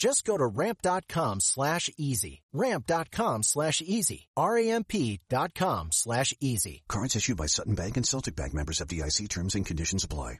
Just 0.00 0.24
go 0.24 0.38
to 0.38 0.46
ramp.com 0.46 1.40
slash 1.40 1.90
easy. 1.98 2.40
Ramp.com 2.54 3.42
slash 3.42 3.82
easy. 3.84 4.28
R-A-M-P 4.34 5.20
dot 5.28 5.54
com 5.54 5.92
slash 5.92 6.32
easy. 6.40 6.82
Cards 6.88 7.16
issued 7.16 7.36
by 7.36 7.44
Sutton 7.44 7.74
Bank 7.74 7.98
and 7.98 8.06
Celtic 8.06 8.34
Bank 8.34 8.54
members 8.54 8.80
of 8.80 8.88
FDIC 8.88 9.28
terms 9.28 9.54
and 9.54 9.66
conditions 9.66 10.02
apply. 10.02 10.38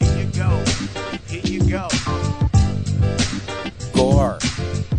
Here 0.00 0.18
you 0.18 0.32
go. 0.32 0.64
Here 1.28 1.40
you 1.44 1.70
go. 1.70 1.88
Gore. 3.94 4.38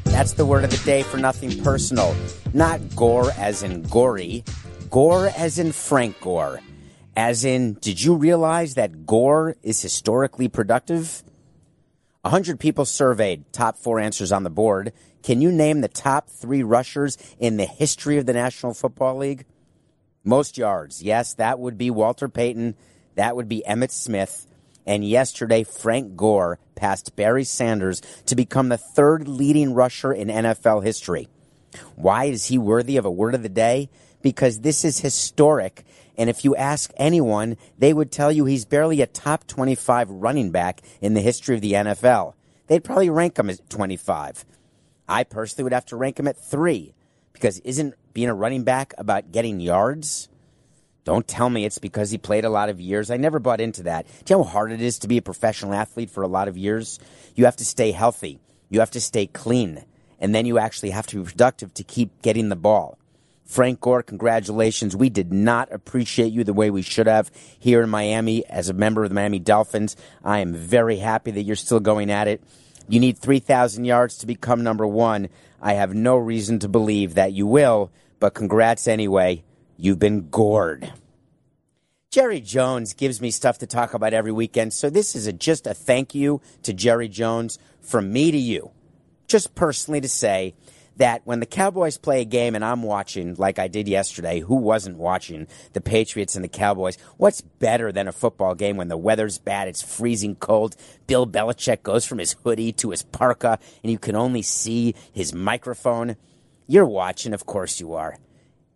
That's 0.05 0.33
the 0.33 0.45
word 0.45 0.63
of 0.63 0.69
the 0.69 0.81
day 0.85 1.03
for 1.03 1.17
nothing 1.17 1.61
personal. 1.63 2.15
Not 2.53 2.95
gore 2.95 3.31
as 3.37 3.61
in 3.61 3.81
gory, 3.83 4.45
gore 4.89 5.31
as 5.35 5.59
in 5.59 5.73
Frank 5.73 6.21
Gore. 6.21 6.61
As 7.17 7.43
in, 7.43 7.73
did 7.73 8.01
you 8.01 8.15
realize 8.15 8.75
that 8.75 9.05
gore 9.05 9.57
is 9.63 9.81
historically 9.81 10.47
productive? 10.47 11.23
100 12.23 12.57
people 12.57 12.85
surveyed, 12.85 13.43
top 13.51 13.77
four 13.77 13.99
answers 13.99 14.31
on 14.31 14.43
the 14.43 14.49
board. 14.49 14.93
Can 15.23 15.41
you 15.41 15.51
name 15.51 15.81
the 15.81 15.89
top 15.89 16.29
three 16.29 16.63
rushers 16.63 17.17
in 17.37 17.57
the 17.57 17.65
history 17.65 18.17
of 18.17 18.25
the 18.25 18.31
National 18.31 18.73
Football 18.73 19.17
League? 19.17 19.45
Most 20.23 20.57
yards. 20.57 21.03
Yes, 21.03 21.33
that 21.33 21.59
would 21.59 21.77
be 21.77 21.91
Walter 21.91 22.29
Payton. 22.29 22.75
That 23.15 23.35
would 23.35 23.49
be 23.49 23.61
Emmitt 23.67 23.91
Smith. 23.91 24.47
And 24.85 25.05
yesterday, 25.05 25.65
Frank 25.65 26.15
Gore 26.15 26.59
passed 26.75 27.13
Barry 27.17 27.43
Sanders 27.43 28.01
to 28.27 28.37
become 28.37 28.69
the 28.69 28.77
third 28.77 29.27
leading 29.27 29.73
rusher 29.73 30.13
in 30.13 30.29
NFL 30.29 30.81
history. 30.81 31.27
Why 31.97 32.25
is 32.25 32.45
he 32.45 32.57
worthy 32.57 32.95
of 32.95 33.03
a 33.03 33.11
word 33.11 33.35
of 33.35 33.43
the 33.43 33.49
day? 33.49 33.89
Because 34.21 34.61
this 34.61 34.85
is 34.85 34.99
historic. 34.99 35.83
And 36.17 36.29
if 36.29 36.45
you 36.45 36.55
ask 36.55 36.91
anyone, 36.97 37.57
they 37.77 37.93
would 37.93 38.11
tell 38.11 38.31
you 38.31 38.45
he's 38.45 38.65
barely 38.65 39.01
a 39.01 39.07
top 39.07 39.47
25 39.47 40.09
running 40.09 40.51
back 40.51 40.81
in 41.01 41.13
the 41.13 41.21
history 41.21 41.55
of 41.55 41.61
the 41.61 41.73
NFL. 41.73 42.33
They'd 42.67 42.83
probably 42.83 43.09
rank 43.09 43.37
him 43.37 43.49
at 43.49 43.69
25. 43.69 44.45
I 45.07 45.23
personally 45.23 45.63
would 45.63 45.73
have 45.73 45.85
to 45.87 45.95
rank 45.95 46.19
him 46.19 46.27
at 46.27 46.37
three 46.37 46.93
because 47.33 47.59
isn't 47.59 47.95
being 48.13 48.29
a 48.29 48.33
running 48.33 48.63
back 48.63 48.93
about 48.97 49.31
getting 49.31 49.59
yards? 49.59 50.29
Don't 51.03 51.27
tell 51.27 51.49
me 51.49 51.65
it's 51.65 51.79
because 51.79 52.11
he 52.11 52.17
played 52.17 52.45
a 52.45 52.49
lot 52.49 52.69
of 52.69 52.79
years. 52.79 53.11
I 53.11 53.17
never 53.17 53.39
bought 53.39 53.59
into 53.59 53.83
that. 53.83 54.05
Do 54.23 54.33
you 54.33 54.37
know 54.37 54.43
how 54.43 54.51
hard 54.51 54.71
it 54.71 54.81
is 54.81 54.99
to 54.99 55.07
be 55.07 55.17
a 55.17 55.21
professional 55.21 55.73
athlete 55.73 56.09
for 56.09 56.23
a 56.23 56.27
lot 56.27 56.47
of 56.47 56.57
years? 56.57 56.99
You 57.35 57.45
have 57.45 57.57
to 57.57 57.65
stay 57.65 57.91
healthy. 57.91 58.39
You 58.69 58.79
have 58.79 58.91
to 58.91 59.01
stay 59.01 59.27
clean. 59.27 59.83
And 60.19 60.33
then 60.33 60.45
you 60.45 60.57
actually 60.57 60.91
have 60.91 61.07
to 61.07 61.17
be 61.17 61.29
productive 61.29 61.73
to 61.73 61.83
keep 61.83 62.21
getting 62.21 62.47
the 62.47 62.55
ball. 62.55 62.97
Frank 63.45 63.81
Gore, 63.81 64.03
congratulations. 64.03 64.95
We 64.95 65.09
did 65.09 65.31
not 65.33 65.71
appreciate 65.71 66.31
you 66.31 66.43
the 66.43 66.53
way 66.53 66.69
we 66.69 66.81
should 66.81 67.07
have 67.07 67.29
here 67.59 67.81
in 67.81 67.89
Miami 67.89 68.45
as 68.47 68.69
a 68.69 68.73
member 68.73 69.03
of 69.03 69.09
the 69.09 69.15
Miami 69.15 69.39
Dolphins. 69.39 69.95
I 70.23 70.39
am 70.39 70.53
very 70.53 70.97
happy 70.97 71.31
that 71.31 71.43
you're 71.43 71.55
still 71.55 71.79
going 71.79 72.09
at 72.09 72.27
it. 72.27 72.41
You 72.87 72.99
need 72.99 73.17
3,000 73.17 73.85
yards 73.85 74.17
to 74.19 74.25
become 74.25 74.63
number 74.63 74.87
one. 74.87 75.29
I 75.61 75.73
have 75.73 75.93
no 75.93 76.17
reason 76.17 76.59
to 76.59 76.67
believe 76.67 77.15
that 77.15 77.33
you 77.33 77.47
will, 77.47 77.91
but 78.19 78.33
congrats 78.33 78.87
anyway. 78.87 79.43
You've 79.77 79.99
been 79.99 80.29
gored. 80.29 80.91
Jerry 82.11 82.41
Jones 82.41 82.93
gives 82.93 83.21
me 83.21 83.31
stuff 83.31 83.57
to 83.59 83.67
talk 83.67 83.93
about 83.93 84.13
every 84.13 84.31
weekend, 84.31 84.73
so 84.73 84.89
this 84.89 85.15
is 85.15 85.25
a, 85.25 85.33
just 85.33 85.65
a 85.65 85.73
thank 85.73 86.13
you 86.13 86.41
to 86.61 86.71
Jerry 86.71 87.07
Jones 87.07 87.57
from 87.81 88.13
me 88.13 88.29
to 88.31 88.37
you. 88.37 88.71
Just 89.27 89.55
personally 89.55 89.99
to 90.01 90.09
say 90.09 90.53
that 90.97 91.21
when 91.25 91.39
the 91.39 91.45
Cowboys 91.45 91.97
play 91.97 92.21
a 92.21 92.25
game 92.25 92.55
and 92.55 92.63
I'm 92.63 92.83
watching, 92.83 93.35
like 93.35 93.59
I 93.59 93.67
did 93.67 93.87
yesterday, 93.87 94.39
who 94.39 94.55
wasn't 94.55 94.97
watching 94.97 95.47
the 95.73 95.81
Patriots 95.81 96.35
and 96.35 96.43
the 96.43 96.49
Cowboys? 96.49 96.97
What's 97.17 97.41
better 97.41 97.91
than 97.91 98.07
a 98.07 98.11
football 98.11 98.55
game 98.55 98.77
when 98.77 98.89
the 98.89 98.97
weather's 98.97 99.39
bad, 99.39 99.67
it's 99.67 99.81
freezing 99.81 100.35
cold? 100.35 100.75
Bill 101.07 101.25
Belichick 101.25 101.83
goes 101.83 102.05
from 102.05 102.19
his 102.19 102.33
hoodie 102.43 102.73
to 102.73 102.91
his 102.91 103.03
parka 103.03 103.59
and 103.81 103.91
you 103.91 103.97
can 103.97 104.15
only 104.15 104.41
see 104.41 104.95
his 105.11 105.33
microphone. 105.33 106.15
You're 106.67 106.85
watching, 106.85 107.33
of 107.33 107.45
course 107.45 107.79
you 107.79 107.93
are. 107.93 108.17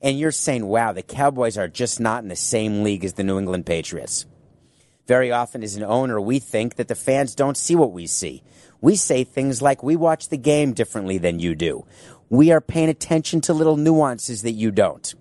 And 0.02 0.20
you're 0.20 0.32
saying, 0.32 0.66
wow, 0.66 0.94
the 0.94 1.02
Cowboys 1.04 1.58
are 1.58 1.68
just 1.68 2.00
not 2.00 2.24
in 2.24 2.30
the 2.30 2.36
same 2.36 2.84
league 2.84 3.06
as 3.06 3.14
the 3.14 3.24
New 3.24 3.40
England 3.40 3.66
Patriots. 3.66 4.26
Very 5.08 5.32
often, 5.32 5.64
as 5.64 5.78
an 5.78 5.84
owner, 5.84 6.20
we 6.20 6.40
think 6.40 6.76
that 6.76 6.90
the 6.90 6.96
fans 6.96 7.34
don't 7.34 7.56
see 7.56 7.76
what 7.76 7.94
we 7.94 8.08
see. 8.08 8.44
We 8.82 8.96
say 8.96 9.24
things 9.24 9.62
like, 9.62 9.84
we 9.84 9.96
watch 9.96 10.30
the 10.30 10.38
game 10.38 10.74
differently 10.74 11.18
than 11.18 11.40
you 11.40 11.56
do. 11.56 11.86
We 12.30 12.52
are 12.52 12.62
paying 12.62 12.90
attention 12.90 13.42
to 13.42 13.54
little 13.54 13.78
nuances 13.78 14.42
that 14.44 14.52
you 14.52 14.72
don't. 14.72 15.14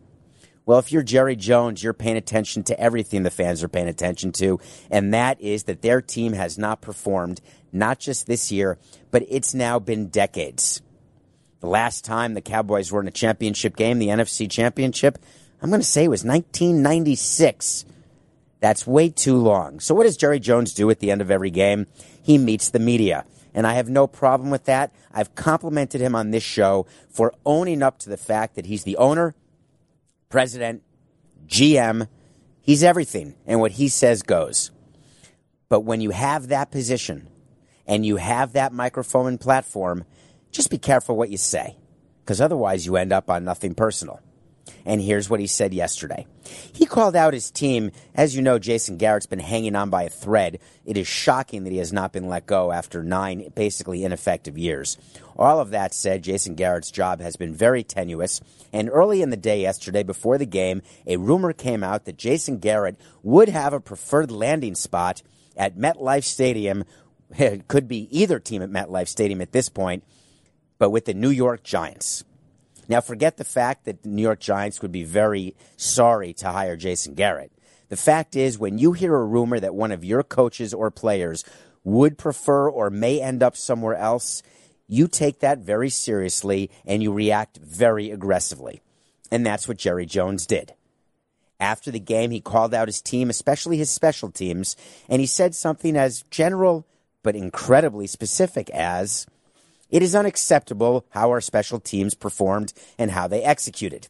Well, 0.66 0.80
if 0.80 0.90
you're 0.90 1.04
Jerry 1.04 1.36
Jones, 1.36 1.82
you're 1.82 1.92
paying 1.92 2.16
attention 2.16 2.64
to 2.64 2.80
everything 2.80 3.22
the 3.22 3.30
fans 3.30 3.62
are 3.62 3.68
paying 3.68 3.86
attention 3.86 4.32
to, 4.32 4.58
and 4.90 5.14
that 5.14 5.40
is 5.40 5.64
that 5.64 5.80
their 5.80 6.02
team 6.02 6.32
has 6.32 6.58
not 6.58 6.80
performed, 6.80 7.40
not 7.72 8.00
just 8.00 8.26
this 8.26 8.50
year, 8.50 8.76
but 9.12 9.24
it's 9.28 9.54
now 9.54 9.78
been 9.78 10.08
decades. 10.08 10.82
The 11.60 11.68
last 11.68 12.04
time 12.04 12.34
the 12.34 12.40
Cowboys 12.40 12.90
were 12.90 13.00
in 13.00 13.06
a 13.06 13.12
championship 13.12 13.76
game, 13.76 14.00
the 14.00 14.08
NFC 14.08 14.50
Championship, 14.50 15.18
I'm 15.62 15.70
going 15.70 15.80
to 15.80 15.86
say 15.86 16.04
it 16.04 16.08
was 16.08 16.24
1996. 16.24 17.84
That's 18.58 18.86
way 18.86 19.08
too 19.10 19.36
long. 19.36 19.78
So, 19.78 19.94
what 19.94 20.02
does 20.02 20.16
Jerry 20.16 20.40
Jones 20.40 20.74
do 20.74 20.90
at 20.90 20.98
the 20.98 21.12
end 21.12 21.20
of 21.20 21.30
every 21.30 21.50
game? 21.50 21.86
He 22.22 22.38
meets 22.38 22.70
the 22.70 22.78
media. 22.80 23.24
And 23.56 23.66
I 23.66 23.72
have 23.72 23.88
no 23.88 24.06
problem 24.06 24.50
with 24.50 24.66
that. 24.66 24.92
I've 25.10 25.34
complimented 25.34 26.02
him 26.02 26.14
on 26.14 26.30
this 26.30 26.42
show 26.42 26.86
for 27.08 27.32
owning 27.46 27.82
up 27.82 27.98
to 28.00 28.10
the 28.10 28.18
fact 28.18 28.54
that 28.54 28.66
he's 28.66 28.84
the 28.84 28.98
owner, 28.98 29.34
president, 30.28 30.82
GM. 31.48 32.06
He's 32.60 32.84
everything. 32.84 33.34
And 33.46 33.58
what 33.58 33.72
he 33.72 33.88
says 33.88 34.22
goes. 34.22 34.70
But 35.70 35.80
when 35.80 36.02
you 36.02 36.10
have 36.10 36.48
that 36.48 36.70
position 36.70 37.28
and 37.86 38.04
you 38.04 38.16
have 38.16 38.52
that 38.52 38.74
microphone 38.74 39.26
and 39.26 39.40
platform, 39.40 40.04
just 40.50 40.70
be 40.70 40.78
careful 40.78 41.16
what 41.16 41.30
you 41.30 41.38
say, 41.38 41.78
because 42.20 42.42
otherwise 42.42 42.84
you 42.84 42.96
end 42.96 43.10
up 43.10 43.30
on 43.30 43.44
nothing 43.44 43.74
personal. 43.74 44.20
And 44.84 45.00
here's 45.00 45.28
what 45.28 45.40
he 45.40 45.46
said 45.46 45.74
yesterday. 45.74 46.26
He 46.72 46.86
called 46.86 47.16
out 47.16 47.34
his 47.34 47.50
team. 47.50 47.90
As 48.14 48.36
you 48.36 48.42
know, 48.42 48.58
Jason 48.58 48.96
Garrett's 48.96 49.26
been 49.26 49.38
hanging 49.38 49.74
on 49.76 49.90
by 49.90 50.04
a 50.04 50.08
thread. 50.08 50.60
It 50.84 50.96
is 50.96 51.06
shocking 51.06 51.64
that 51.64 51.72
he 51.72 51.78
has 51.78 51.92
not 51.92 52.12
been 52.12 52.28
let 52.28 52.46
go 52.46 52.72
after 52.72 53.02
nine 53.02 53.50
basically 53.54 54.04
ineffective 54.04 54.56
years. 54.56 54.96
All 55.36 55.60
of 55.60 55.70
that 55.70 55.92
said, 55.92 56.22
Jason 56.22 56.54
Garrett's 56.54 56.90
job 56.90 57.20
has 57.20 57.36
been 57.36 57.54
very 57.54 57.82
tenuous. 57.82 58.40
And 58.72 58.88
early 58.90 59.22
in 59.22 59.30
the 59.30 59.36
day 59.36 59.62
yesterday, 59.62 60.02
before 60.02 60.38
the 60.38 60.46
game, 60.46 60.82
a 61.06 61.16
rumor 61.16 61.52
came 61.52 61.82
out 61.82 62.04
that 62.04 62.16
Jason 62.16 62.58
Garrett 62.58 62.98
would 63.22 63.48
have 63.48 63.72
a 63.72 63.80
preferred 63.80 64.30
landing 64.30 64.74
spot 64.74 65.22
at 65.56 65.76
MetLife 65.76 66.24
Stadium. 66.24 66.84
It 67.36 67.66
could 67.66 67.88
be 67.88 68.06
either 68.16 68.38
team 68.38 68.62
at 68.62 68.70
MetLife 68.70 69.08
Stadium 69.08 69.40
at 69.40 69.50
this 69.50 69.68
point, 69.68 70.04
but 70.78 70.90
with 70.90 71.06
the 71.06 71.12
New 71.12 71.30
York 71.30 71.64
Giants. 71.64 72.22
Now, 72.88 73.00
forget 73.00 73.36
the 73.36 73.44
fact 73.44 73.84
that 73.84 74.02
the 74.02 74.08
New 74.08 74.22
York 74.22 74.40
Giants 74.40 74.80
would 74.82 74.92
be 74.92 75.04
very 75.04 75.54
sorry 75.76 76.32
to 76.34 76.52
hire 76.52 76.76
Jason 76.76 77.14
Garrett. 77.14 77.52
The 77.88 77.96
fact 77.96 78.36
is, 78.36 78.58
when 78.58 78.78
you 78.78 78.92
hear 78.92 79.14
a 79.14 79.24
rumor 79.24 79.60
that 79.60 79.74
one 79.74 79.92
of 79.92 80.04
your 80.04 80.22
coaches 80.22 80.74
or 80.74 80.90
players 80.90 81.44
would 81.84 82.18
prefer 82.18 82.68
or 82.68 82.90
may 82.90 83.20
end 83.20 83.42
up 83.42 83.56
somewhere 83.56 83.94
else, 83.94 84.42
you 84.88 85.08
take 85.08 85.40
that 85.40 85.58
very 85.58 85.90
seriously 85.90 86.70
and 86.84 87.02
you 87.02 87.12
react 87.12 87.58
very 87.58 88.10
aggressively. 88.10 88.80
And 89.30 89.44
that's 89.44 89.68
what 89.68 89.78
Jerry 89.78 90.06
Jones 90.06 90.46
did. 90.46 90.74
After 91.58 91.90
the 91.90 92.00
game, 92.00 92.30
he 92.30 92.40
called 92.40 92.74
out 92.74 92.88
his 92.88 93.00
team, 93.00 93.30
especially 93.30 93.78
his 93.78 93.90
special 93.90 94.30
teams, 94.30 94.76
and 95.08 95.20
he 95.20 95.26
said 95.26 95.54
something 95.54 95.96
as 95.96 96.24
general 96.30 96.86
but 97.22 97.34
incredibly 97.34 98.06
specific 98.06 98.70
as 98.70 99.26
it 99.90 100.02
is 100.02 100.14
unacceptable 100.14 101.06
how 101.10 101.30
our 101.30 101.40
special 101.40 101.80
teams 101.80 102.14
performed 102.14 102.72
and 102.98 103.10
how 103.10 103.26
they 103.28 103.42
executed. 103.42 104.08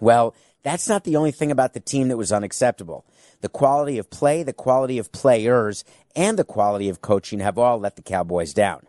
Well, 0.00 0.34
That's 0.62 0.88
not 0.88 1.04
the 1.04 1.16
only 1.16 1.32
thing 1.32 1.50
about 1.50 1.74
the 1.74 1.80
team 1.80 2.08
that 2.08 2.16
was 2.16 2.32
unacceptable. 2.32 3.04
The 3.40 3.48
quality 3.48 3.98
of 3.98 4.10
play, 4.10 4.42
the 4.42 4.52
quality 4.52 4.98
of 4.98 5.10
players, 5.10 5.84
and 6.14 6.38
the 6.38 6.44
quality 6.44 6.88
of 6.88 7.02
coaching 7.02 7.40
have 7.40 7.58
all 7.58 7.78
let 7.78 7.96
the 7.96 8.02
Cowboys 8.02 8.54
down. 8.54 8.86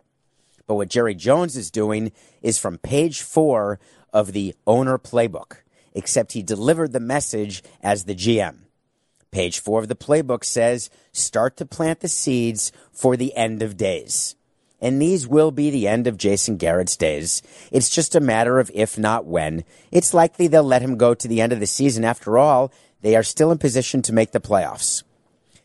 But 0.66 0.76
what 0.76 0.88
Jerry 0.88 1.14
Jones 1.14 1.56
is 1.56 1.70
doing 1.70 2.12
is 2.42 2.58
from 2.58 2.78
page 2.78 3.22
four 3.22 3.80
of 4.12 4.32
the 4.32 4.54
owner 4.66 4.98
playbook, 4.98 5.56
except 5.94 6.32
he 6.32 6.42
delivered 6.42 6.92
the 6.92 7.00
message 7.00 7.62
as 7.82 8.04
the 8.04 8.14
GM. 8.14 8.58
Page 9.32 9.58
four 9.58 9.80
of 9.80 9.88
the 9.88 9.96
playbook 9.96 10.44
says, 10.44 10.90
start 11.12 11.56
to 11.56 11.66
plant 11.66 12.00
the 12.00 12.08
seeds 12.08 12.70
for 12.92 13.16
the 13.16 13.34
end 13.34 13.62
of 13.62 13.76
days. 13.76 14.36
And 14.80 15.00
these 15.00 15.26
will 15.26 15.50
be 15.50 15.70
the 15.70 15.88
end 15.88 16.06
of 16.06 16.18
Jason 16.18 16.56
Garrett's 16.56 16.96
days. 16.96 17.42
It's 17.72 17.88
just 17.88 18.14
a 18.14 18.20
matter 18.20 18.58
of 18.58 18.70
if 18.74 18.98
not 18.98 19.24
when. 19.24 19.64
It's 19.90 20.12
likely 20.12 20.46
they'll 20.46 20.62
let 20.62 20.82
him 20.82 20.96
go 20.96 21.14
to 21.14 21.28
the 21.28 21.40
end 21.40 21.52
of 21.52 21.60
the 21.60 21.66
season. 21.66 22.04
After 22.04 22.36
all, 22.36 22.72
they 23.00 23.16
are 23.16 23.22
still 23.22 23.50
in 23.50 23.58
position 23.58 24.02
to 24.02 24.12
make 24.12 24.32
the 24.32 24.40
playoffs. 24.40 25.02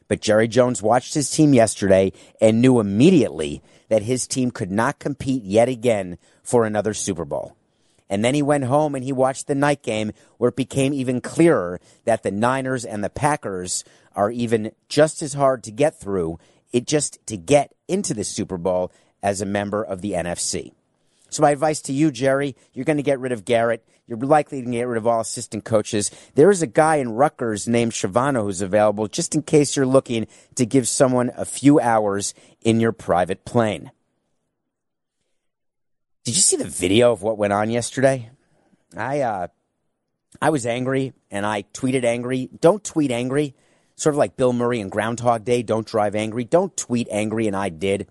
But 0.07 0.21
Jerry 0.21 0.47
Jones 0.47 0.81
watched 0.81 1.13
his 1.13 1.29
team 1.29 1.53
yesterday 1.53 2.11
and 2.41 2.61
knew 2.61 2.79
immediately 2.79 3.61
that 3.89 4.03
his 4.03 4.27
team 4.27 4.51
could 4.51 4.71
not 4.71 4.99
compete 4.99 5.43
yet 5.43 5.69
again 5.69 6.17
for 6.41 6.65
another 6.65 6.93
Super 6.93 7.25
Bowl. 7.25 7.55
And 8.09 8.25
then 8.25 8.33
he 8.33 8.41
went 8.41 8.63
home 8.63 8.95
and 8.95 9.03
he 9.03 9.11
watched 9.11 9.47
the 9.47 9.55
night 9.55 9.83
game 9.83 10.11
where 10.37 10.49
it 10.49 10.55
became 10.55 10.93
even 10.93 11.21
clearer 11.21 11.79
that 12.05 12.23
the 12.23 12.31
Niners 12.31 12.83
and 12.83 13.03
the 13.03 13.09
Packers 13.09 13.83
are 14.15 14.31
even 14.31 14.71
just 14.87 15.21
as 15.21 15.33
hard 15.33 15.63
to 15.63 15.71
get 15.71 15.99
through, 15.99 16.39
it 16.71 16.85
just 16.85 17.25
to 17.27 17.37
get 17.37 17.73
into 17.87 18.13
the 18.13 18.23
Super 18.23 18.57
Bowl 18.57 18.91
as 19.21 19.41
a 19.41 19.45
member 19.45 19.83
of 19.83 20.01
the 20.01 20.13
NFC. 20.13 20.71
So 21.29 21.43
my 21.43 21.51
advice 21.51 21.81
to 21.81 21.93
you, 21.93 22.11
Jerry, 22.11 22.55
you're 22.73 22.85
going 22.85 22.97
to 22.97 23.03
get 23.03 23.19
rid 23.19 23.31
of 23.31 23.45
Garrett. 23.45 23.85
You're 24.07 24.17
likely 24.17 24.63
to 24.63 24.71
get 24.71 24.87
rid 24.87 24.97
of 24.97 25.05
all 25.05 25.21
assistant 25.21 25.65
coaches. 25.65 26.09
There 26.33 26.49
is 26.49 26.63
a 26.63 26.67
guy 26.67 26.95
in 26.95 27.11
Rutgers 27.11 27.67
named 27.67 27.91
Schiano 27.91 28.43
who's 28.43 28.61
available 28.61 29.07
just 29.07 29.35
in 29.35 29.43
case 29.43 29.75
you're 29.75 29.85
looking 29.85 30.25
to 30.55 30.65
give 30.65 30.87
someone 30.87 31.31
a 31.37 31.45
few 31.45 31.79
hours 31.79 32.33
in 32.61 32.79
your 32.79 32.91
private 32.91 33.45
plane. 33.45 33.91
Did 36.23 36.35
you 36.35 36.41
see 36.41 36.57
the 36.57 36.65
video 36.65 37.11
of 37.11 37.21
what 37.21 37.37
went 37.37 37.53
on 37.53 37.69
yesterday? 37.69 38.31
I 38.97 39.21
uh, 39.21 39.47
I 40.41 40.49
was 40.49 40.65
angry 40.65 41.13
and 41.29 41.45
I 41.45 41.63
tweeted 41.73 42.03
angry. 42.03 42.49
Don't 42.59 42.83
tweet 42.83 43.11
angry. 43.11 43.55
Sort 43.99 44.13
of 44.13 44.17
like 44.17 44.37
Bill 44.37 44.53
Murray 44.53 44.79
and 44.79 44.91
Groundhog 44.91 45.43
Day. 45.43 45.61
Don't 45.61 45.85
drive 45.85 46.15
angry. 46.15 46.45
Don't 46.45 46.75
tweet 46.77 47.07
angry, 47.11 47.47
and 47.47 47.55
I 47.55 47.69
did. 47.69 48.07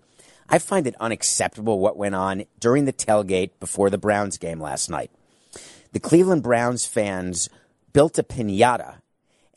I 0.47 0.59
find 0.59 0.85
it 0.87 0.95
unacceptable 0.99 1.79
what 1.79 1.97
went 1.97 2.15
on 2.15 2.45
during 2.59 2.85
the 2.85 2.93
tailgate 2.93 3.51
before 3.59 3.89
the 3.89 3.97
Browns 3.97 4.37
game 4.37 4.59
last 4.59 4.89
night. 4.89 5.11
The 5.91 5.99
Cleveland 5.99 6.43
Browns 6.43 6.85
fans 6.85 7.49
built 7.91 8.19
a 8.19 8.23
pinata 8.23 8.97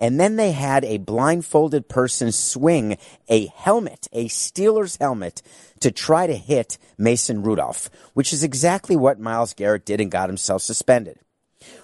and 0.02 0.18
then 0.18 0.34
they 0.34 0.50
had 0.50 0.84
a 0.84 0.98
blindfolded 0.98 1.88
person 1.88 2.32
swing 2.32 2.98
a 3.28 3.46
helmet, 3.54 4.08
a 4.12 4.26
Steelers 4.26 4.98
helmet, 4.98 5.42
to 5.78 5.92
try 5.92 6.26
to 6.26 6.34
hit 6.34 6.76
Mason 6.98 7.44
Rudolph, 7.44 7.88
which 8.12 8.32
is 8.32 8.42
exactly 8.42 8.96
what 8.96 9.20
Myles 9.20 9.54
Garrett 9.54 9.84
did 9.86 10.00
and 10.00 10.10
got 10.10 10.28
himself 10.28 10.62
suspended. 10.62 11.20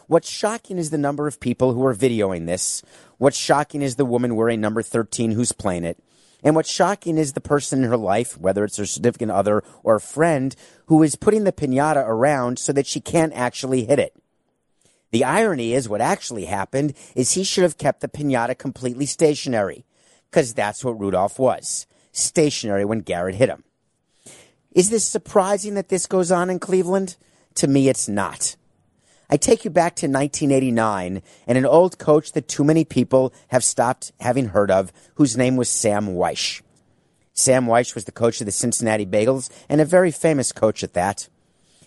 What's 0.09 0.29
shocking 0.29 0.79
is 0.79 0.91
the 0.91 0.99
number 0.99 1.29
of 1.29 1.39
people 1.39 1.75
who 1.75 1.87
are 1.87 1.95
videoing 1.95 2.47
this. 2.47 2.83
What's 3.19 3.37
shocking 3.37 3.83
is 3.83 3.97
the 3.97 4.05
woman 4.05 4.37
wearing 4.37 4.61
number 4.61 4.83
13 4.83 5.33
who's 5.33 5.53
playing 5.53 5.85
it. 5.85 6.03
And 6.43 6.55
what's 6.55 6.71
shocking 6.71 7.19
is 7.19 7.33
the 7.33 7.41
person 7.41 7.83
in 7.83 7.91
her 7.91 7.97
life, 7.97 8.39
whether 8.39 8.65
it's 8.65 8.77
her 8.77 8.87
significant 8.87 9.33
other 9.33 9.63
or 9.83 9.97
a 9.97 10.01
friend, 10.01 10.55
who 10.87 11.03
is 11.03 11.17
putting 11.17 11.45
the 11.45 11.53
pinata 11.53 12.07
around 12.07 12.59
so 12.59 12.73
that 12.73 12.87
she 12.87 13.01
can't 13.01 13.33
actually 13.33 13.85
hit 13.85 13.99
it. 13.99 14.15
The 15.11 15.25
irony 15.25 15.75
is 15.75 15.89
what 15.89 16.01
actually 16.01 16.45
happened 16.45 16.95
is 17.17 17.33
he 17.33 17.43
should 17.43 17.65
have 17.65 17.79
kept 17.79 18.01
the 18.01 18.09
pinata 18.09 18.57
completely 18.57 19.07
stationary 19.07 19.85
because 20.31 20.55
that's 20.55 20.85
what 20.85 21.01
Rudolph 21.01 21.39
was 21.39 21.87
stationary 22.13 22.85
when 22.85 23.01
Garrett 23.01 23.37
hit 23.37 23.49
him. 23.49 23.65
Is 24.73 24.91
this 24.91 25.05
surprising 25.05 25.75
that 25.75 25.89
this 25.89 26.07
goes 26.07 26.31
on 26.31 26.51
in 26.51 26.59
Cleveland? 26.59 27.17
To 27.57 27.67
me, 27.67 27.89
it's 27.89 28.09
not. 28.09 28.57
I 29.31 29.37
take 29.37 29.65
you 29.65 29.71
back 29.71 29.95
to 29.97 30.07
1989 30.07 31.23
and 31.47 31.59
an 31.59 31.67
old 31.67 31.99
coach 31.99 32.33
that 32.33 32.49
too 32.49 32.65
many 32.65 32.87
people 32.87 33.35
have 33.49 33.63
stopped 33.63 34.13
having 34.21 34.47
heard 34.47 34.71
of, 34.71 34.91
whose 35.17 35.37
name 35.37 35.57
was 35.57 35.69
Sam 35.69 36.09
Wyche. 36.09 36.63
Sam 37.35 37.67
Wyche 37.67 37.95
was 37.95 38.07
the 38.07 38.13
coach 38.13 38.41
of 38.41 38.47
the 38.47 38.53
Cincinnati 38.53 39.05
Bengals 39.05 39.51
and 39.69 39.83
a 39.83 39.85
very 39.85 40.11
famous 40.11 40.51
coach 40.51 40.83
at 40.83 40.95
that. 40.95 41.29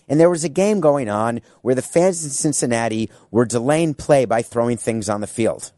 And 0.08 0.20
there 0.20 0.30
was 0.30 0.44
a 0.44 0.48
game 0.48 0.80
going 0.80 1.08
on 1.08 1.40
where 1.62 1.74
the 1.74 1.82
fans 1.82 2.22
in 2.22 2.30
Cincinnati 2.30 3.10
were 3.32 3.44
delaying 3.44 3.94
play 3.94 4.24
by 4.24 4.42
throwing 4.42 4.76
things 4.76 5.08
on 5.08 5.20
the 5.20 5.26
field. 5.26 5.72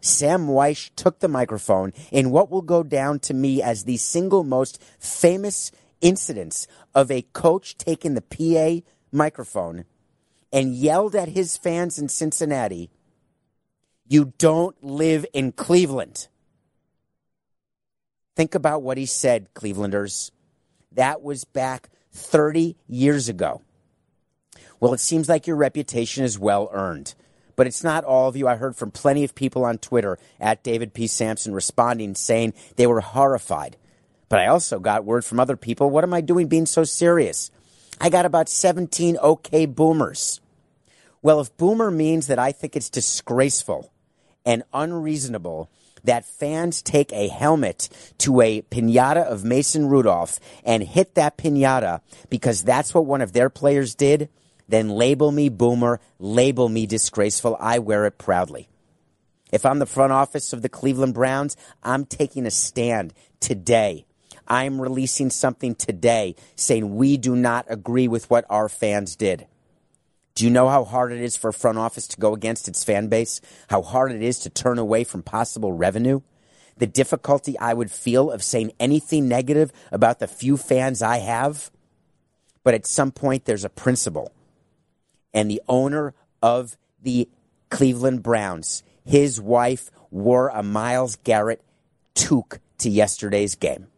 Sam 0.00 0.48
Wyche 0.48 0.90
took 0.96 1.20
the 1.20 1.28
microphone 1.28 1.92
in 2.10 2.30
what 2.30 2.50
will 2.50 2.62
go 2.62 2.82
down 2.82 3.20
to 3.20 3.34
me 3.34 3.62
as 3.62 3.84
the 3.84 3.96
single 3.96 4.42
most 4.42 4.82
famous 4.98 5.70
incidents 6.00 6.66
of 6.94 7.10
a 7.10 7.22
coach 7.32 7.76
taking 7.78 8.14
the 8.14 8.22
PA 8.22 8.84
microphone 9.12 9.84
and 10.52 10.74
yelled 10.74 11.14
at 11.14 11.28
his 11.28 11.56
fans 11.56 11.98
in 11.98 12.08
Cincinnati, 12.08 12.90
You 14.06 14.32
don't 14.38 14.82
live 14.82 15.26
in 15.32 15.52
Cleveland. 15.52 16.28
Think 18.36 18.54
about 18.54 18.82
what 18.82 18.98
he 18.98 19.06
said, 19.06 19.52
Clevelanders. 19.54 20.30
That 20.92 21.22
was 21.22 21.44
back 21.44 21.88
30 22.12 22.76
years 22.88 23.28
ago. 23.28 23.62
Well, 24.80 24.94
it 24.94 25.00
seems 25.00 25.28
like 25.28 25.46
your 25.46 25.56
reputation 25.56 26.24
is 26.24 26.38
well 26.38 26.70
earned. 26.72 27.14
But 27.54 27.66
it's 27.66 27.84
not 27.84 28.04
all 28.04 28.28
of 28.28 28.36
you. 28.36 28.48
I 28.48 28.56
heard 28.56 28.74
from 28.74 28.90
plenty 28.90 29.22
of 29.22 29.34
people 29.34 29.66
on 29.66 29.76
Twitter 29.76 30.18
at 30.40 30.62
David 30.62 30.94
P. 30.94 31.06
Samson 31.06 31.52
responding 31.52 32.14
saying 32.14 32.54
they 32.76 32.86
were 32.86 33.02
horrified. 33.02 33.76
But 34.30 34.38
I 34.38 34.46
also 34.46 34.78
got 34.78 35.04
word 35.04 35.24
from 35.24 35.38
other 35.38 35.56
people 35.56 35.90
what 35.90 36.04
am 36.04 36.14
I 36.14 36.22
doing 36.22 36.48
being 36.48 36.64
so 36.64 36.84
serious? 36.84 37.50
I 38.00 38.08
got 38.08 38.24
about 38.24 38.48
17 38.48 39.18
okay 39.18 39.66
boomers. 39.66 40.40
Well, 41.22 41.40
if 41.40 41.54
boomer 41.58 41.90
means 41.90 42.28
that 42.28 42.38
I 42.38 42.50
think 42.52 42.74
it's 42.74 42.88
disgraceful 42.88 43.92
and 44.44 44.62
unreasonable 44.72 45.70
that 46.04 46.24
fans 46.24 46.80
take 46.80 47.12
a 47.12 47.28
helmet 47.28 47.90
to 48.18 48.40
a 48.40 48.62
pinata 48.62 49.22
of 49.22 49.44
Mason 49.44 49.86
Rudolph 49.86 50.40
and 50.64 50.82
hit 50.82 51.14
that 51.14 51.36
pinata 51.36 52.00
because 52.30 52.62
that's 52.62 52.94
what 52.94 53.04
one 53.04 53.20
of 53.20 53.32
their 53.32 53.50
players 53.50 53.94
did, 53.94 54.30
then 54.66 54.88
label 54.88 55.30
me 55.30 55.50
boomer, 55.50 56.00
label 56.18 56.70
me 56.70 56.86
disgraceful. 56.86 57.56
I 57.60 57.80
wear 57.80 58.06
it 58.06 58.16
proudly. 58.16 58.68
If 59.52 59.66
I'm 59.66 59.78
the 59.78 59.84
front 59.84 60.12
office 60.12 60.54
of 60.54 60.62
the 60.62 60.68
Cleveland 60.68 61.12
Browns, 61.12 61.56
I'm 61.82 62.06
taking 62.06 62.46
a 62.46 62.50
stand 62.50 63.12
today. 63.40 64.06
I'm 64.50 64.80
releasing 64.80 65.30
something 65.30 65.76
today 65.76 66.34
saying 66.56 66.96
we 66.96 67.16
do 67.16 67.36
not 67.36 67.66
agree 67.68 68.08
with 68.08 68.28
what 68.28 68.44
our 68.50 68.68
fans 68.68 69.14
did. 69.14 69.46
Do 70.34 70.44
you 70.44 70.50
know 70.50 70.68
how 70.68 70.82
hard 70.84 71.12
it 71.12 71.20
is 71.20 71.36
for 71.36 71.50
a 71.50 71.54
front 71.54 71.78
office 71.78 72.08
to 72.08 72.20
go 72.20 72.34
against 72.34 72.66
its 72.66 72.82
fan 72.82 73.06
base? 73.06 73.40
How 73.68 73.80
hard 73.80 74.10
it 74.10 74.22
is 74.22 74.40
to 74.40 74.50
turn 74.50 74.78
away 74.78 75.04
from 75.04 75.22
possible 75.22 75.72
revenue? 75.72 76.22
The 76.78 76.88
difficulty 76.88 77.56
I 77.60 77.74
would 77.74 77.92
feel 77.92 78.30
of 78.30 78.42
saying 78.42 78.72
anything 78.80 79.28
negative 79.28 79.72
about 79.92 80.18
the 80.18 80.26
few 80.26 80.56
fans 80.56 81.00
I 81.00 81.18
have? 81.18 81.70
But 82.64 82.74
at 82.74 82.86
some 82.86 83.12
point, 83.12 83.44
there's 83.44 83.64
a 83.64 83.70
principle. 83.70 84.32
And 85.32 85.48
the 85.48 85.62
owner 85.68 86.12
of 86.42 86.76
the 87.00 87.28
Cleveland 87.68 88.24
Browns, 88.24 88.82
his 89.04 89.40
wife 89.40 89.90
wore 90.10 90.48
a 90.48 90.62
Myles 90.64 91.16
Garrett 91.22 91.62
toque 92.14 92.58
to 92.78 92.90
yesterday's 92.90 93.54
game. 93.54 93.89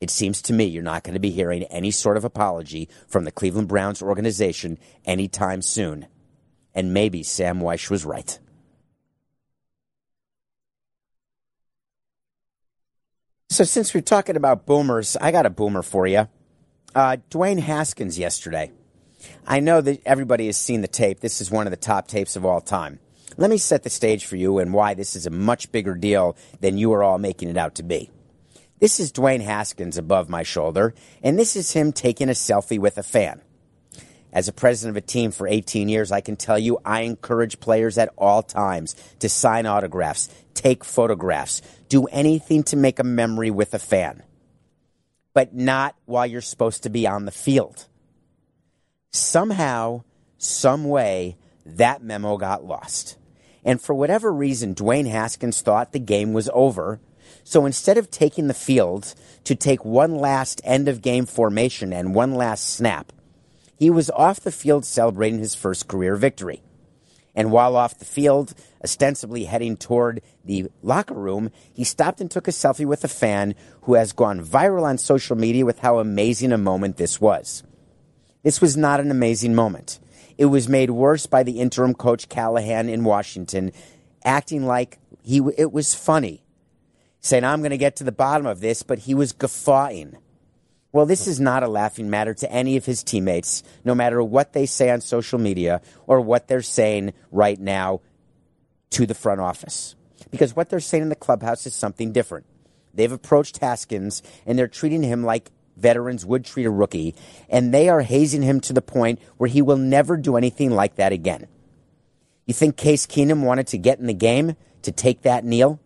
It 0.00 0.10
seems 0.10 0.42
to 0.42 0.52
me 0.52 0.64
you're 0.64 0.82
not 0.82 1.02
going 1.02 1.14
to 1.14 1.20
be 1.20 1.30
hearing 1.30 1.64
any 1.64 1.90
sort 1.90 2.16
of 2.16 2.24
apology 2.24 2.88
from 3.08 3.24
the 3.24 3.32
Cleveland 3.32 3.68
Browns 3.68 4.00
organization 4.00 4.78
anytime 5.04 5.60
soon. 5.60 6.06
And 6.74 6.94
maybe 6.94 7.22
Sam 7.24 7.60
Wyche 7.60 7.90
was 7.90 8.04
right. 8.04 8.38
So, 13.50 13.64
since 13.64 13.92
we're 13.92 14.02
talking 14.02 14.36
about 14.36 14.66
boomers, 14.66 15.16
I 15.16 15.32
got 15.32 15.46
a 15.46 15.50
boomer 15.50 15.82
for 15.82 16.06
you. 16.06 16.28
Uh, 16.94 17.16
Dwayne 17.30 17.58
Haskins 17.58 18.18
yesterday. 18.18 18.70
I 19.46 19.58
know 19.60 19.80
that 19.80 20.02
everybody 20.06 20.46
has 20.46 20.56
seen 20.56 20.80
the 20.80 20.88
tape. 20.88 21.20
This 21.20 21.40
is 21.40 21.50
one 21.50 21.66
of 21.66 21.70
the 21.72 21.76
top 21.76 22.06
tapes 22.06 22.36
of 22.36 22.44
all 22.44 22.60
time. 22.60 23.00
Let 23.36 23.50
me 23.50 23.56
set 23.56 23.82
the 23.82 23.90
stage 23.90 24.26
for 24.26 24.36
you 24.36 24.58
and 24.58 24.72
why 24.72 24.94
this 24.94 25.16
is 25.16 25.26
a 25.26 25.30
much 25.30 25.72
bigger 25.72 25.94
deal 25.94 26.36
than 26.60 26.78
you 26.78 26.92
are 26.92 27.02
all 27.02 27.18
making 27.18 27.48
it 27.48 27.56
out 27.56 27.74
to 27.76 27.82
be. 27.82 28.10
This 28.80 29.00
is 29.00 29.10
Dwayne 29.10 29.40
Haskins 29.40 29.98
above 29.98 30.28
my 30.28 30.44
shoulder, 30.44 30.94
and 31.20 31.36
this 31.36 31.56
is 31.56 31.72
him 31.72 31.92
taking 31.92 32.28
a 32.28 32.32
selfie 32.32 32.78
with 32.78 32.96
a 32.96 33.02
fan. 33.02 33.40
As 34.32 34.46
a 34.46 34.52
president 34.52 34.96
of 34.96 35.02
a 35.02 35.06
team 35.06 35.32
for 35.32 35.48
18 35.48 35.88
years, 35.88 36.12
I 36.12 36.20
can 36.20 36.36
tell 36.36 36.58
you 36.58 36.78
I 36.84 37.00
encourage 37.00 37.58
players 37.58 37.98
at 37.98 38.12
all 38.16 38.42
times 38.42 38.94
to 39.18 39.28
sign 39.28 39.66
autographs, 39.66 40.28
take 40.54 40.84
photographs, 40.84 41.60
do 41.88 42.04
anything 42.06 42.62
to 42.64 42.76
make 42.76 43.00
a 43.00 43.04
memory 43.04 43.50
with 43.50 43.74
a 43.74 43.80
fan. 43.80 44.22
But 45.34 45.54
not 45.54 45.96
while 46.04 46.26
you're 46.26 46.40
supposed 46.40 46.84
to 46.84 46.90
be 46.90 47.04
on 47.04 47.24
the 47.24 47.32
field. 47.32 47.86
Somehow, 49.10 50.04
some 50.36 50.84
way, 50.84 51.36
that 51.66 52.02
memo 52.02 52.36
got 52.36 52.64
lost. 52.64 53.16
And 53.64 53.82
for 53.82 53.94
whatever 53.94 54.32
reason, 54.32 54.76
Dwayne 54.76 55.10
Haskins 55.10 55.62
thought 55.62 55.92
the 55.92 55.98
game 55.98 56.32
was 56.32 56.48
over. 56.52 57.00
So 57.48 57.64
instead 57.64 57.96
of 57.96 58.10
taking 58.10 58.46
the 58.46 58.52
field 58.52 59.14
to 59.44 59.54
take 59.54 59.82
one 59.82 60.16
last 60.16 60.60
end 60.64 60.86
of 60.86 61.00
game 61.00 61.24
formation 61.24 61.94
and 61.94 62.14
one 62.14 62.34
last 62.34 62.68
snap, 62.68 63.10
he 63.74 63.88
was 63.88 64.10
off 64.10 64.38
the 64.38 64.52
field 64.52 64.84
celebrating 64.84 65.38
his 65.38 65.54
first 65.54 65.88
career 65.88 66.14
victory. 66.14 66.60
And 67.34 67.50
while 67.50 67.74
off 67.74 67.98
the 67.98 68.04
field, 68.04 68.52
ostensibly 68.84 69.44
heading 69.44 69.78
toward 69.78 70.20
the 70.44 70.70
locker 70.82 71.14
room, 71.14 71.50
he 71.72 71.84
stopped 71.84 72.20
and 72.20 72.30
took 72.30 72.48
a 72.48 72.50
selfie 72.50 72.84
with 72.84 73.02
a 73.02 73.08
fan 73.08 73.54
who 73.84 73.94
has 73.94 74.12
gone 74.12 74.44
viral 74.44 74.82
on 74.82 74.98
social 74.98 75.34
media 75.34 75.64
with 75.64 75.78
how 75.78 76.00
amazing 76.00 76.52
a 76.52 76.58
moment 76.58 76.98
this 76.98 77.18
was. 77.18 77.62
This 78.42 78.60
was 78.60 78.76
not 78.76 79.00
an 79.00 79.10
amazing 79.10 79.54
moment. 79.54 80.00
It 80.36 80.46
was 80.46 80.68
made 80.68 80.90
worse 80.90 81.24
by 81.24 81.44
the 81.44 81.60
interim 81.60 81.94
coach 81.94 82.28
Callahan 82.28 82.90
in 82.90 83.04
Washington 83.04 83.72
acting 84.22 84.66
like 84.66 84.98
he 85.22 85.40
it 85.56 85.72
was 85.72 85.94
funny, 85.94 86.42
saying 87.20 87.44
I'm 87.44 87.60
going 87.60 87.70
to 87.70 87.78
get 87.78 87.96
to 87.96 88.04
the 88.04 88.12
bottom 88.12 88.46
of 88.46 88.60
this, 88.60 88.82
but 88.82 89.00
he 89.00 89.14
was 89.14 89.32
guffawing. 89.32 90.16
Well, 90.92 91.06
this 91.06 91.26
is 91.26 91.38
not 91.38 91.62
a 91.62 91.68
laughing 91.68 92.08
matter 92.08 92.32
to 92.34 92.50
any 92.50 92.76
of 92.76 92.86
his 92.86 93.02
teammates, 93.02 93.62
no 93.84 93.94
matter 93.94 94.22
what 94.22 94.52
they 94.52 94.66
say 94.66 94.90
on 94.90 95.00
social 95.00 95.38
media 95.38 95.82
or 96.06 96.20
what 96.20 96.48
they're 96.48 96.62
saying 96.62 97.12
right 97.30 97.58
now 97.58 98.00
to 98.90 99.06
the 99.06 99.14
front 99.14 99.40
office. 99.40 99.94
Because 100.30 100.56
what 100.56 100.70
they're 100.70 100.80
saying 100.80 101.04
in 101.04 101.08
the 101.08 101.14
clubhouse 101.14 101.66
is 101.66 101.74
something 101.74 102.12
different. 102.12 102.46
They've 102.94 103.12
approached 103.12 103.58
Haskins 103.58 104.22
and 104.46 104.58
they're 104.58 104.66
treating 104.66 105.02
him 105.02 105.24
like 105.24 105.50
veterans 105.76 106.26
would 106.26 106.44
treat 106.44 106.66
a 106.66 106.70
rookie, 106.70 107.14
and 107.48 107.72
they 107.72 107.88
are 107.88 108.00
hazing 108.00 108.42
him 108.42 108.60
to 108.60 108.72
the 108.72 108.82
point 108.82 109.20
where 109.36 109.48
he 109.48 109.62
will 109.62 109.76
never 109.76 110.16
do 110.16 110.36
anything 110.36 110.70
like 110.70 110.96
that 110.96 111.12
again. 111.12 111.46
You 112.46 112.54
think 112.54 112.76
Case 112.76 113.06
Keenum 113.06 113.44
wanted 113.44 113.68
to 113.68 113.78
get 113.78 113.98
in 113.98 114.06
the 114.06 114.14
game 114.14 114.56
to 114.82 114.90
take 114.90 115.22
that 115.22 115.44
kneel? 115.44 115.78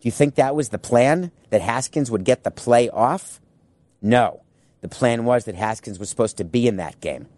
Do 0.00 0.08
you 0.08 0.12
think 0.12 0.34
that 0.34 0.54
was 0.54 0.68
the 0.68 0.78
plan? 0.78 1.32
That 1.50 1.62
Haskins 1.62 2.10
would 2.10 2.24
get 2.24 2.44
the 2.44 2.50
play 2.50 2.88
off? 2.88 3.40
No. 4.02 4.42
The 4.82 4.88
plan 4.88 5.24
was 5.24 5.44
that 5.44 5.54
Haskins 5.54 5.98
was 5.98 6.10
supposed 6.10 6.36
to 6.36 6.44
be 6.44 6.68
in 6.68 6.76
that 6.76 7.00
game. 7.00 7.28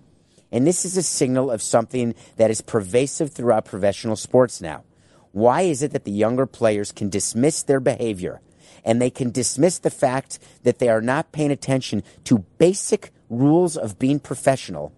And 0.50 0.66
this 0.66 0.84
is 0.84 0.96
a 0.96 1.02
signal 1.02 1.50
of 1.50 1.62
something 1.62 2.14
that 2.36 2.50
is 2.50 2.60
pervasive 2.60 3.32
throughout 3.32 3.64
professional 3.64 4.16
sports 4.16 4.60
now. 4.60 4.84
Why 5.32 5.62
is 5.62 5.82
it 5.82 5.92
that 5.92 6.04
the 6.04 6.10
younger 6.10 6.46
players 6.46 6.90
can 6.90 7.10
dismiss 7.10 7.62
their 7.62 7.80
behavior 7.80 8.40
and 8.84 9.00
they 9.00 9.10
can 9.10 9.30
dismiss 9.30 9.78
the 9.78 9.90
fact 9.90 10.38
that 10.62 10.78
they 10.78 10.88
are 10.88 11.02
not 11.02 11.32
paying 11.32 11.50
attention 11.50 12.02
to 12.24 12.44
basic 12.58 13.12
rules 13.28 13.76
of 13.76 13.98
being 13.98 14.18
professional 14.18 14.92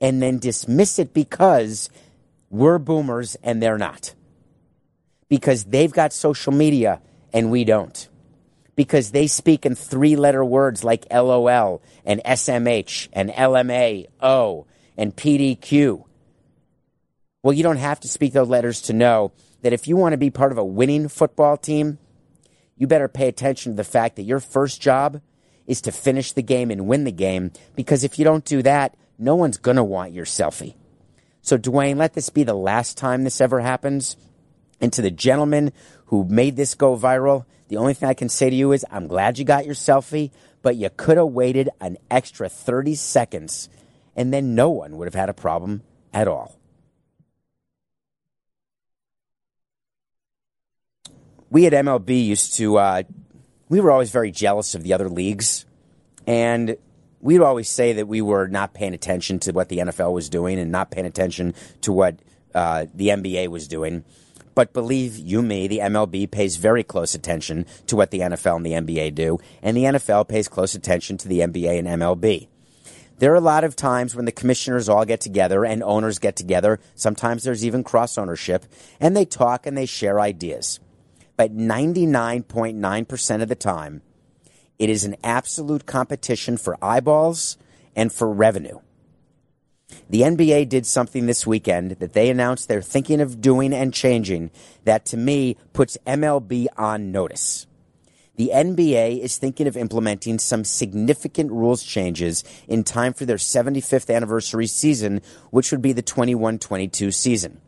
and 0.00 0.22
then 0.22 0.38
dismiss 0.38 0.98
it 0.98 1.12
because 1.12 1.90
we're 2.50 2.78
boomers 2.78 3.36
and 3.42 3.62
they're 3.62 3.78
not? 3.78 4.14
Because 5.34 5.64
they've 5.64 5.92
got 5.92 6.12
social 6.12 6.52
media 6.52 7.00
and 7.32 7.50
we 7.50 7.64
don't 7.64 8.08
because 8.76 9.10
they 9.10 9.26
speak 9.26 9.66
in 9.66 9.74
three 9.74 10.16
letter 10.16 10.44
words 10.44 10.84
like 10.84 11.06
LOL 11.12 11.82
and 12.04 12.22
SMH 12.24 13.08
and 13.12 13.30
LMAO 13.30 14.66
and 14.96 15.16
PDQ. 15.16 16.04
Well, 17.42 17.52
you 17.52 17.62
don't 17.62 17.76
have 17.76 18.00
to 18.00 18.08
speak 18.08 18.32
those 18.32 18.48
letters 18.48 18.82
to 18.82 18.92
know 18.92 19.32
that 19.62 19.72
if 19.72 19.86
you 19.86 19.96
want 19.96 20.12
to 20.12 20.18
be 20.18 20.30
part 20.30 20.52
of 20.52 20.58
a 20.58 20.64
winning 20.64 21.08
football 21.08 21.56
team, 21.56 21.98
you 22.76 22.86
better 22.86 23.08
pay 23.08 23.28
attention 23.28 23.72
to 23.72 23.76
the 23.76 23.84
fact 23.84 24.16
that 24.16 24.22
your 24.22 24.40
first 24.40 24.80
job 24.80 25.20
is 25.66 25.80
to 25.82 25.92
finish 25.92 26.32
the 26.32 26.42
game 26.42 26.70
and 26.70 26.86
win 26.86 27.04
the 27.04 27.12
game 27.12 27.52
because 27.74 28.04
if 28.04 28.18
you 28.18 28.24
don't 28.24 28.44
do 28.44 28.62
that, 28.62 28.96
no 29.18 29.34
one's 29.34 29.56
going 29.56 29.76
to 29.76 29.84
want 29.84 30.12
your 30.12 30.24
selfie. 30.24 30.74
So, 31.40 31.58
Dwayne, 31.58 31.96
let 31.96 32.14
this 32.14 32.30
be 32.30 32.44
the 32.44 32.54
last 32.54 32.96
time 32.96 33.22
this 33.22 33.40
ever 33.40 33.60
happens. 33.60 34.16
And 34.80 34.92
to 34.92 35.02
the 35.02 35.10
gentleman 35.10 35.72
who 36.06 36.24
made 36.24 36.56
this 36.56 36.74
go 36.74 36.96
viral, 36.96 37.44
the 37.68 37.76
only 37.76 37.94
thing 37.94 38.08
I 38.08 38.14
can 38.14 38.28
say 38.28 38.50
to 38.50 38.56
you 38.56 38.72
is 38.72 38.84
I'm 38.90 39.06
glad 39.06 39.38
you 39.38 39.44
got 39.44 39.64
your 39.64 39.74
selfie, 39.74 40.30
but 40.62 40.76
you 40.76 40.90
could 40.96 41.16
have 41.16 41.28
waited 41.28 41.70
an 41.80 41.96
extra 42.10 42.48
30 42.48 42.94
seconds 42.94 43.68
and 44.16 44.32
then 44.32 44.54
no 44.54 44.70
one 44.70 44.96
would 44.96 45.06
have 45.06 45.14
had 45.14 45.28
a 45.28 45.34
problem 45.34 45.82
at 46.12 46.28
all. 46.28 46.58
We 51.50 51.66
at 51.66 51.72
MLB 51.72 52.26
used 52.26 52.54
to, 52.54 52.78
uh, 52.78 53.02
we 53.68 53.80
were 53.80 53.90
always 53.90 54.10
very 54.10 54.30
jealous 54.30 54.74
of 54.74 54.82
the 54.82 54.92
other 54.92 55.08
leagues. 55.08 55.66
And 56.26 56.76
we'd 57.20 57.40
always 57.40 57.68
say 57.68 57.94
that 57.94 58.08
we 58.08 58.22
were 58.22 58.48
not 58.48 58.74
paying 58.74 58.94
attention 58.94 59.38
to 59.40 59.52
what 59.52 59.68
the 59.68 59.78
NFL 59.78 60.12
was 60.12 60.28
doing 60.28 60.58
and 60.58 60.72
not 60.72 60.90
paying 60.90 61.06
attention 61.06 61.54
to 61.82 61.92
what 61.92 62.18
uh, 62.54 62.86
the 62.94 63.08
NBA 63.08 63.48
was 63.48 63.68
doing. 63.68 64.04
But 64.54 64.72
believe 64.72 65.18
you 65.18 65.42
me, 65.42 65.66
the 65.66 65.78
MLB 65.78 66.30
pays 66.30 66.56
very 66.56 66.84
close 66.84 67.14
attention 67.14 67.66
to 67.86 67.96
what 67.96 68.10
the 68.10 68.20
NFL 68.20 68.56
and 68.56 68.66
the 68.66 68.72
NBA 68.72 69.14
do, 69.14 69.38
and 69.62 69.76
the 69.76 69.84
NFL 69.84 70.28
pays 70.28 70.48
close 70.48 70.74
attention 70.74 71.16
to 71.18 71.28
the 71.28 71.40
NBA 71.40 71.78
and 71.78 71.88
MLB. 71.88 72.48
There 73.18 73.32
are 73.32 73.36
a 73.36 73.40
lot 73.40 73.64
of 73.64 73.76
times 73.76 74.16
when 74.16 74.24
the 74.24 74.32
commissioners 74.32 74.88
all 74.88 75.04
get 75.04 75.20
together 75.20 75.64
and 75.64 75.82
owners 75.82 76.18
get 76.18 76.34
together. 76.34 76.80
Sometimes 76.94 77.44
there's 77.44 77.64
even 77.64 77.84
cross 77.84 78.18
ownership, 78.18 78.64
and 79.00 79.16
they 79.16 79.24
talk 79.24 79.66
and 79.66 79.76
they 79.76 79.86
share 79.86 80.20
ideas. 80.20 80.80
But 81.36 81.56
99.9% 81.56 83.42
of 83.42 83.48
the 83.48 83.54
time, 83.54 84.02
it 84.78 84.90
is 84.90 85.04
an 85.04 85.16
absolute 85.22 85.86
competition 85.86 86.56
for 86.56 86.76
eyeballs 86.82 87.56
and 87.94 88.12
for 88.12 88.32
revenue. 88.32 88.80
The 90.10 90.22
NBA 90.22 90.68
did 90.68 90.86
something 90.86 91.26
this 91.26 91.46
weekend 91.46 91.92
that 91.92 92.12
they 92.12 92.30
announced 92.30 92.68
they're 92.68 92.82
thinking 92.82 93.20
of 93.20 93.40
doing 93.40 93.72
and 93.72 93.92
changing 93.92 94.50
that 94.84 95.04
to 95.06 95.16
me 95.16 95.56
puts 95.72 95.98
MLB 96.06 96.66
on 96.76 97.10
notice. 97.10 97.66
The 98.36 98.50
NBA 98.52 99.20
is 99.20 99.38
thinking 99.38 99.68
of 99.68 99.76
implementing 99.76 100.40
some 100.40 100.64
significant 100.64 101.52
rules 101.52 101.84
changes 101.84 102.42
in 102.66 102.82
time 102.82 103.12
for 103.12 103.24
their 103.24 103.36
75th 103.36 104.12
anniversary 104.12 104.66
season, 104.66 105.22
which 105.50 105.70
would 105.70 105.82
be 105.82 105.92
the 105.92 106.02
21 106.02 106.58
22 106.58 107.12
season. 107.12 107.60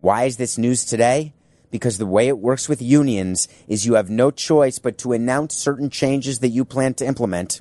Why 0.00 0.24
is 0.24 0.36
this 0.36 0.58
news 0.58 0.84
today? 0.84 1.32
Because 1.70 1.98
the 1.98 2.06
way 2.06 2.26
it 2.26 2.38
works 2.38 2.68
with 2.68 2.82
unions 2.82 3.46
is 3.68 3.86
you 3.86 3.94
have 3.94 4.10
no 4.10 4.32
choice 4.32 4.80
but 4.80 4.98
to 4.98 5.12
announce 5.12 5.56
certain 5.56 5.90
changes 5.90 6.40
that 6.40 6.48
you 6.48 6.64
plan 6.64 6.94
to 6.94 7.06
implement, 7.06 7.60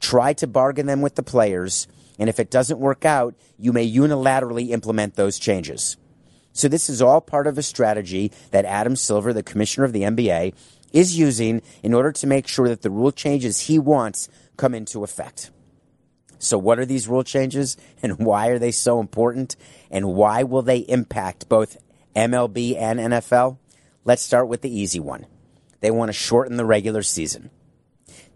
try 0.00 0.32
to 0.32 0.46
bargain 0.46 0.86
them 0.86 1.02
with 1.02 1.14
the 1.14 1.22
players, 1.22 1.86
and 2.18 2.28
if 2.28 2.38
it 2.38 2.50
doesn't 2.50 2.78
work 2.78 3.04
out, 3.04 3.34
you 3.58 3.72
may 3.72 3.90
unilaterally 3.90 4.70
implement 4.70 5.14
those 5.14 5.38
changes. 5.38 5.96
So 6.52 6.68
this 6.68 6.88
is 6.88 7.02
all 7.02 7.20
part 7.20 7.46
of 7.46 7.58
a 7.58 7.62
strategy 7.62 8.30
that 8.52 8.64
Adam 8.64 8.94
Silver, 8.94 9.32
the 9.32 9.42
commissioner 9.42 9.84
of 9.84 9.92
the 9.92 10.02
NBA, 10.02 10.54
is 10.92 11.18
using 11.18 11.60
in 11.82 11.92
order 11.92 12.12
to 12.12 12.26
make 12.26 12.46
sure 12.46 12.68
that 12.68 12.82
the 12.82 12.90
rule 12.90 13.10
changes 13.10 13.62
he 13.62 13.78
wants 13.78 14.28
come 14.56 14.74
into 14.74 15.02
effect. 15.02 15.50
So 16.38 16.56
what 16.56 16.78
are 16.78 16.86
these 16.86 17.08
rule 17.08 17.24
changes 17.24 17.76
and 18.02 18.18
why 18.18 18.48
are 18.48 18.58
they 18.58 18.70
so 18.70 19.00
important 19.00 19.56
and 19.90 20.14
why 20.14 20.44
will 20.44 20.62
they 20.62 20.78
impact 20.78 21.48
both 21.48 21.76
MLB 22.14 22.80
and 22.80 23.00
NFL? 23.00 23.58
Let's 24.04 24.22
start 24.22 24.46
with 24.46 24.60
the 24.60 24.78
easy 24.78 25.00
one. 25.00 25.26
They 25.80 25.90
want 25.90 26.10
to 26.10 26.12
shorten 26.12 26.56
the 26.56 26.64
regular 26.64 27.02
season. 27.02 27.50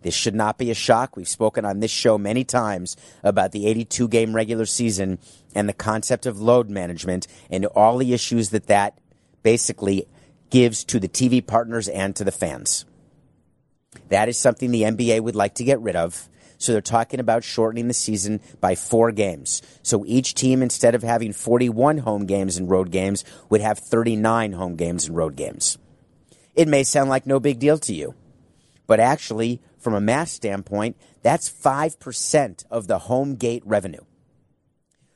This 0.03 0.15
should 0.15 0.35
not 0.35 0.59
be 0.59 0.71
a 0.71 0.75
shock. 0.75 1.17
We've 1.17 1.29
spoken 1.29 1.65
on 1.65 1.81
this 1.81 1.91
show 1.91 2.19
many 2.19 2.45
times 2.45 2.97
about 3.23 3.53
the 3.53 3.67
82 3.67 4.09
game 4.09 4.35
regular 4.35 4.67
season 4.67 5.19
and 5.55 5.69
the 5.69 5.73
concept 5.73 6.27
of 6.27 6.41
load 6.41 6.71
management 6.71 7.27
and 7.51 7.67
all 7.67 7.99
the 7.99 8.13
issues 8.13 8.51
that 8.51 8.67
that 8.67 8.99
basically 9.43 10.07
gives 10.51 10.85
to 10.85 11.01
the 11.01 11.09
TV 11.09 11.45
partners 11.45 11.89
and 11.89 12.15
to 12.17 12.25
the 12.25 12.33
fans. 12.33 12.85
That 14.09 14.29
is 14.29 14.39
something 14.39 14.71
the 14.71 14.83
NBA 14.83 15.21
would 15.21 15.37
like 15.37 15.55
to 15.57 15.65
get 15.65 15.81
rid 15.81 15.97
of. 15.97 16.29
So 16.59 16.73
they're 16.73 16.81
talking 16.81 17.21
about 17.21 17.45
shortening 17.45 17.87
the 17.87 17.95
season 17.95 18.41
by 18.61 18.75
four 18.75 19.13
games. 19.13 19.63
So 19.83 20.05
each 20.07 20.35
team, 20.35 20.61
instead 20.61 20.95
of 20.95 21.03
having 21.03 21.33
41 21.33 21.99
home 21.99 22.27
games 22.27 22.57
and 22.57 22.69
road 22.69 22.91
games, 22.91 23.25
would 23.49 23.61
have 23.61 23.79
39 23.79 24.53
home 24.53 24.75
games 24.75 25.07
and 25.07 25.17
road 25.17 25.37
games. 25.37 25.79
It 26.57 26.67
may 26.67 26.83
sound 26.83 27.09
like 27.09 27.27
no 27.27 27.39
big 27.39 27.61
deal 27.61 27.79
to 27.79 27.95
you, 27.95 28.15
but 28.89 28.99
actually, 28.99 29.61
from 29.89 29.95
a 29.95 30.01
math 30.03 30.29
standpoint, 30.29 30.99
that's 31.23 31.49
5% 31.49 32.65
of 32.71 32.89
the 32.89 32.99
home 32.99 33.37
gate 33.37 33.63
revenue, 33.65 34.05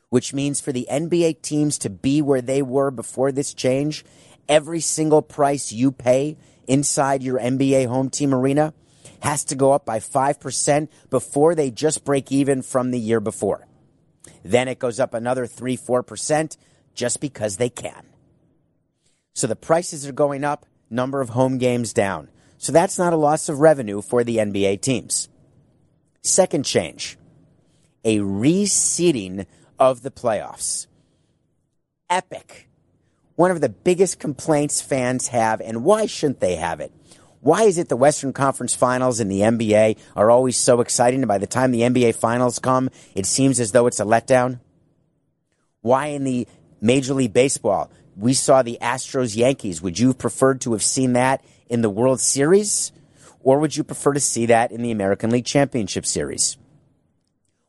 which 0.09 0.33
means 0.33 0.63
for 0.63 0.73
the 0.73 0.89
NBA 0.91 1.43
teams 1.43 1.77
to 1.77 1.91
be 1.91 2.23
where 2.23 2.41
they 2.41 2.63
were 2.63 2.91
before 2.91 3.33
this 3.33 3.53
change, 3.53 4.03
every 4.49 4.81
single 4.81 5.21
price 5.21 5.73
you 5.73 5.93
pay 5.93 6.39
inside 6.67 7.23
your 7.23 7.39
NBA 7.39 7.87
home 7.87 8.09
team 8.09 8.33
arena 8.33 8.73
has 9.21 9.45
to 9.45 9.57
go 9.57 9.73
up 9.73 9.85
by 9.85 9.99
5% 9.99 10.89
before 11.11 11.55
they 11.55 11.71
just 11.71 12.03
break 12.03 12.33
even 12.33 12.63
from 12.63 12.93
the 12.93 12.99
year 12.99 13.21
before. 13.21 13.67
Then 14.43 14.69
it 14.69 14.79
goes 14.79 14.99
up 14.99 15.13
another 15.13 15.47
3 15.47 15.77
4% 15.77 16.57
just 16.95 17.21
because 17.21 17.59
they 17.59 17.69
can. 17.69 18.07
So 19.35 19.47
the 19.47 19.55
prices 19.55 20.07
are 20.07 20.13
going 20.13 20.45
up, 20.45 20.65
number 20.89 21.21
of 21.21 21.29
home 21.29 21.59
games 21.59 21.93
down. 21.93 22.31
So 22.63 22.71
that's 22.71 22.97
not 22.97 23.13
a 23.13 23.17
loss 23.17 23.49
of 23.49 23.59
revenue 23.59 24.01
for 24.01 24.23
the 24.23 24.37
NBA 24.37 24.83
teams. 24.83 25.29
Second 26.23 26.65
change 26.65 27.19
a 28.05 28.19
reseeding 28.19 29.47
of 29.81 30.03
the 30.03 30.13
playoffs. 30.13 30.87
epic. 32.09 32.69
One 33.35 33.51
of 33.51 33.61
the 33.61 33.69
biggest 33.69 34.21
complaints 34.21 34.81
fans 34.81 35.29
have, 35.29 35.61
and 35.61 35.83
why 35.83 36.07
shouldn't 36.07 36.39
they 36.39 36.55
have 36.55 36.79
it? 36.79 36.93
Why 37.41 37.63
is 37.63 37.79
it 37.79 37.89
the 37.89 37.97
Western 37.97 38.33
Conference 38.33 38.77
Finals 38.77 39.19
and 39.19 39.29
the 39.29 39.41
NBA 39.41 39.99
are 40.15 40.31
always 40.31 40.57
so 40.57 40.81
exciting, 40.81 41.23
and 41.23 41.29
by 41.29 41.39
the 41.39 41.49
time 41.49 41.73
the 41.73 41.81
NBA 41.81 42.15
Finals 42.15 42.61
come, 42.61 42.91
it 43.17 43.27
seems 43.27 43.59
as 43.59 43.73
though 43.73 43.89
it's 43.89 43.99
a 43.99 44.05
letdown? 44.05 44.61
Why 45.81 46.09
in 46.09 46.23
the 46.23 46.47
Major 46.81 47.15
League 47.15 47.33
Baseball, 47.33 47.91
we 48.17 48.35
saw 48.35 48.63
the 48.63 48.79
Astros 48.81 49.37
Yankees. 49.37 49.83
Would 49.83 49.99
you 49.99 50.09
have 50.09 50.19
preferred 50.19 50.61
to 50.61 50.73
have 50.73 50.83
seen 50.83 51.15
that 51.15 51.43
in 51.69 51.83
the 51.83 51.91
World 51.91 52.21
Series? 52.21 52.93
Or 53.41 53.59
would 53.59 53.77
you 53.77 53.85
prefer 53.85 54.13
to 54.13 54.21
see 54.21 54.47
that 54.47 54.71
in 54.71 54.83
the 54.83 54.91
American 54.91 55.31
League 55.31 55.45
Championship 55.45 56.07
Series? 56.07 56.57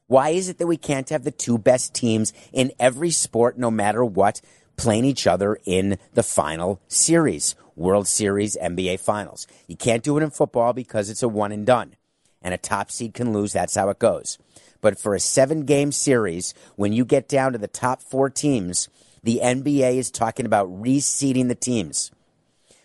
Why 0.07 0.29
is 0.29 0.49
it 0.49 0.57
that 0.59 0.67
we 0.67 0.77
can't 0.77 1.09
have 1.09 1.23
the 1.23 1.31
two 1.31 1.57
best 1.57 1.93
teams 1.93 2.33
in 2.51 2.71
every 2.79 3.09
sport, 3.09 3.57
no 3.57 3.71
matter 3.71 4.05
what, 4.05 4.41
playing 4.75 5.05
each 5.05 5.25
other 5.25 5.57
in 5.65 5.97
the 6.13 6.23
final 6.23 6.81
series? 6.87 7.55
World 7.75 8.07
Series, 8.07 8.57
NBA 8.61 8.99
Finals. 8.99 9.47
You 9.67 9.75
can't 9.75 10.03
do 10.03 10.17
it 10.17 10.23
in 10.23 10.29
football 10.29 10.73
because 10.73 11.09
it's 11.09 11.23
a 11.23 11.27
one 11.27 11.51
and 11.51 11.65
done. 11.65 11.95
And 12.41 12.53
a 12.53 12.57
top 12.57 12.91
seed 12.91 13.13
can 13.13 13.33
lose. 13.33 13.53
That's 13.53 13.75
how 13.75 13.89
it 13.89 13.99
goes. 13.99 14.37
But 14.81 14.99
for 14.99 15.15
a 15.15 15.19
seven 15.19 15.65
game 15.65 15.91
series, 15.91 16.53
when 16.75 16.93
you 16.93 17.05
get 17.05 17.29
down 17.29 17.53
to 17.53 17.57
the 17.57 17.67
top 17.67 18.01
four 18.01 18.29
teams, 18.29 18.89
the 19.23 19.39
NBA 19.41 19.95
is 19.95 20.11
talking 20.11 20.45
about 20.45 20.69
reseeding 20.69 21.47
the 21.47 21.55
teams, 21.55 22.11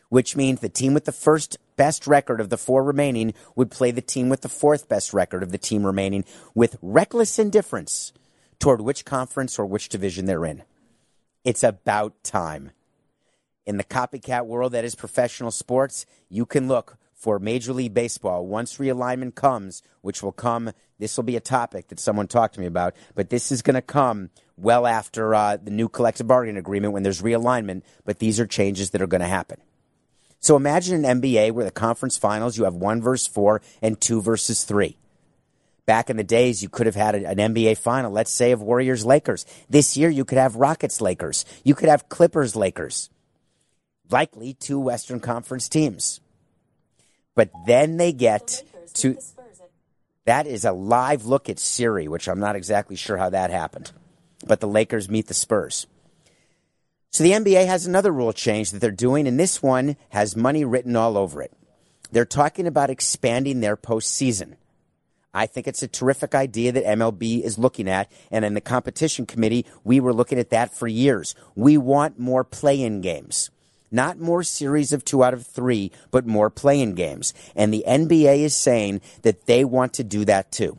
which 0.09 0.37
means 0.37 0.61
the 0.61 0.69
team 0.69 0.95
with 0.95 1.05
the 1.05 1.13
first 1.13 1.59
best 1.77 2.07
record 2.07 2.41
of 2.41 2.51
the 2.51 2.57
four 2.57 2.83
remaining 2.83 3.35
would 3.55 3.71
play 3.71 3.91
the 3.91 4.01
team 4.01 4.29
with 4.29 4.41
the 4.41 4.49
fourth 4.49 4.89
best 4.89 5.13
record 5.13 5.43
of 5.43 5.53
the 5.53 5.59
team 5.59 5.87
remaining 5.87 6.25
with 6.55 6.77
reckless 6.83 7.39
indifference 7.39 8.13
toward 8.59 8.81
which 8.81 9.05
conference 9.05 9.59
or 9.59 9.67
which 9.67 9.89
division 9.89 10.27
they're 10.27 10.45
in. 10.45 10.63
It's 11.45 11.63
about 11.63 12.23
time. 12.25 12.73
In 13.65 13.77
the 13.77 13.85
copycat 13.85 14.47
world 14.47 14.73
that 14.73 14.85
is 14.85 14.95
professional 14.95 15.51
sports, 15.51 16.07
you 16.29 16.47
can 16.47 16.69
look 16.69 16.97
for 17.15 17.39
Major 17.39 17.73
League 17.73 17.95
Baseball 17.95 18.47
once 18.47 18.79
realignment 18.79 19.35
comes, 19.35 19.83
which 20.01 20.23
will 20.23 20.33
come. 20.33 20.71
This 20.99 21.17
will 21.17 21.25
be 21.25 21.37
a 21.37 21.41
topic 21.41 21.89
that 21.89 22.01
someone 22.01 22.29
talked 22.29 22.55
to 22.55 22.61
me 22.61 22.67
about, 22.67 22.95
but 23.15 23.29
this 23.29 23.53
is 23.53 23.61
going 23.61 23.75
to 23.75 23.83
come 23.83 24.31
well 24.57 24.87
after 24.87 25.35
uh, 25.35 25.57
the 25.57 25.71
new 25.71 25.89
collective 25.89 26.27
bargaining 26.27 26.59
agreement 26.59 26.93
when 26.93 27.03
there's 27.03 27.23
realignment. 27.23 27.83
But 28.05 28.21
these 28.21 28.41
are 28.41 28.47
changes 28.47 28.91
that 28.91 29.03
are 29.03 29.07
going 29.07 29.21
to 29.21 29.27
happen. 29.27 29.61
So 30.41 30.57
imagine 30.57 31.05
an 31.05 31.21
NBA 31.21 31.53
where 31.53 31.65
the 31.65 31.71
conference 31.71 32.17
finals 32.17 32.57
you 32.57 32.65
have 32.65 32.75
one 32.75 33.03
versus 33.03 33.27
four 33.27 33.61
and 33.83 34.01
two 34.01 34.23
versus 34.23 34.65
three. 34.65 34.97
Back 35.87 36.11
in 36.11 36.19
the 36.19 36.25
days, 36.25 36.63
you 36.63 36.69
could 36.69 36.87
have 36.87 36.95
had 36.95 37.15
an 37.15 37.39
NBA 37.39 37.79
final, 37.79 38.13
let's 38.13 38.31
say 38.31 38.53
of 38.53 38.61
Warriors 38.61 39.07
Lakers. 39.07 39.47
This 39.71 39.97
year, 39.97 40.11
you 40.11 40.25
could 40.25 40.37
have 40.37 40.57
Rockets 40.57 41.01
Lakers. 41.01 41.47
You 41.65 41.75
could 41.75 41.89
have 41.89 42.11
Clippers 42.11 42.55
Lakers. 42.55 43.09
Likely 44.11 44.53
two 44.53 44.79
Western 44.79 45.19
Conference 45.19 45.69
teams. 45.69 46.21
But 47.35 47.51
then 47.67 47.97
they 47.97 48.13
get 48.13 48.63
to. 48.95 49.17
That 50.27 50.47
is 50.47 50.67
a 50.67 50.73
live 50.73 51.25
look 51.25 51.49
at 51.49 51.59
Siri, 51.59 52.07
which 52.07 52.29
I'm 52.29 52.41
not 52.41 52.55
exactly 52.55 52.97
sure 52.97 53.17
how 53.17 53.31
that 53.31 53.51
happened. 53.51 53.93
But 54.47 54.61
the 54.61 54.69
Lakers 54.69 55.09
meet 55.09 55.27
the 55.27 55.35
Spurs. 55.35 55.87
So 57.11 57.25
the 57.25 57.33
NBA 57.33 57.67
has 57.67 57.87
another 57.87 58.13
rule 58.13 58.33
change 58.33 58.71
that 58.71 58.81
they're 58.81 58.91
doing, 58.91 59.27
and 59.27 59.41
this 59.41 59.63
one 59.63 59.97
has 60.11 60.37
money 60.37 60.65
written 60.65 60.95
all 60.95 61.17
over 61.17 61.43
it. 61.43 61.53
They're 62.13 62.25
talking 62.25 62.67
about 62.67 62.91
expanding 62.91 63.61
their 63.61 63.77
postseason. 63.77 64.57
I 65.35 65.47
think 65.47 65.67
it's 65.69 65.83
a 65.83 65.89
terrific 65.89 66.35
idea 66.35 66.73
that 66.73 66.85
MLB 66.85 67.43
is 67.43 67.59
looking 67.59 67.89
at, 67.89 68.11
and 68.31 68.45
in 68.45 68.55
the 68.55 68.61
competition 68.61 69.27
committee, 69.27 69.67
we 69.85 70.01
were 70.01 70.13
looking 70.13 70.39
at 70.39 70.51
that 70.51 70.75
for 70.75 70.87
years. 70.87 71.35
We 71.55 71.77
want 71.79 72.19
more 72.19 72.45
play 72.45 72.81
in 72.81 73.01
games. 73.01 73.51
Not 73.91 74.19
more 74.19 74.43
series 74.43 74.93
of 74.93 75.05
two 75.05 75.25
out 75.25 75.35
of 75.35 75.47
three, 75.47 75.93
but 76.11 76.27
more 76.27 76.51
play 76.51 76.81
in 76.81 76.95
games. 76.95 77.33
And 77.57 77.73
the 77.73 77.85
NBA 77.87 78.41
is 78.41 78.55
saying 78.55 79.01
that 79.23 79.47
they 79.47 79.65
want 79.65 79.95
to 79.95 80.05
do 80.05 80.25
that 80.27 80.53
too. 80.53 80.79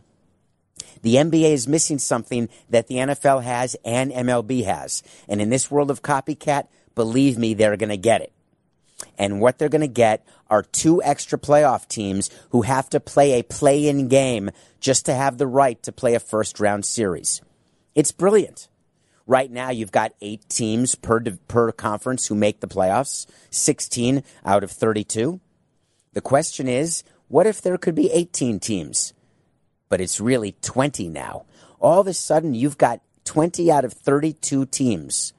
The 1.02 1.16
NBA 1.16 1.52
is 1.52 1.68
missing 1.68 2.00
something 2.00 2.50
that 2.70 2.88
the 2.88 2.96
NFL 2.96 3.44
has 3.44 3.76
and 3.86 4.12
MLB 4.12 4.66
has. 4.66 5.04
And 5.28 5.42
in 5.42 5.50
this 5.50 5.72
world 5.72 5.92
of 5.92 6.02
copycat, 6.02 6.68
believe 6.96 7.38
me, 7.38 7.54
they're 7.54 7.78
going 7.78 7.90
to 7.90 7.98
get 7.98 8.22
it. 8.22 8.34
And 9.18 9.40
what 9.40 9.58
they're 9.58 9.70
going 9.70 9.82
to 9.82 9.88
get 9.88 10.26
are 10.50 10.64
two 10.64 11.02
extra 11.04 11.40
playoff 11.40 11.88
teams 11.88 12.30
who 12.50 12.64
have 12.64 12.90
to 12.90 13.00
play 13.00 13.40
a 13.40 13.44
play 13.44 13.88
in 13.88 14.08
game 14.08 14.52
just 14.80 15.06
to 15.06 15.14
have 15.14 15.38
the 15.38 15.48
right 15.48 15.82
to 15.84 15.92
play 15.92 16.16
a 16.16 16.20
first 16.20 16.60
round 16.60 16.86
series. 16.86 17.42
It's 17.96 18.12
brilliant. 18.12 18.68
Right 19.26 19.52
now, 19.52 19.70
you've 19.70 19.92
got 19.92 20.14
eight 20.22 20.50
teams 20.50 20.96
per, 20.96 21.22
per 21.48 21.72
conference 21.72 22.28
who 22.28 22.36
make 22.36 22.62
the 22.62 22.68
playoffs, 22.68 23.28
16 23.52 24.24
out 24.44 24.64
of 24.64 24.72
32. 24.72 25.40
The 26.14 26.22
question 26.22 26.68
is, 26.68 27.04
what 27.28 27.46
if 27.46 27.62
there 27.62 27.78
could 27.78 27.94
be 27.94 28.12
18 28.12 28.60
teams? 28.60 29.14
But 29.90 30.00
it's 30.00 30.22
really 30.22 30.56
20 30.62 31.10
now. 31.10 31.46
All 31.80 32.00
of 32.00 32.08
a 32.08 32.14
sudden, 32.14 32.54
you've 32.54 32.78
got 32.78 33.02
20 33.26 33.72
out 33.72 33.86
of 33.86 33.94
32 33.94 34.66
teams 34.68 35.34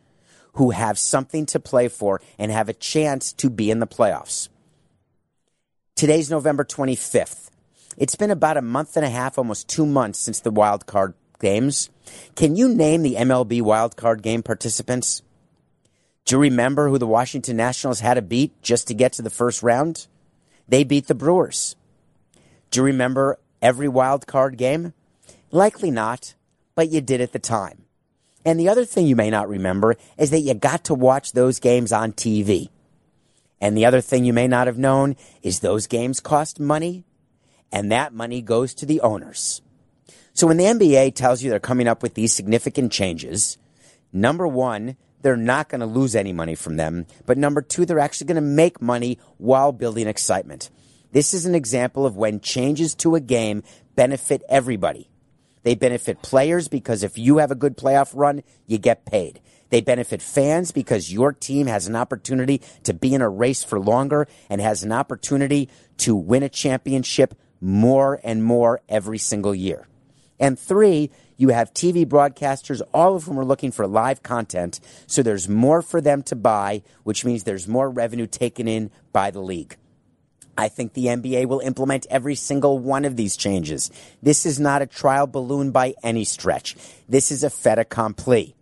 who 0.55 0.71
have 0.71 0.99
something 0.99 1.47
to 1.47 1.61
play 1.61 1.89
for 1.89 2.21
and 2.39 2.51
have 2.51 2.69
a 2.69 2.75
chance 2.75 3.33
to 3.35 3.49
be 3.49 3.71
in 3.71 3.79
the 3.79 3.87
playoffs. 3.87 4.49
Today's 5.95 6.31
November 6.31 6.65
25th. 6.65 7.51
It's 7.97 8.17
been 8.17 8.31
about 8.31 8.57
a 8.57 8.63
month 8.63 8.97
and 8.97 9.05
a 9.05 9.11
half, 9.11 9.39
almost 9.39 9.69
two 9.69 9.87
months 9.87 10.19
since 10.19 10.41
the 10.41 10.51
wild 10.51 10.87
card 10.87 11.15
games. 11.41 11.91
Can 12.35 12.57
you 12.57 12.69
name 12.69 13.03
the 13.03 13.17
MLB 13.17 13.63
wild 13.63 13.97
card 13.97 14.23
game 14.23 14.43
participants? 14.43 15.23
Do 16.25 16.37
you 16.37 16.43
remember 16.43 16.89
who 16.89 16.99
the 16.99 17.07
Washington 17.07 17.57
Nationals 17.57 18.01
had 18.01 18.15
to 18.15 18.23
beat 18.23 18.61
just 18.63 18.89
to 18.89 18.95
get 18.95 19.13
to 19.15 19.23
the 19.23 19.31
first 19.31 19.63
round? 19.63 20.07
They 20.69 20.85
beat 20.85 21.07
the 21.07 21.15
Brewers. 21.15 21.77
Do 22.71 22.81
you 22.81 22.85
remember 22.85 23.39
every 23.63 23.89
wild 23.89 24.27
card 24.27 24.57
game? 24.57 24.93
Likely 25.51 25.91
not, 25.91 26.35
but 26.75 26.91
you 26.91 27.01
did 27.01 27.21
at 27.21 27.33
the 27.33 27.39
time. 27.39 27.85
And 28.45 28.59
the 28.59 28.69
other 28.69 28.85
thing 28.85 29.07
you 29.07 29.17
may 29.17 29.31
not 29.31 29.49
remember 29.49 29.97
is 30.17 30.31
that 30.31 30.41
you 30.41 30.55
got 30.55 30.85
to 30.85 30.95
watch 30.95 31.33
those 31.33 31.61
games 31.61 31.93
on 31.93 32.13
TV. 32.13 32.71
And 33.61 33.77
the 33.77 33.85
other 33.85 34.01
thing 34.01 34.25
you 34.25 34.33
may 34.33 34.49
not 34.49 34.67
have 34.67 34.79
known 34.79 35.17
is 35.43 35.61
those 35.61 35.87
games 35.87 36.21
cost 36.21 36.59
money, 36.59 37.05
and 37.71 37.93
that 37.93 38.15
money 38.15 38.41
goes 38.41 38.73
to 38.75 38.87
the 38.87 39.01
owners. 39.03 39.61
So 40.33 40.47
when 40.47 40.57
the 40.57 40.65
NBA 40.65 41.15
tells 41.15 41.43
you 41.43 41.51
they're 41.51 41.61
coming 41.61 41.87
up 41.87 42.03
with 42.03 42.15
these 42.15 42.33
significant 42.33 42.93
changes, 42.93 43.59
number 44.13 44.47
one, 44.47 44.97
they're 45.21 45.37
not 45.37 45.69
going 45.69 45.81
to 45.81 45.87
lose 45.87 46.17
any 46.17 46.33
money 46.33 46.55
from 46.55 46.77
them. 46.77 47.05
But 47.27 47.37
number 47.37 47.61
two, 47.61 47.85
they're 47.85 47.99
actually 47.99 48.29
going 48.29 48.37
to 48.37 48.41
make 48.41 48.81
money 48.81 49.19
while 49.37 49.73
building 49.73 50.07
excitement. 50.07 50.71
This 51.13 51.35
is 51.35 51.45
an 51.45 51.55
example 51.55 52.07
of 52.07 52.17
when 52.17 52.41
changes 52.41 52.95
to 52.97 53.17
a 53.17 53.21
game 53.21 53.63
benefit 53.97 54.43
everybody. 54.49 55.09
They 55.63 55.75
benefit 55.75 56.23
players 56.23 56.69
because 56.69 57.03
if 57.03 57.19
you 57.19 57.39
have 57.39 57.51
a 57.51 57.57
good 57.57 57.77
playoff 57.77 58.13
run, 58.15 58.43
you 58.67 58.79
get 58.79 59.05
paid. 59.05 59.41
They 59.71 59.81
benefit 59.81 60.23
fans 60.23 60.73
because 60.73 61.13
your 61.13 61.33
team 61.33 61.67
has 61.67 61.87
an 61.87 61.97
opportunity 61.97 62.61
to 62.85 62.95
be 62.95 63.15
in 63.15 63.23
a 63.23 63.29
race 63.29 63.63
for 63.63 63.79
longer 63.79 64.27
and 64.49 64.61
has 64.61 64.83
an 64.83 64.93
opportunity 64.93 65.69
to 65.99 66.15
win 66.15 66.43
a 66.43 66.49
championship 66.49 67.35
more 67.61 68.21
and 68.25 68.43
more 68.43 68.81
every 68.89 69.19
single 69.19 69.55
year. 69.55 69.87
And 70.39 70.59
three, 70.59 71.11
you 71.37 71.51
have 71.51 71.75
TV 71.75 72.07
broadcasters, 72.07 72.81
all 72.95 73.17
of 73.17 73.25
whom 73.25 73.39
are 73.39 73.45
looking 73.45 73.73
for 73.73 73.87
live 73.87 74.23
content. 74.23 74.81
So 75.07 75.23
there's 75.23 75.49
more 75.49 75.83
for 75.83 76.01
them 76.01 76.23
to 76.25 76.37
buy, 76.37 76.83
which 77.03 77.25
means 77.25 77.45
there's 77.45 77.69
more 77.69 77.91
revenue 77.91 78.27
taken 78.27 78.67
in 78.67 78.91
by 79.13 79.31
the 79.31 79.41
league. 79.41 79.77
I 80.57 80.69
think 80.69 80.93
the 80.93 81.07
NBA 81.07 81.47
will 81.47 81.61
implement 81.61 82.07
every 82.11 82.35
single 82.35 82.79
one 82.79 83.05
of 83.05 83.17
these 83.17 83.37
changes. 83.37 83.91
This 84.23 84.45
is 84.45 84.61
not 84.61 84.83
a 84.83 84.87
trial 84.87 85.27
balloon 85.27 85.71
by 85.71 85.95
any 86.03 86.25
stretch. 86.25 86.77
This 87.09 87.31
is 87.31 87.45
a 87.45 87.51
fait 87.51 87.79
accompli. 87.79 88.55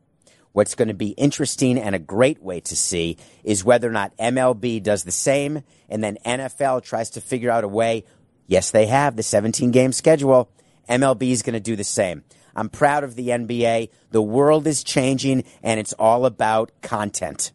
What's 0.53 0.75
going 0.75 0.89
to 0.89 0.95
be 0.95 1.11
interesting 1.11 1.79
and 1.79 1.95
a 1.95 2.01
great 2.01 2.43
way 2.43 2.61
to 2.61 2.77
see 2.77 3.17
is 3.45 3.65
whether 3.65 3.89
or 3.89 3.93
not 3.93 4.17
MLB 4.17 4.83
does 4.83 5.05
the 5.05 5.13
same 5.13 5.63
and 5.89 6.03
then 6.03 6.19
NFL 6.25 6.83
tries 6.83 7.11
to 7.11 7.21
figure 7.21 7.51
out 7.51 7.65
a 7.65 7.69
way. 7.69 8.05
Yes, 8.47 8.71
they 8.71 8.87
have 8.87 9.17
the 9.17 9.23
17 9.23 9.71
game 9.71 9.93
schedule. 9.93 10.51
MLB 10.89 11.31
is 11.31 11.43
going 11.43 11.55
to 11.55 11.61
do 11.61 11.77
the 11.77 11.85
same. 11.85 12.25
I'm 12.57 12.69
proud 12.69 13.05
of 13.05 13.15
the 13.15 13.29
NBA. 13.29 13.91
The 14.11 14.23
world 14.23 14.67
is 14.67 14.83
changing 14.83 15.45
and 15.63 15.79
it's 15.79 15.93
all 15.93 16.27
about 16.27 16.73
content 16.83 17.53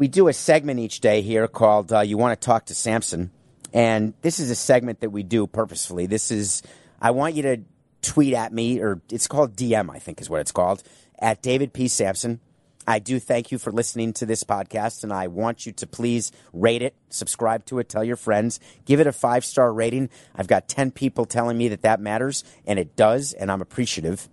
we 0.00 0.08
do 0.08 0.28
a 0.28 0.32
segment 0.32 0.80
each 0.80 1.00
day 1.00 1.20
here 1.20 1.46
called 1.46 1.92
uh, 1.92 2.00
You 2.00 2.16
Want 2.16 2.40
to 2.40 2.44
Talk 2.44 2.64
to 2.66 2.74
Samson. 2.74 3.30
And 3.74 4.14
this 4.22 4.40
is 4.40 4.50
a 4.50 4.54
segment 4.54 5.00
that 5.00 5.10
we 5.10 5.22
do 5.22 5.46
purposefully. 5.46 6.06
This 6.06 6.30
is, 6.30 6.62
I 7.02 7.10
want 7.10 7.34
you 7.34 7.42
to 7.42 7.58
tweet 8.00 8.32
at 8.32 8.50
me, 8.50 8.80
or 8.80 9.02
it's 9.10 9.26
called 9.26 9.56
DM, 9.56 9.94
I 9.94 9.98
think 9.98 10.22
is 10.22 10.30
what 10.30 10.40
it's 10.40 10.52
called, 10.52 10.82
at 11.18 11.42
David 11.42 11.74
P. 11.74 11.86
Samson. 11.86 12.40
I 12.86 12.98
do 12.98 13.20
thank 13.20 13.52
you 13.52 13.58
for 13.58 13.70
listening 13.70 14.14
to 14.14 14.24
this 14.24 14.42
podcast, 14.42 15.04
and 15.04 15.12
I 15.12 15.26
want 15.26 15.66
you 15.66 15.72
to 15.72 15.86
please 15.86 16.32
rate 16.54 16.80
it, 16.80 16.94
subscribe 17.10 17.66
to 17.66 17.78
it, 17.78 17.90
tell 17.90 18.02
your 18.02 18.16
friends, 18.16 18.58
give 18.86 19.00
it 19.00 19.06
a 19.06 19.12
five 19.12 19.44
star 19.44 19.70
rating. 19.70 20.08
I've 20.34 20.48
got 20.48 20.66
10 20.66 20.92
people 20.92 21.26
telling 21.26 21.58
me 21.58 21.68
that 21.68 21.82
that 21.82 22.00
matters, 22.00 22.42
and 22.66 22.78
it 22.78 22.96
does, 22.96 23.34
and 23.34 23.52
I'm 23.52 23.60
appreciative. 23.60 24.30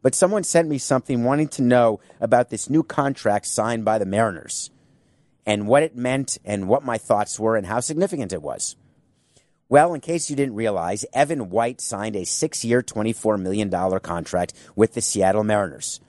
but 0.00 0.14
someone 0.14 0.42
sent 0.42 0.68
me 0.68 0.78
something 0.78 1.22
wanting 1.22 1.48
to 1.48 1.62
know 1.62 2.00
about 2.18 2.48
this 2.48 2.70
new 2.70 2.82
contract 2.82 3.44
signed 3.44 3.84
by 3.84 3.98
the 3.98 4.06
Mariners 4.06 4.70
and 5.44 5.66
what 5.66 5.82
it 5.82 5.96
meant 5.96 6.38
and 6.44 6.68
what 6.68 6.84
my 6.84 6.98
thoughts 6.98 7.38
were 7.38 7.56
and 7.56 7.66
how 7.66 7.80
significant 7.80 8.32
it 8.32 8.42
was. 8.42 8.76
Well, 9.68 9.94
in 9.94 10.00
case 10.00 10.28
you 10.28 10.36
didn't 10.36 10.54
realize, 10.54 11.06
Evan 11.14 11.48
White 11.48 11.80
signed 11.80 12.14
a 12.14 12.26
six 12.26 12.64
year, 12.64 12.82
$24 12.82 13.40
million 13.40 13.70
contract 14.00 14.52
with 14.76 14.92
the 14.94 15.00
Seattle 15.00 15.44
Mariners. 15.44 16.00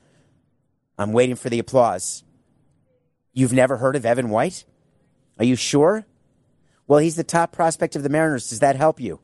I'm 0.97 1.13
waiting 1.13 1.35
for 1.35 1.49
the 1.49 1.59
applause. 1.59 2.23
You've 3.31 3.53
never 3.53 3.77
heard 3.77 3.95
of 3.95 4.05
Evan 4.05 4.29
White? 4.29 4.65
Are 5.39 5.45
you 5.45 5.55
sure? 5.55 6.05
Well, 6.87 6.99
he's 6.99 7.15
the 7.15 7.23
top 7.23 7.51
prospect 7.51 7.95
of 7.95 8.03
the 8.03 8.09
Mariners. 8.09 8.49
Does 8.49 8.59
that 8.59 8.75
help 8.75 8.99
you? 8.99 9.19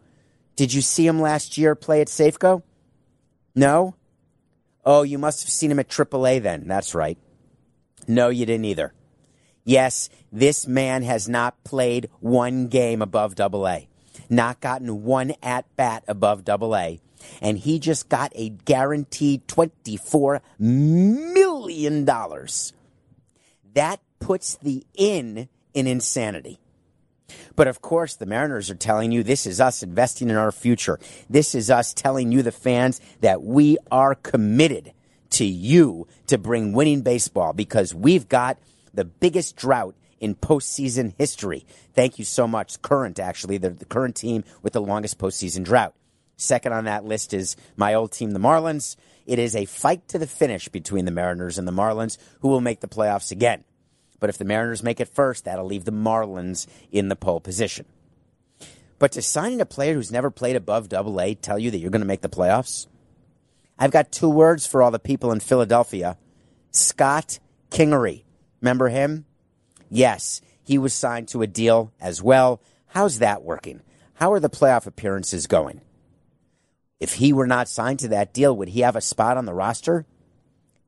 Did 0.56 0.74
you 0.74 0.82
see 0.82 1.06
him 1.06 1.22
last 1.22 1.58
year 1.58 1.76
play 1.76 2.02
at 2.02 2.08
Safeco? 2.08 2.64
No? 3.56 3.96
Oh, 4.86 5.04
you 5.04 5.18
must 5.18 5.44
have 5.44 5.52
seen 5.52 5.70
him 5.70 5.80
at 5.80 5.90
AAA 5.90 6.42
then. 6.42 6.68
That's 6.68 6.96
right. 6.96 7.18
No, 8.08 8.30
you 8.30 8.46
didn't 8.46 8.66
either. 8.66 8.94
Yes, 9.64 10.10
this 10.32 10.68
man 10.68 11.04
has 11.04 11.28
not 11.30 11.64
played 11.64 12.10
one 12.20 12.68
game 12.68 13.02
above 13.02 13.36
double 13.36 13.68
A, 13.68 13.88
not 14.30 14.60
gotten 14.62 15.04
one 15.04 15.34
at 15.44 15.66
bat 15.76 16.04
above 16.08 16.44
double 16.44 16.76
A, 16.76 17.00
and 17.42 17.58
he 17.58 17.80
just 17.80 18.10
got 18.10 18.32
a 18.36 18.50
guaranteed 18.50 19.48
$24 19.48 20.42
million. 20.58 22.06
That 23.74 24.00
puts 24.20 24.56
the 24.56 24.86
in 24.96 25.50
in 25.74 25.88
insanity. 25.88 26.60
But 27.56 27.68
of 27.68 27.82
course, 27.82 28.16
the 28.16 28.26
Mariners 28.26 28.70
are 28.70 28.76
telling 28.76 29.12
you 29.12 29.24
this 29.24 29.46
is 29.46 29.62
us 29.62 29.84
investing 29.84 30.30
in 30.30 30.36
our 30.36 30.52
future. 30.52 31.00
This 31.30 31.54
is 31.54 31.70
us 31.70 31.94
telling 31.94 32.32
you, 32.32 32.42
the 32.42 32.52
fans, 32.52 33.02
that 33.22 33.44
we 33.44 33.78
are 33.92 34.16
committed 34.16 34.94
to 35.32 35.46
you 35.46 36.08
to 36.28 36.38
bring 36.38 36.74
winning 36.74 37.02
baseball 37.02 37.54
because 37.54 37.94
we've 37.94 38.28
got 38.28 38.58
the 39.00 39.06
biggest 39.06 39.56
drought 39.56 39.96
in 40.20 40.36
postseason 40.36 41.14
history. 41.18 41.66
Thank 41.94 42.20
you 42.20 42.26
so 42.26 42.50
much. 42.50 42.82
Current, 42.82 43.18
actually, 43.18 43.58
the, 43.58 43.70
the 43.70 43.86
current 43.86 44.18
team 44.18 44.44
with 44.62 44.74
the 44.74 44.82
longest 44.82 45.18
postseason 45.18 45.64
drought. 45.64 45.96
Second 46.36 46.74
on 46.74 46.84
that 46.84 47.06
list 47.06 47.34
is 47.34 47.56
my 47.78 47.94
old 47.94 48.12
team, 48.12 48.32
the 48.32 48.40
Marlins. 48.40 48.98
It 49.26 49.40
is 49.40 49.56
a 49.56 49.64
fight 49.64 50.06
to 50.10 50.20
the 50.20 50.28
finish 50.28 50.68
between 50.68 51.06
the 51.06 51.12
Mariners 51.12 51.58
and 51.58 51.66
the 51.66 51.72
Marlins, 51.72 52.18
who 52.42 52.50
will 52.50 52.60
make 52.60 52.82
the 52.82 52.90
playoffs 52.90 53.32
again. 53.32 53.64
But 54.20 54.30
if 54.30 54.38
the 54.38 54.44
Mariners 54.44 54.84
make 54.84 55.00
it 55.00 55.08
first, 55.08 55.46
that'll 55.46 55.64
leave 55.64 55.86
the 55.86 55.92
Marlins 55.94 56.68
in 56.92 57.08
the 57.08 57.16
pole 57.16 57.40
position. 57.40 57.86
But 58.98 59.14
to 59.14 59.22
sign 59.22 59.62
a 59.62 59.66
player 59.66 59.94
who's 59.94 60.12
never 60.12 60.30
played 60.30 60.58
above 60.58 60.90
double 60.90 61.22
A 61.22 61.36
tell 61.36 61.58
you 61.58 61.72
that 61.72 61.78
you're 61.78 61.90
going 61.90 62.02
to 62.02 62.06
make 62.06 62.20
the 62.20 62.28
playoffs? 62.28 62.88
I've 63.78 63.92
got 63.92 64.12
two 64.12 64.30
words 64.30 64.68
for 64.68 64.84
all 64.84 64.92
the 64.92 65.00
people 65.00 65.32
in 65.32 65.40
Philadelphia 65.40 66.18
Scott 66.72 67.40
Kingery. 67.72 68.24
Remember 68.62 68.90
him? 68.90 69.26
Yes, 69.90 70.42
he 70.64 70.78
was 70.78 70.94
signed 70.94 71.28
to 71.30 71.42
a 71.42 71.48
deal 71.48 71.92
as 72.00 72.22
well. 72.22 72.62
How's 72.88 73.20
that 73.20 73.44
working? 73.44 73.82
How 74.16 74.34
are 74.34 74.40
the 74.40 74.50
playoff 74.50 74.86
appearances 74.86 75.48
going? 75.48 75.82
If 77.00 77.14
he 77.14 77.32
were 77.32 77.48
not 77.48 77.70
signed 77.70 78.00
to 78.00 78.10
that 78.10 78.34
deal, 78.34 78.56
would 78.56 78.70
he 78.70 78.82
have 78.82 78.96
a 78.96 79.02
spot 79.02 79.38
on 79.38 79.46
the 79.46 79.54
roster? 79.54 80.06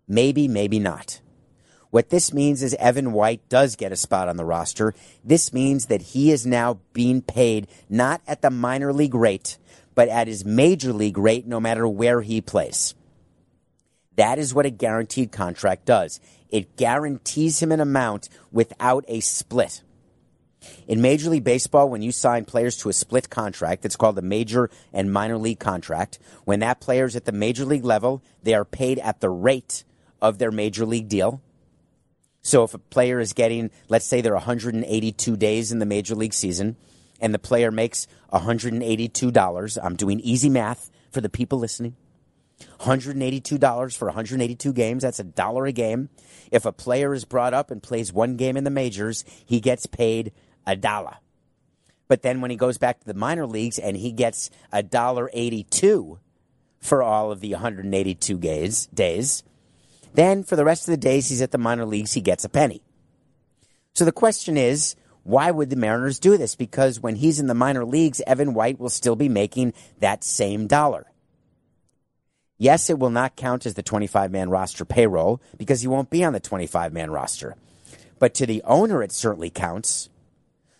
Maybe, 0.07 0.47
maybe 0.47 0.79
not. 0.79 1.21
What 1.89 2.09
this 2.09 2.33
means 2.33 2.63
is 2.63 2.73
Evan 2.75 3.11
White 3.11 3.47
does 3.49 3.75
get 3.75 3.91
a 3.91 3.97
spot 3.97 4.27
on 4.27 4.37
the 4.37 4.45
roster. 4.45 4.93
This 5.23 5.53
means 5.53 5.87
that 5.87 6.01
he 6.01 6.31
is 6.31 6.45
now 6.45 6.79
being 6.93 7.21
paid 7.21 7.67
not 7.89 8.21
at 8.27 8.41
the 8.41 8.49
minor 8.49 8.93
league 8.93 9.15
rate, 9.15 9.57
but 9.93 10.07
at 10.07 10.27
his 10.27 10.45
major 10.45 10.93
league 10.93 11.17
rate 11.17 11.45
no 11.45 11.59
matter 11.59 11.87
where 11.87 12.21
he 12.21 12.41
plays. 12.41 12.95
That 14.15 14.39
is 14.39 14.53
what 14.53 14.65
a 14.65 14.69
guaranteed 14.69 15.31
contract 15.31 15.85
does. 15.85 16.19
It 16.51 16.75
guarantees 16.75 17.61
him 17.61 17.71
an 17.71 17.79
amount 17.79 18.29
without 18.51 19.05
a 19.07 19.21
split. 19.21 19.81
In 20.87 21.01
Major 21.01 21.31
League 21.31 21.43
Baseball, 21.43 21.89
when 21.89 22.03
you 22.03 22.11
sign 22.11 22.45
players 22.45 22.77
to 22.77 22.89
a 22.89 22.93
split 22.93 23.29
contract, 23.29 23.83
it's 23.83 23.95
called 23.95 24.17
a 24.19 24.21
major 24.21 24.69
and 24.93 25.11
minor 25.11 25.37
league 25.37 25.59
contract. 25.59 26.19
When 26.45 26.59
that 26.59 26.79
player 26.79 27.05
is 27.05 27.15
at 27.15 27.25
the 27.25 27.31
major 27.31 27.65
league 27.65 27.85
level, 27.85 28.21
they 28.43 28.53
are 28.53 28.65
paid 28.65 28.99
at 28.99 29.21
the 29.21 29.29
rate 29.29 29.83
of 30.21 30.37
their 30.37 30.51
major 30.51 30.85
league 30.85 31.07
deal. 31.09 31.41
So 32.43 32.63
if 32.63 32.73
a 32.73 32.79
player 32.79 33.19
is 33.19 33.33
getting, 33.33 33.71
let's 33.87 34.05
say 34.05 34.21
they're 34.21 34.33
182 34.33 35.37
days 35.37 35.71
in 35.71 35.79
the 35.79 35.85
major 35.85 36.15
league 36.15 36.33
season, 36.33 36.75
and 37.19 37.33
the 37.33 37.39
player 37.39 37.71
makes 37.71 38.07
$182, 38.33 39.77
I'm 39.81 39.95
doing 39.95 40.19
easy 40.19 40.49
math 40.49 40.91
for 41.11 41.21
the 41.21 41.29
people 41.29 41.59
listening. 41.59 41.95
$182 42.79 43.97
for 43.97 44.05
182 44.05 44.73
games, 44.73 45.03
that's 45.03 45.19
a 45.19 45.23
dollar 45.23 45.65
a 45.65 45.71
game. 45.71 46.09
If 46.51 46.65
a 46.65 46.71
player 46.71 47.13
is 47.13 47.25
brought 47.25 47.53
up 47.53 47.71
and 47.71 47.81
plays 47.81 48.11
one 48.11 48.35
game 48.35 48.57
in 48.57 48.63
the 48.63 48.69
majors, 48.69 49.23
he 49.45 49.59
gets 49.59 49.85
paid 49.85 50.31
a 50.65 50.75
dollar. 50.75 51.17
But 52.07 52.23
then 52.23 52.41
when 52.41 52.51
he 52.51 52.57
goes 52.57 52.77
back 52.77 52.99
to 52.99 53.05
the 53.05 53.13
minor 53.13 53.45
leagues 53.45 53.79
and 53.79 53.95
he 53.95 54.11
gets 54.11 54.49
a 54.71 54.83
dollar 54.83 55.29
82 55.33 56.19
for 56.79 57.01
all 57.01 57.31
of 57.31 57.39
the 57.39 57.51
182 57.51 58.37
days, 58.37 58.87
days, 58.87 59.43
then 60.13 60.43
for 60.43 60.55
the 60.55 60.65
rest 60.65 60.87
of 60.87 60.91
the 60.91 60.97
days 60.97 61.29
he's 61.29 61.41
at 61.41 61.51
the 61.51 61.57
minor 61.57 61.85
leagues, 61.85 62.13
he 62.13 62.21
gets 62.21 62.43
a 62.43 62.49
penny. 62.49 62.81
So 63.93 64.03
the 64.03 64.11
question 64.11 64.57
is, 64.57 64.95
why 65.23 65.51
would 65.51 65.69
the 65.69 65.75
Mariners 65.75 66.19
do 66.19 66.37
this? 66.37 66.55
Because 66.55 66.99
when 66.99 67.15
he's 67.15 67.39
in 67.39 67.47
the 67.47 67.53
minor 67.53 67.85
leagues, 67.85 68.21
Evan 68.25 68.53
White 68.53 68.79
will 68.79 68.89
still 68.89 69.15
be 69.15 69.29
making 69.29 69.73
that 69.99 70.23
same 70.23 70.67
dollar. 70.67 71.10
Yes, 72.61 72.91
it 72.91 72.99
will 72.99 73.09
not 73.09 73.35
count 73.35 73.65
as 73.65 73.73
the 73.73 73.81
25 73.81 74.31
man 74.31 74.51
roster 74.51 74.85
payroll 74.85 75.41
because 75.57 75.81
he 75.81 75.87
won't 75.87 76.11
be 76.11 76.23
on 76.23 76.33
the 76.33 76.39
25 76.39 76.93
man 76.93 77.09
roster. 77.09 77.55
But 78.19 78.35
to 78.35 78.45
the 78.45 78.61
owner, 78.65 79.01
it 79.01 79.11
certainly 79.11 79.49
counts. 79.49 80.09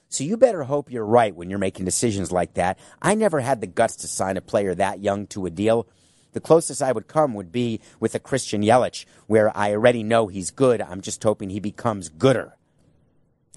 So 0.08 0.24
you 0.24 0.38
better 0.38 0.62
hope 0.62 0.92
you're 0.92 1.04
right 1.04 1.36
when 1.36 1.50
you're 1.50 1.58
making 1.58 1.86
decisions 1.86 2.32
like 2.32 2.54
that. 2.54 2.78
I 3.02 3.16
never 3.16 3.40
had 3.40 3.62
the 3.62 3.66
guts 3.66 3.96
to 3.98 4.08
sign 4.08 4.38
a 4.38 4.42
player 4.42 4.76
that 4.76 5.00
young 5.00 5.26
to 5.28 5.48
a 5.48 5.50
deal 5.50 5.88
the 6.34 6.40
closest 6.40 6.84
I 6.84 6.92
would 6.92 7.08
come 7.08 7.34
would 7.34 7.52
be 7.52 7.82
with 8.00 8.16
a 8.16 8.20
Christian 8.20 8.62
Yelich, 8.62 9.06
where 9.28 9.56
I 9.58 9.72
already 9.72 10.04
know 10.04 10.28
he's 10.28 10.52
good. 10.52 10.82
I'm 10.82 11.02
just 11.02 11.24
hoping 11.24 11.50
he 11.50 11.60
becomes 11.60 12.10
gooder. 12.10 12.56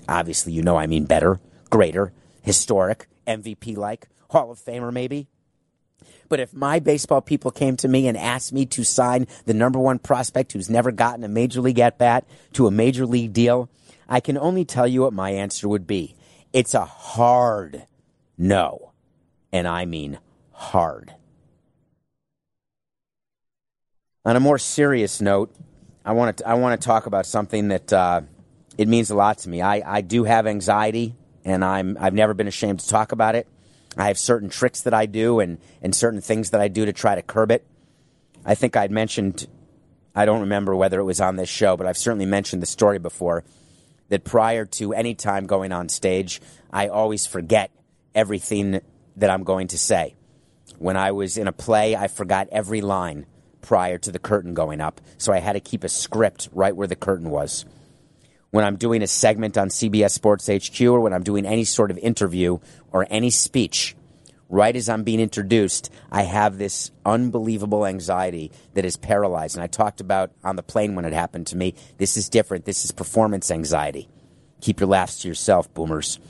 Obviously, 0.08 0.52
you 0.52 0.62
know 0.62 0.76
I 0.76 0.86
mean 0.86 1.04
better, 1.04 1.40
greater, 1.70 2.12
historic, 2.42 3.06
MVP 3.26 3.76
like, 3.76 4.08
Hall 4.30 4.50
of 4.50 4.58
Famer 4.58 4.92
maybe. 4.92 5.28
But 6.28 6.40
if 6.40 6.54
my 6.54 6.78
baseball 6.78 7.20
people 7.20 7.50
came 7.50 7.76
to 7.78 7.88
me 7.88 8.08
and 8.08 8.16
asked 8.16 8.52
me 8.52 8.66
to 8.66 8.84
sign 8.84 9.26
the 9.46 9.54
number 9.54 9.78
one 9.78 9.98
prospect 9.98 10.52
who's 10.52 10.70
never 10.70 10.90
gotten 10.90 11.24
a 11.24 11.28
major 11.28 11.60
league 11.60 11.78
at 11.78 11.98
bat 11.98 12.26
to 12.54 12.66
a 12.66 12.70
major 12.70 13.06
league 13.06 13.32
deal, 13.32 13.68
I 14.08 14.20
can 14.20 14.38
only 14.38 14.64
tell 14.64 14.86
you 14.86 15.02
what 15.02 15.12
my 15.12 15.30
answer 15.30 15.68
would 15.68 15.86
be. 15.86 16.14
It's 16.52 16.74
a 16.74 16.84
hard 16.84 17.86
no. 18.36 18.92
And 19.52 19.68
I 19.68 19.84
mean 19.84 20.18
hard. 20.52 21.14
On 24.24 24.36
a 24.36 24.40
more 24.40 24.58
serious 24.58 25.20
note, 25.20 25.54
I 26.04 26.12
want 26.12 26.38
to 26.38 26.48
I 26.48 26.54
want 26.54 26.80
to 26.80 26.84
talk 26.84 27.06
about 27.06 27.26
something 27.26 27.68
that 27.68 27.92
uh, 27.92 28.22
it 28.76 28.88
means 28.88 29.10
a 29.10 29.14
lot 29.14 29.38
to 29.38 29.48
me. 29.48 29.62
I, 29.62 29.98
I 29.98 30.00
do 30.00 30.24
have 30.24 30.46
anxiety, 30.46 31.14
and 31.44 31.64
I'm 31.64 31.96
I've 32.00 32.14
never 32.14 32.34
been 32.34 32.48
ashamed 32.48 32.80
to 32.80 32.88
talk 32.88 33.12
about 33.12 33.34
it. 33.34 33.46
I 33.96 34.08
have 34.08 34.18
certain 34.18 34.48
tricks 34.48 34.82
that 34.82 34.94
I 34.94 35.06
do 35.06 35.40
and, 35.40 35.58
and 35.82 35.94
certain 35.94 36.20
things 36.20 36.50
that 36.50 36.60
I 36.60 36.68
do 36.68 36.84
to 36.84 36.92
try 36.92 37.14
to 37.14 37.22
curb 37.22 37.50
it. 37.50 37.66
I 38.44 38.54
think 38.54 38.76
I'd 38.76 38.90
mentioned, 38.90 39.46
I 40.14 40.24
don't 40.24 40.40
remember 40.40 40.74
whether 40.74 41.00
it 41.00 41.04
was 41.04 41.20
on 41.20 41.36
this 41.36 41.48
show, 41.48 41.76
but 41.76 41.86
I've 41.86 41.98
certainly 41.98 42.26
mentioned 42.26 42.62
the 42.62 42.66
story 42.66 42.98
before 42.98 43.44
that 44.08 44.24
prior 44.24 44.64
to 44.66 44.92
any 44.92 45.14
time 45.14 45.46
going 45.46 45.72
on 45.72 45.88
stage, 45.88 46.40
I 46.72 46.88
always 46.88 47.26
forget 47.26 47.70
everything 48.14 48.80
that 49.16 49.30
I'm 49.30 49.44
going 49.44 49.68
to 49.68 49.78
say. 49.78 50.14
When 50.78 50.96
I 50.96 51.12
was 51.12 51.38
in 51.38 51.48
a 51.48 51.52
play, 51.52 51.96
I 51.96 52.08
forgot 52.08 52.48
every 52.50 52.80
line 52.80 53.26
prior 53.62 53.96
to 53.98 54.12
the 54.12 54.18
curtain 54.18 54.52
going 54.54 54.80
up, 54.80 55.00
so 55.16 55.32
I 55.32 55.38
had 55.38 55.54
to 55.54 55.60
keep 55.60 55.84
a 55.84 55.88
script 55.88 56.48
right 56.52 56.76
where 56.76 56.86
the 56.86 56.96
curtain 56.96 57.30
was. 57.30 57.64
When 58.54 58.64
I'm 58.64 58.76
doing 58.76 59.02
a 59.02 59.08
segment 59.08 59.58
on 59.58 59.68
CBS 59.68 60.12
Sports 60.12 60.46
HQ 60.46 60.80
or 60.82 61.00
when 61.00 61.12
I'm 61.12 61.24
doing 61.24 61.44
any 61.44 61.64
sort 61.64 61.90
of 61.90 61.98
interview 61.98 62.58
or 62.92 63.04
any 63.10 63.30
speech, 63.30 63.96
right 64.48 64.76
as 64.76 64.88
I'm 64.88 65.02
being 65.02 65.18
introduced, 65.18 65.90
I 66.12 66.22
have 66.22 66.56
this 66.56 66.92
unbelievable 67.04 67.84
anxiety 67.84 68.52
that 68.74 68.84
is 68.84 68.96
paralyzed. 68.96 69.56
And 69.56 69.64
I 69.64 69.66
talked 69.66 70.00
about 70.00 70.30
on 70.44 70.54
the 70.54 70.62
plane 70.62 70.94
when 70.94 71.04
it 71.04 71.12
happened 71.12 71.48
to 71.48 71.56
me. 71.56 71.74
This 71.98 72.16
is 72.16 72.28
different. 72.28 72.64
This 72.64 72.84
is 72.84 72.92
performance 72.92 73.50
anxiety. 73.50 74.08
Keep 74.60 74.78
your 74.78 74.88
laughs 74.88 75.22
to 75.22 75.28
yourself, 75.28 75.74
boomers. 75.74 76.20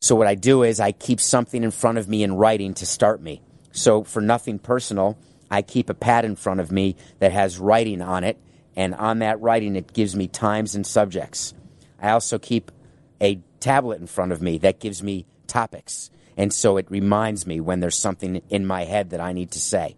So, 0.00 0.16
what 0.16 0.26
I 0.26 0.34
do 0.34 0.64
is 0.64 0.80
I 0.80 0.90
keep 0.90 1.20
something 1.20 1.62
in 1.62 1.70
front 1.70 1.98
of 1.98 2.08
me 2.08 2.24
in 2.24 2.34
writing 2.34 2.74
to 2.74 2.86
start 2.86 3.22
me. 3.22 3.40
So, 3.70 4.02
for 4.02 4.20
nothing 4.20 4.58
personal, 4.58 5.16
I 5.48 5.62
keep 5.62 5.88
a 5.88 5.94
pad 5.94 6.24
in 6.24 6.34
front 6.34 6.58
of 6.58 6.72
me 6.72 6.96
that 7.20 7.30
has 7.30 7.60
writing 7.60 8.02
on 8.02 8.24
it, 8.24 8.36
and 8.80 8.94
on 8.94 9.18
that 9.18 9.38
writing, 9.42 9.76
it 9.76 9.92
gives 9.92 10.16
me 10.16 10.26
times 10.26 10.74
and 10.74 10.86
subjects. 10.86 11.52
I 12.00 12.12
also 12.12 12.38
keep 12.38 12.72
a 13.20 13.38
tablet 13.60 14.00
in 14.00 14.06
front 14.06 14.32
of 14.32 14.40
me 14.40 14.56
that 14.56 14.80
gives 14.80 15.02
me 15.02 15.26
topics, 15.46 16.10
and 16.34 16.50
so 16.50 16.78
it 16.78 16.90
reminds 16.90 17.46
me 17.46 17.60
when 17.60 17.80
there's 17.80 17.98
something 17.98 18.40
in 18.48 18.64
my 18.64 18.84
head 18.84 19.10
that 19.10 19.20
I 19.20 19.34
need 19.34 19.50
to 19.50 19.58
say. 19.58 19.96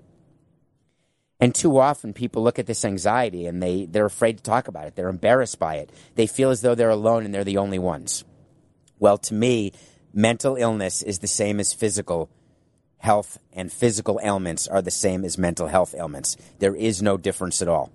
And 1.38 1.54
too 1.54 1.78
often 1.78 2.12
people 2.12 2.42
look 2.42 2.58
at 2.58 2.66
this 2.66 2.84
anxiety 2.84 3.46
and 3.46 3.62
they, 3.62 3.86
they're 3.86 4.04
afraid 4.04 4.38
to 4.38 4.42
talk 4.42 4.66
about 4.66 4.88
it. 4.88 4.96
They're 4.96 5.08
embarrassed 5.08 5.60
by 5.60 5.76
it. 5.76 5.90
They 6.16 6.26
feel 6.26 6.50
as 6.50 6.62
though 6.62 6.74
they're 6.74 6.90
alone 6.90 7.24
and 7.24 7.32
they're 7.32 7.44
the 7.44 7.58
only 7.58 7.78
ones. 7.78 8.24
Well, 8.98 9.18
to 9.18 9.34
me, 9.34 9.72
mental 10.12 10.56
illness 10.56 11.02
is 11.02 11.20
the 11.20 11.28
same 11.28 11.60
as 11.60 11.72
physical 11.72 12.30
health, 12.98 13.38
and 13.52 13.72
physical 13.72 14.18
ailments 14.24 14.66
are 14.66 14.82
the 14.82 14.90
same 14.90 15.24
as 15.24 15.38
mental 15.38 15.68
health 15.68 15.94
ailments. 15.96 16.36
There 16.58 16.74
is 16.74 17.00
no 17.00 17.16
difference 17.16 17.62
at 17.62 17.68
all. 17.68 17.92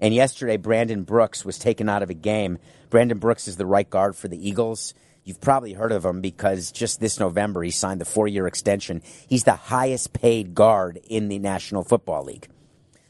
And 0.00 0.12
yesterday, 0.12 0.56
Brandon 0.56 1.02
Brooks 1.04 1.44
was 1.44 1.58
taken 1.58 1.88
out 1.88 2.02
of 2.02 2.10
a 2.10 2.14
game. 2.14 2.58
Brandon 2.90 3.18
Brooks 3.18 3.48
is 3.48 3.56
the 3.56 3.66
right 3.66 3.88
guard 3.88 4.14
for 4.14 4.28
the 4.28 4.48
Eagles. 4.48 4.94
You've 5.24 5.40
probably 5.40 5.72
heard 5.72 5.90
of 5.90 6.04
him 6.04 6.20
because 6.20 6.70
just 6.70 7.00
this 7.00 7.18
November 7.18 7.62
he 7.62 7.70
signed 7.70 8.00
the 8.00 8.04
four 8.04 8.28
year 8.28 8.46
extension. 8.46 9.02
He's 9.28 9.44
the 9.44 9.56
highest 9.56 10.12
paid 10.12 10.54
guard 10.54 11.00
in 11.08 11.28
the 11.28 11.38
National 11.38 11.82
Football 11.82 12.24
League. 12.24 12.48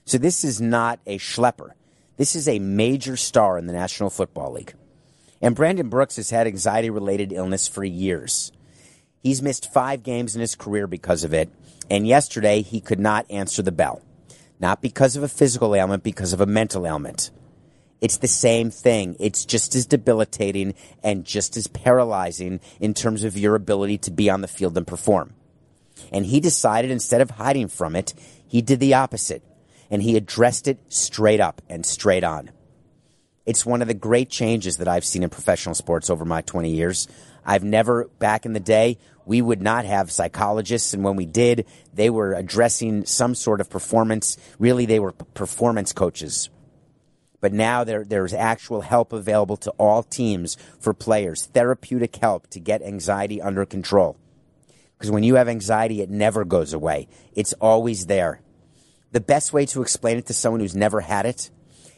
So 0.06 0.16
this 0.16 0.42
is 0.42 0.60
not 0.60 1.00
a 1.06 1.18
schlepper. 1.18 1.72
This 2.16 2.34
is 2.34 2.48
a 2.48 2.58
major 2.58 3.16
star 3.16 3.58
in 3.58 3.66
the 3.66 3.72
National 3.74 4.08
Football 4.08 4.52
League. 4.52 4.72
And 5.42 5.54
Brandon 5.54 5.90
Brooks 5.90 6.16
has 6.16 6.30
had 6.30 6.46
anxiety 6.46 6.88
related 6.88 7.32
illness 7.32 7.68
for 7.68 7.84
years. 7.84 8.50
He's 9.22 9.42
missed 9.42 9.72
five 9.72 10.02
games 10.02 10.34
in 10.34 10.40
his 10.40 10.54
career 10.54 10.86
because 10.86 11.24
of 11.24 11.34
it. 11.34 11.50
And 11.90 12.06
yesterday 12.06 12.62
he 12.62 12.80
could 12.80 13.00
not 13.00 13.30
answer 13.30 13.60
the 13.60 13.72
bell. 13.72 14.00
Not 14.58 14.82
because 14.82 15.16
of 15.16 15.22
a 15.22 15.28
physical 15.28 15.74
ailment, 15.74 16.02
because 16.02 16.32
of 16.32 16.40
a 16.40 16.46
mental 16.46 16.86
ailment. 16.86 17.30
It's 18.00 18.18
the 18.18 18.28
same 18.28 18.70
thing. 18.70 19.16
It's 19.18 19.44
just 19.44 19.74
as 19.74 19.86
debilitating 19.86 20.74
and 21.02 21.24
just 21.24 21.56
as 21.56 21.66
paralyzing 21.66 22.60
in 22.80 22.94
terms 22.94 23.24
of 23.24 23.38
your 23.38 23.54
ability 23.54 23.98
to 23.98 24.10
be 24.10 24.28
on 24.28 24.42
the 24.42 24.48
field 24.48 24.76
and 24.76 24.86
perform. 24.86 25.34
And 26.12 26.26
he 26.26 26.40
decided 26.40 26.90
instead 26.90 27.20
of 27.20 27.30
hiding 27.30 27.68
from 27.68 27.96
it, 27.96 28.12
he 28.46 28.60
did 28.60 28.80
the 28.80 28.94
opposite 28.94 29.42
and 29.90 30.02
he 30.02 30.16
addressed 30.16 30.68
it 30.68 30.78
straight 30.88 31.40
up 31.40 31.62
and 31.68 31.86
straight 31.86 32.24
on. 32.24 32.50
It's 33.46 33.64
one 33.64 33.80
of 33.80 33.88
the 33.88 33.94
great 33.94 34.28
changes 34.28 34.78
that 34.78 34.88
I've 34.88 35.04
seen 35.04 35.22
in 35.22 35.30
professional 35.30 35.74
sports 35.74 36.10
over 36.10 36.24
my 36.24 36.42
20 36.42 36.70
years. 36.70 37.06
I've 37.44 37.62
never, 37.62 38.08
back 38.18 38.44
in 38.44 38.52
the 38.52 38.60
day, 38.60 38.98
we 39.26 39.42
would 39.42 39.60
not 39.60 39.84
have 39.84 40.12
psychologists, 40.12 40.94
and 40.94 41.02
when 41.04 41.16
we 41.16 41.26
did, 41.26 41.66
they 41.92 42.08
were 42.08 42.32
addressing 42.32 43.04
some 43.04 43.34
sort 43.34 43.60
of 43.60 43.68
performance. 43.68 44.38
Really, 44.58 44.86
they 44.86 45.00
were 45.00 45.12
performance 45.12 45.92
coaches. 45.92 46.48
But 47.40 47.52
now 47.52 47.84
there, 47.84 48.04
there's 48.04 48.32
actual 48.32 48.80
help 48.80 49.12
available 49.12 49.56
to 49.58 49.70
all 49.72 50.04
teams 50.04 50.56
for 50.80 50.94
players, 50.94 51.46
therapeutic 51.46 52.16
help 52.16 52.46
to 52.50 52.60
get 52.60 52.82
anxiety 52.82 53.42
under 53.42 53.66
control. 53.66 54.16
Because 54.96 55.10
when 55.10 55.24
you 55.24 55.34
have 55.34 55.48
anxiety, 55.48 56.00
it 56.00 56.08
never 56.08 56.44
goes 56.44 56.72
away. 56.72 57.08
It's 57.34 57.52
always 57.54 58.06
there. 58.06 58.40
The 59.12 59.20
best 59.20 59.52
way 59.52 59.66
to 59.66 59.82
explain 59.82 60.18
it 60.18 60.26
to 60.26 60.34
someone 60.34 60.60
who's 60.60 60.76
never 60.76 61.00
had 61.00 61.26
it 61.26 61.50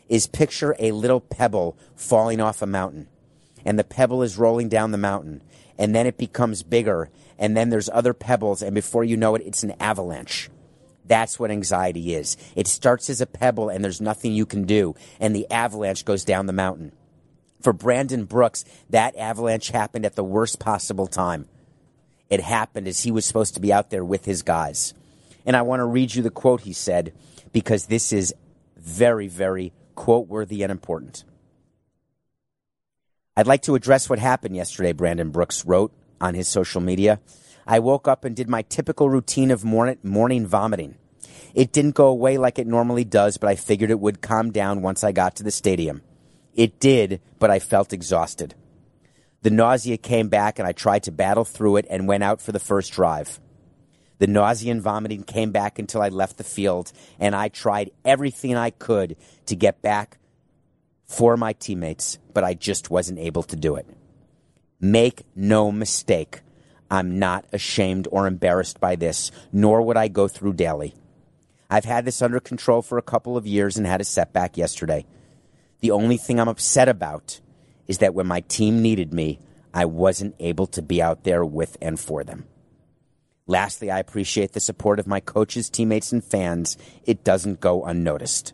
is 0.08 0.26
picture 0.26 0.74
a 0.78 0.92
little 0.92 1.20
pebble 1.20 1.76
falling 1.94 2.40
off 2.40 2.62
a 2.62 2.66
mountain. 2.66 3.06
And 3.68 3.78
the 3.78 3.84
pebble 3.84 4.22
is 4.22 4.38
rolling 4.38 4.70
down 4.70 4.92
the 4.92 4.96
mountain. 4.96 5.42
And 5.76 5.94
then 5.94 6.06
it 6.06 6.16
becomes 6.16 6.62
bigger. 6.62 7.10
And 7.38 7.54
then 7.54 7.68
there's 7.68 7.90
other 7.90 8.14
pebbles. 8.14 8.62
And 8.62 8.74
before 8.74 9.04
you 9.04 9.14
know 9.14 9.34
it, 9.34 9.42
it's 9.44 9.62
an 9.62 9.74
avalanche. 9.78 10.48
That's 11.04 11.38
what 11.38 11.50
anxiety 11.50 12.14
is. 12.14 12.38
It 12.56 12.66
starts 12.66 13.10
as 13.10 13.20
a 13.20 13.26
pebble 13.26 13.68
and 13.68 13.84
there's 13.84 14.00
nothing 14.00 14.32
you 14.32 14.46
can 14.46 14.64
do. 14.64 14.94
And 15.20 15.36
the 15.36 15.46
avalanche 15.50 16.06
goes 16.06 16.24
down 16.24 16.46
the 16.46 16.52
mountain. 16.54 16.92
For 17.60 17.74
Brandon 17.74 18.24
Brooks, 18.24 18.64
that 18.88 19.14
avalanche 19.16 19.68
happened 19.68 20.06
at 20.06 20.16
the 20.16 20.24
worst 20.24 20.58
possible 20.58 21.06
time. 21.06 21.46
It 22.30 22.40
happened 22.40 22.88
as 22.88 23.00
he 23.00 23.10
was 23.10 23.26
supposed 23.26 23.52
to 23.52 23.60
be 23.60 23.70
out 23.70 23.90
there 23.90 24.04
with 24.04 24.24
his 24.24 24.42
guys. 24.42 24.94
And 25.44 25.54
I 25.54 25.60
want 25.60 25.80
to 25.80 25.84
read 25.84 26.14
you 26.14 26.22
the 26.22 26.30
quote 26.30 26.62
he 26.62 26.72
said 26.72 27.12
because 27.52 27.84
this 27.84 28.14
is 28.14 28.32
very, 28.78 29.28
very 29.28 29.74
quote 29.94 30.26
worthy 30.26 30.62
and 30.62 30.72
important. 30.72 31.24
I'd 33.38 33.46
like 33.46 33.62
to 33.62 33.76
address 33.76 34.10
what 34.10 34.18
happened 34.18 34.56
yesterday, 34.56 34.90
Brandon 34.90 35.30
Brooks 35.30 35.64
wrote 35.64 35.92
on 36.20 36.34
his 36.34 36.48
social 36.48 36.80
media. 36.80 37.20
I 37.68 37.78
woke 37.78 38.08
up 38.08 38.24
and 38.24 38.34
did 38.34 38.48
my 38.48 38.62
typical 38.62 39.08
routine 39.08 39.52
of 39.52 39.64
morning, 39.64 39.96
morning 40.02 40.44
vomiting. 40.44 40.96
It 41.54 41.70
didn't 41.70 41.94
go 41.94 42.08
away 42.08 42.36
like 42.36 42.58
it 42.58 42.66
normally 42.66 43.04
does, 43.04 43.36
but 43.36 43.48
I 43.48 43.54
figured 43.54 43.92
it 43.92 44.00
would 44.00 44.22
calm 44.22 44.50
down 44.50 44.82
once 44.82 45.04
I 45.04 45.12
got 45.12 45.36
to 45.36 45.44
the 45.44 45.52
stadium. 45.52 46.02
It 46.56 46.80
did, 46.80 47.20
but 47.38 47.48
I 47.48 47.60
felt 47.60 47.92
exhausted. 47.92 48.56
The 49.42 49.50
nausea 49.50 49.98
came 49.98 50.28
back 50.28 50.58
and 50.58 50.66
I 50.66 50.72
tried 50.72 51.04
to 51.04 51.12
battle 51.12 51.44
through 51.44 51.76
it 51.76 51.86
and 51.88 52.08
went 52.08 52.24
out 52.24 52.42
for 52.42 52.50
the 52.50 52.58
first 52.58 52.92
drive. 52.92 53.38
The 54.18 54.26
nausea 54.26 54.72
and 54.72 54.82
vomiting 54.82 55.22
came 55.22 55.52
back 55.52 55.78
until 55.78 56.02
I 56.02 56.08
left 56.08 56.38
the 56.38 56.42
field, 56.42 56.90
and 57.20 57.36
I 57.36 57.50
tried 57.50 57.92
everything 58.04 58.56
I 58.56 58.70
could 58.70 59.14
to 59.46 59.54
get 59.54 59.80
back 59.80 60.18
for 61.08 61.36
my 61.36 61.54
teammates, 61.54 62.18
but 62.34 62.44
I 62.44 62.54
just 62.54 62.90
wasn't 62.90 63.18
able 63.18 63.42
to 63.44 63.56
do 63.56 63.76
it. 63.76 63.86
Make 64.80 65.22
no 65.34 65.72
mistake, 65.72 66.42
I'm 66.90 67.18
not 67.18 67.46
ashamed 67.52 68.06
or 68.12 68.26
embarrassed 68.26 68.78
by 68.78 68.94
this, 68.94 69.30
nor 69.52 69.82
would 69.82 69.96
I 69.96 70.08
go 70.08 70.28
through 70.28 70.52
daily. 70.52 70.94
I've 71.70 71.84
had 71.84 72.04
this 72.04 72.22
under 72.22 72.40
control 72.40 72.80
for 72.82 72.96
a 72.96 73.02
couple 73.02 73.36
of 73.36 73.46
years 73.46 73.76
and 73.76 73.86
had 73.86 74.00
a 74.00 74.04
setback 74.04 74.56
yesterday. 74.56 75.04
The 75.80 75.90
only 75.90 76.16
thing 76.16 76.38
I'm 76.38 76.48
upset 76.48 76.88
about 76.88 77.40
is 77.86 77.98
that 77.98 78.14
when 78.14 78.26
my 78.26 78.40
team 78.40 78.80
needed 78.80 79.12
me, 79.12 79.40
I 79.74 79.84
wasn't 79.84 80.34
able 80.38 80.66
to 80.68 80.82
be 80.82 81.02
out 81.02 81.24
there 81.24 81.44
with 81.44 81.76
and 81.80 82.00
for 82.00 82.24
them. 82.24 82.46
Lastly, 83.46 83.90
I 83.90 83.98
appreciate 83.98 84.52
the 84.52 84.60
support 84.60 84.98
of 84.98 85.06
my 85.06 85.20
coaches, 85.20 85.70
teammates, 85.70 86.12
and 86.12 86.22
fans. 86.22 86.76
It 87.04 87.24
doesn't 87.24 87.60
go 87.60 87.84
unnoticed. 87.84 88.52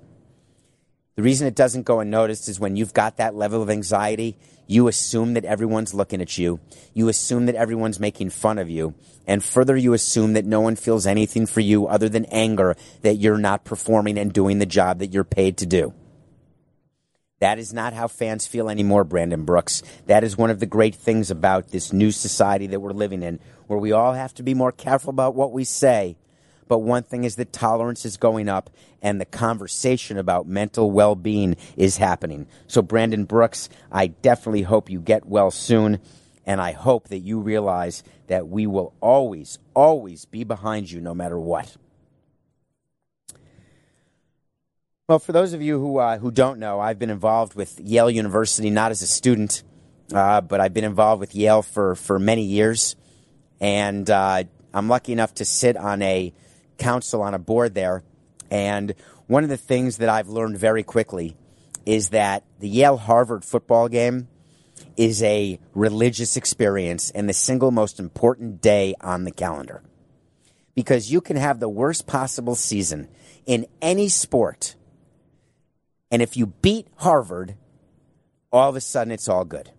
The 1.16 1.22
reason 1.22 1.46
it 1.46 1.54
doesn't 1.54 1.84
go 1.84 2.00
unnoticed 2.00 2.48
is 2.48 2.58
when 2.58 2.74
you've 2.74 2.92
got 2.92 3.18
that 3.18 3.36
level 3.36 3.62
of 3.62 3.70
anxiety, 3.70 4.36
you 4.66 4.88
assume 4.88 5.34
that 5.34 5.44
everyone's 5.44 5.94
looking 5.94 6.20
at 6.20 6.38
you. 6.38 6.58
You 6.92 7.08
assume 7.08 7.46
that 7.46 7.54
everyone's 7.54 8.00
making 8.00 8.30
fun 8.30 8.58
of 8.58 8.68
you. 8.68 8.94
And 9.26 9.42
further, 9.42 9.76
you 9.76 9.92
assume 9.92 10.32
that 10.32 10.44
no 10.44 10.60
one 10.60 10.74
feels 10.74 11.06
anything 11.06 11.46
for 11.46 11.60
you 11.60 11.86
other 11.86 12.08
than 12.08 12.24
anger 12.26 12.76
that 13.02 13.16
you're 13.16 13.38
not 13.38 13.64
performing 13.64 14.18
and 14.18 14.32
doing 14.32 14.58
the 14.58 14.66
job 14.66 14.98
that 14.98 15.12
you're 15.12 15.22
paid 15.22 15.58
to 15.58 15.66
do. 15.66 15.94
That 17.38 17.58
is 17.58 17.72
not 17.72 17.92
how 17.92 18.08
fans 18.08 18.46
feel 18.46 18.68
anymore, 18.68 19.04
Brandon 19.04 19.44
Brooks. 19.44 19.82
That 20.06 20.24
is 20.24 20.36
one 20.36 20.50
of 20.50 20.60
the 20.60 20.66
great 20.66 20.94
things 20.94 21.30
about 21.30 21.68
this 21.68 21.92
new 21.92 22.10
society 22.10 22.66
that 22.68 22.80
we're 22.80 22.92
living 22.92 23.22
in, 23.22 23.38
where 23.66 23.78
we 23.78 23.92
all 23.92 24.14
have 24.14 24.34
to 24.34 24.42
be 24.42 24.54
more 24.54 24.72
careful 24.72 25.10
about 25.10 25.34
what 25.34 25.52
we 25.52 25.64
say. 25.64 26.16
But 26.68 26.78
one 26.78 27.02
thing 27.02 27.24
is 27.24 27.36
that 27.36 27.52
tolerance 27.52 28.04
is 28.04 28.16
going 28.16 28.48
up 28.48 28.70
and 29.02 29.20
the 29.20 29.26
conversation 29.26 30.18
about 30.18 30.46
mental 30.46 30.90
well 30.90 31.14
being 31.14 31.56
is 31.76 31.98
happening. 31.98 32.46
So, 32.66 32.82
Brandon 32.82 33.24
Brooks, 33.24 33.68
I 33.92 34.08
definitely 34.08 34.62
hope 34.62 34.90
you 34.90 35.00
get 35.00 35.26
well 35.26 35.50
soon. 35.50 36.00
And 36.46 36.60
I 36.60 36.72
hope 36.72 37.08
that 37.08 37.20
you 37.20 37.40
realize 37.40 38.02
that 38.26 38.48
we 38.48 38.66
will 38.66 38.92
always, 39.00 39.58
always 39.72 40.26
be 40.26 40.44
behind 40.44 40.90
you 40.90 41.00
no 41.00 41.14
matter 41.14 41.38
what. 41.38 41.76
Well, 45.06 45.18
for 45.18 45.32
those 45.32 45.52
of 45.52 45.60
you 45.60 45.78
who, 45.78 45.98
uh, 45.98 46.18
who 46.18 46.30
don't 46.30 46.58
know, 46.58 46.80
I've 46.80 46.98
been 46.98 47.10
involved 47.10 47.54
with 47.54 47.78
Yale 47.78 48.10
University, 48.10 48.70
not 48.70 48.90
as 48.90 49.02
a 49.02 49.06
student, 49.06 49.62
uh, 50.14 50.40
but 50.40 50.60
I've 50.60 50.72
been 50.72 50.84
involved 50.84 51.20
with 51.20 51.34
Yale 51.34 51.60
for, 51.60 51.94
for 51.94 52.18
many 52.18 52.42
years. 52.42 52.96
And 53.60 54.08
uh, 54.08 54.44
I'm 54.72 54.88
lucky 54.88 55.12
enough 55.12 55.34
to 55.34 55.44
sit 55.44 55.76
on 55.76 56.00
a 56.00 56.32
council, 56.78 57.22
on 57.22 57.34
a 57.34 57.38
board 57.38 57.74
there. 57.74 58.02
And 58.50 58.94
one 59.26 59.44
of 59.44 59.50
the 59.50 59.56
things 59.56 59.98
that 59.98 60.08
I've 60.08 60.28
learned 60.28 60.58
very 60.58 60.82
quickly 60.82 61.36
is 61.86 62.10
that 62.10 62.44
the 62.60 62.68
Yale 62.68 62.96
Harvard 62.96 63.44
football 63.44 63.88
game 63.88 64.28
is 64.96 65.22
a 65.22 65.58
religious 65.74 66.36
experience 66.36 67.10
and 67.10 67.28
the 67.28 67.32
single 67.32 67.70
most 67.70 67.98
important 67.98 68.60
day 68.60 68.94
on 69.00 69.24
the 69.24 69.30
calendar. 69.30 69.82
Because 70.74 71.12
you 71.12 71.20
can 71.20 71.36
have 71.36 71.60
the 71.60 71.68
worst 71.68 72.06
possible 72.06 72.54
season 72.54 73.08
in 73.46 73.66
any 73.80 74.08
sport, 74.08 74.74
and 76.10 76.22
if 76.22 76.36
you 76.36 76.46
beat 76.46 76.88
Harvard, 76.96 77.56
all 78.52 78.70
of 78.70 78.76
a 78.76 78.80
sudden 78.80 79.12
it's 79.12 79.28
all 79.28 79.44
good. 79.44 79.70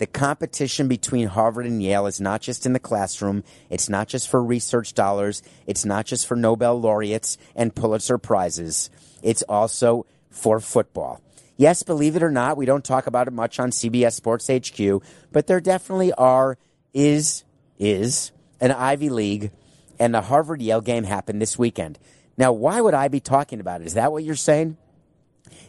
The 0.00 0.06
competition 0.06 0.88
between 0.88 1.26
Harvard 1.26 1.66
and 1.66 1.82
Yale 1.82 2.06
is 2.06 2.22
not 2.22 2.40
just 2.40 2.64
in 2.64 2.72
the 2.72 2.78
classroom. 2.78 3.44
It's 3.68 3.90
not 3.90 4.08
just 4.08 4.30
for 4.30 4.42
research 4.42 4.94
dollars. 4.94 5.42
It's 5.66 5.84
not 5.84 6.06
just 6.06 6.26
for 6.26 6.38
Nobel 6.38 6.80
laureates 6.80 7.36
and 7.54 7.74
Pulitzer 7.74 8.16
prizes. 8.16 8.88
It's 9.22 9.42
also 9.42 10.06
for 10.30 10.58
football. 10.58 11.20
Yes, 11.58 11.82
believe 11.82 12.16
it 12.16 12.22
or 12.22 12.30
not, 12.30 12.56
we 12.56 12.64
don't 12.64 12.82
talk 12.82 13.06
about 13.06 13.28
it 13.28 13.34
much 13.34 13.60
on 13.60 13.72
CBS 13.72 14.14
Sports 14.14 14.48
HQ, 14.48 15.02
but 15.32 15.46
there 15.46 15.60
definitely 15.60 16.14
are, 16.14 16.56
is, 16.94 17.44
is 17.78 18.32
an 18.58 18.72
Ivy 18.72 19.10
League, 19.10 19.50
and 19.98 20.14
the 20.14 20.22
Harvard 20.22 20.62
Yale 20.62 20.80
game 20.80 21.04
happened 21.04 21.42
this 21.42 21.58
weekend. 21.58 21.98
Now, 22.38 22.52
why 22.52 22.80
would 22.80 22.94
I 22.94 23.08
be 23.08 23.20
talking 23.20 23.60
about 23.60 23.82
it? 23.82 23.86
Is 23.86 23.94
that 23.94 24.12
what 24.12 24.24
you're 24.24 24.34
saying? 24.34 24.78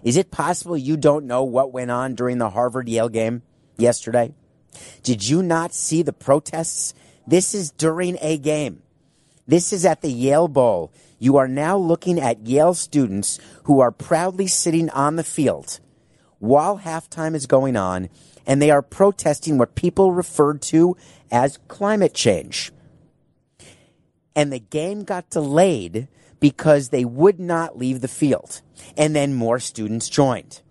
Is 0.04 0.16
it 0.16 0.32
possible 0.32 0.78
you 0.78 0.96
don't 0.96 1.26
know 1.26 1.44
what 1.44 1.74
went 1.74 1.92
on 1.92 2.16
during 2.16 2.38
the 2.38 2.52
Harvard 2.52 2.88
Yale 2.88 3.10
game? 3.10 3.42
Yesterday? 3.82 4.34
Did 5.04 5.28
you 5.28 5.44
not 5.44 5.74
see 5.74 6.02
the 6.02 6.14
protests? 6.14 6.94
This 7.28 7.54
is 7.54 7.72
during 7.72 8.18
a 8.22 8.38
game. 8.38 8.82
This 9.48 9.74
is 9.74 9.86
at 9.86 10.02
the 10.02 10.12
Yale 10.12 10.48
Bowl. 10.48 10.94
you 11.20 11.38
are 11.38 11.48
now 11.48 11.78
looking 11.78 12.20
at 12.20 12.48
Yale 12.48 12.74
students 12.74 13.40
who 13.66 13.80
are 13.80 13.92
proudly 13.92 14.48
sitting 14.48 14.90
on 14.92 15.18
the 15.18 15.24
field 15.24 15.80
while 16.40 16.80
halftime 16.80 17.36
is 17.36 17.46
going 17.46 17.76
on, 17.76 18.10
and 18.48 18.60
they 18.60 18.72
are 18.72 18.82
protesting 18.82 19.58
what 19.60 19.76
people 19.76 20.12
referred 20.12 20.62
to 20.62 20.98
as 21.32 21.60
climate 21.68 22.16
change. 22.16 22.72
And 24.36 24.52
the 24.52 24.60
game 24.60 25.04
got 25.04 25.30
delayed 25.30 26.08
because 26.40 26.90
they 26.90 27.06
would 27.06 27.40
not 27.40 27.78
leave 27.78 28.02
the 28.02 28.08
field. 28.08 28.62
And 28.98 29.16
then 29.16 29.36
more 29.36 29.60
students 29.60 30.10
joined. 30.10 30.62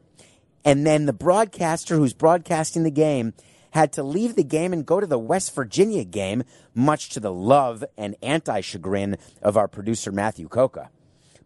And 0.64 0.86
then 0.86 1.06
the 1.06 1.12
broadcaster 1.12 1.96
who's 1.96 2.12
broadcasting 2.12 2.82
the 2.82 2.90
game 2.90 3.34
had 3.72 3.92
to 3.92 4.02
leave 4.02 4.34
the 4.34 4.44
game 4.44 4.72
and 4.72 4.84
go 4.84 5.00
to 5.00 5.06
the 5.06 5.18
West 5.18 5.54
Virginia 5.54 6.04
game, 6.04 6.42
much 6.74 7.08
to 7.10 7.20
the 7.20 7.32
love 7.32 7.84
and 7.96 8.16
anti 8.22 8.60
chagrin 8.60 9.16
of 9.42 9.56
our 9.56 9.68
producer, 9.68 10.12
Matthew 10.12 10.48
Coca. 10.48 10.90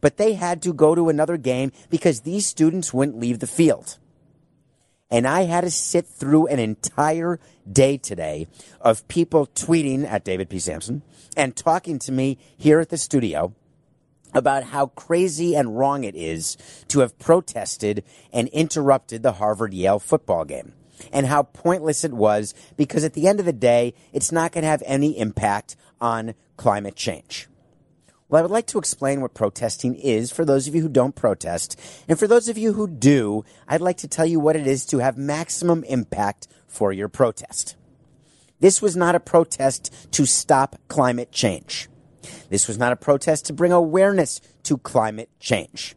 But 0.01 0.17
they 0.17 0.35
had 0.35 0.63
to 0.63 0.73
go 0.73 0.95
to 0.95 1.09
another 1.09 1.37
game 1.37 1.73
because 1.91 2.21
these 2.21 2.47
students 2.47 2.93
wouldn't 2.93 3.19
leave 3.19 3.39
the 3.39 3.47
field. 3.47 3.99
And 5.11 5.27
I 5.29 5.43
had 5.43 5.63
to 5.63 5.71
sit 5.71 6.07
through 6.07 6.49
an 6.49 6.59
entire 6.59 7.39
day 7.71 7.99
today 7.99 8.49
of 8.81 9.07
people 9.07 9.47
tweeting 9.47 10.05
at 10.05 10.25
David 10.25 10.51
P. 10.51 10.59
Samson 10.59 11.03
and 11.37 11.55
talking 11.55 11.99
to 12.01 12.13
me 12.13 12.39
here 12.57 12.81
at 12.81 12.89
the 12.89 12.97
studio 12.97 13.55
about 14.35 14.65
how 14.65 14.87
crazy 14.87 15.55
and 15.55 15.79
wrong 15.79 16.05
it 16.05 16.15
is 16.15 16.57
to 16.89 17.01
have 17.01 17.19
protested 17.19 18.05
and 18.33 18.49
interrupted 18.49 19.23
the 19.23 19.33
Harvard 19.33 19.73
Yale 19.73 19.99
football 19.99 20.45
game 20.45 20.73
and 21.13 21.27
how 21.27 21.43
pointless 21.43 22.05
it 22.05 22.13
was 22.13 22.55
because 22.77 23.05
at 23.05 23.15
the 23.15 23.29
end 23.29 23.41
of 23.41 23.47
the 23.47 23.53
day, 23.53 23.95
it's 24.13 24.33
not 24.33 24.53
going 24.53 24.63
to 24.63 24.69
have 24.69 24.83
any 24.87 25.19
impact 25.19 25.77
on 26.01 26.35
climate 26.57 26.97
change. 26.97 27.49
Well, 28.29 28.41
I 28.41 28.43
would 28.43 28.51
like 28.51 28.67
to 28.69 28.79
explain 28.79 29.21
what 29.21 29.35
protesting 29.35 29.95
is 29.95 30.33
for 30.33 30.45
those 30.45 30.67
of 30.67 30.75
you 30.75 30.83
who 30.83 30.89
don't 30.89 31.15
protest. 31.15 31.79
And 32.09 32.19
for 32.19 32.27
those 32.27 32.49
of 32.49 32.59
you 32.59 32.73
who 32.73 32.89
do, 32.89 33.45
I'd 33.69 33.81
like 33.81 33.99
to 33.99 34.09
tell 34.09 34.27
you 34.27 34.41
what 34.41 34.57
it 34.57 34.67
is 34.67 34.87
to 34.87 34.99
have 34.99 35.19
maximum 35.19 35.85
impact 35.85 36.49
for 36.67 36.93
your 36.93 37.09
protest. 37.09 37.77
This 38.61 38.81
was 38.81 38.97
not 38.97 39.15
a 39.15 39.21
protest 39.21 40.13
to 40.13 40.27
stop 40.27 40.77
climate 40.89 41.31
change. 41.31 41.89
This 42.55 42.69
was 42.69 42.79
not 42.79 42.93
a 42.93 42.97
protest 42.97 43.47
to 43.47 43.53
bring 43.53 43.73
awareness 43.73 44.41
to 44.63 44.79
climate 44.79 45.29
change. 45.41 45.97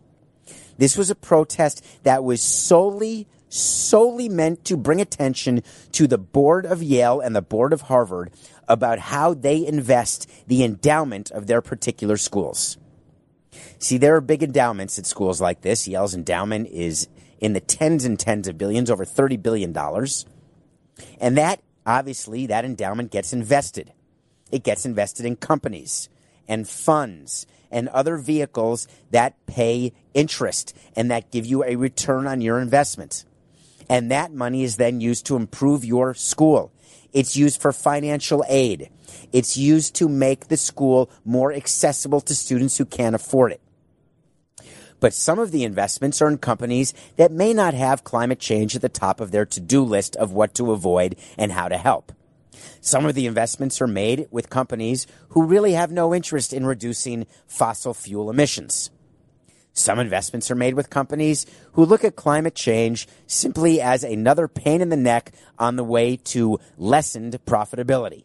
This 0.79 0.97
was 0.97 1.11
a 1.11 1.15
protest 1.15 1.85
that 2.01 2.23
was 2.23 2.41
solely, 2.41 3.27
solely 3.47 4.27
meant 4.27 4.65
to 4.65 4.75
bring 4.75 4.99
attention 4.99 5.61
to 5.91 6.07
the 6.07 6.17
board 6.17 6.65
of 6.65 6.81
Yale 6.81 7.19
and 7.19 7.35
the 7.35 7.43
board 7.43 7.73
of 7.73 7.81
Harvard 7.81 8.31
about 8.67 8.97
how 8.97 9.35
they 9.35 9.67
invest 9.67 10.27
the 10.47 10.63
endowment 10.63 11.29
of 11.29 11.45
their 11.45 11.61
particular 11.61 12.17
schools. 12.17 12.79
See, 13.77 13.99
there 13.99 14.15
are 14.15 14.21
big 14.21 14.41
endowments 14.41 14.97
at 14.97 15.05
schools 15.05 15.39
like 15.39 15.61
this. 15.61 15.87
Yale's 15.87 16.15
endowment 16.15 16.69
is 16.69 17.07
in 17.39 17.53
the 17.53 17.61
tens 17.61 18.03
and 18.03 18.19
tens 18.19 18.47
of 18.47 18.57
billions, 18.57 18.89
over 18.89 19.05
$30 19.05 19.39
billion. 19.43 19.77
And 21.19 21.37
that, 21.37 21.61
obviously, 21.85 22.47
that 22.47 22.65
endowment 22.65 23.11
gets 23.11 23.31
invested. 23.31 23.93
It 24.51 24.63
gets 24.63 24.87
invested 24.87 25.23
in 25.23 25.35
companies 25.35 26.09
and 26.47 26.67
funds 26.67 27.45
and 27.71 27.89
other 27.89 28.17
vehicles 28.17 28.87
that 29.11 29.45
pay 29.45 29.93
interest 30.13 30.75
and 30.95 31.11
that 31.11 31.31
give 31.31 31.45
you 31.45 31.63
a 31.63 31.75
return 31.75 32.27
on 32.27 32.41
your 32.41 32.59
investment. 32.59 33.25
And 33.89 34.11
that 34.11 34.33
money 34.33 34.63
is 34.63 34.77
then 34.77 35.01
used 35.01 35.25
to 35.27 35.35
improve 35.35 35.85
your 35.85 36.13
school. 36.13 36.71
It's 37.13 37.35
used 37.35 37.61
for 37.61 37.71
financial 37.71 38.43
aid. 38.47 38.89
It's 39.31 39.57
used 39.57 39.95
to 39.95 40.09
make 40.09 40.47
the 40.47 40.57
school 40.57 41.09
more 41.23 41.53
accessible 41.53 42.21
to 42.21 42.35
students 42.35 42.77
who 42.77 42.85
can't 42.85 43.15
afford 43.15 43.53
it. 43.53 43.61
But 44.99 45.13
some 45.13 45.39
of 45.39 45.51
the 45.51 45.63
investments 45.63 46.21
are 46.21 46.27
in 46.27 46.39
companies 46.39 46.93
that 47.17 47.31
may 47.31 47.53
not 47.53 47.73
have 47.73 48.03
climate 48.03 48.39
change 48.39 48.75
at 48.75 48.81
the 48.81 48.89
top 48.89 49.21
of 49.21 49.31
their 49.31 49.45
to 49.45 49.59
do 49.59 49.83
list 49.83 50.15
of 50.15 50.31
what 50.31 50.55
to 50.55 50.71
avoid 50.71 51.15
and 51.37 51.51
how 51.51 51.67
to 51.67 51.77
help. 51.77 52.11
Some 52.81 53.05
of 53.05 53.15
the 53.15 53.25
investments 53.25 53.81
are 53.81 53.87
made 53.87 54.27
with 54.31 54.49
companies 54.49 55.07
who 55.29 55.43
really 55.43 55.73
have 55.73 55.91
no 55.91 56.13
interest 56.13 56.53
in 56.53 56.65
reducing 56.65 57.25
fossil 57.47 57.93
fuel 57.93 58.29
emissions. 58.29 58.89
Some 59.73 59.99
investments 59.99 60.49
are 60.49 60.55
made 60.55 60.73
with 60.73 60.89
companies 60.89 61.45
who 61.73 61.85
look 61.85 62.03
at 62.03 62.15
climate 62.15 62.55
change 62.55 63.07
simply 63.27 63.79
as 63.79 64.03
another 64.03 64.47
pain 64.47 64.81
in 64.81 64.89
the 64.89 64.97
neck 64.97 65.31
on 65.59 65.75
the 65.75 65.83
way 65.83 66.15
to 66.15 66.59
lessened 66.77 67.39
profitability. 67.45 68.23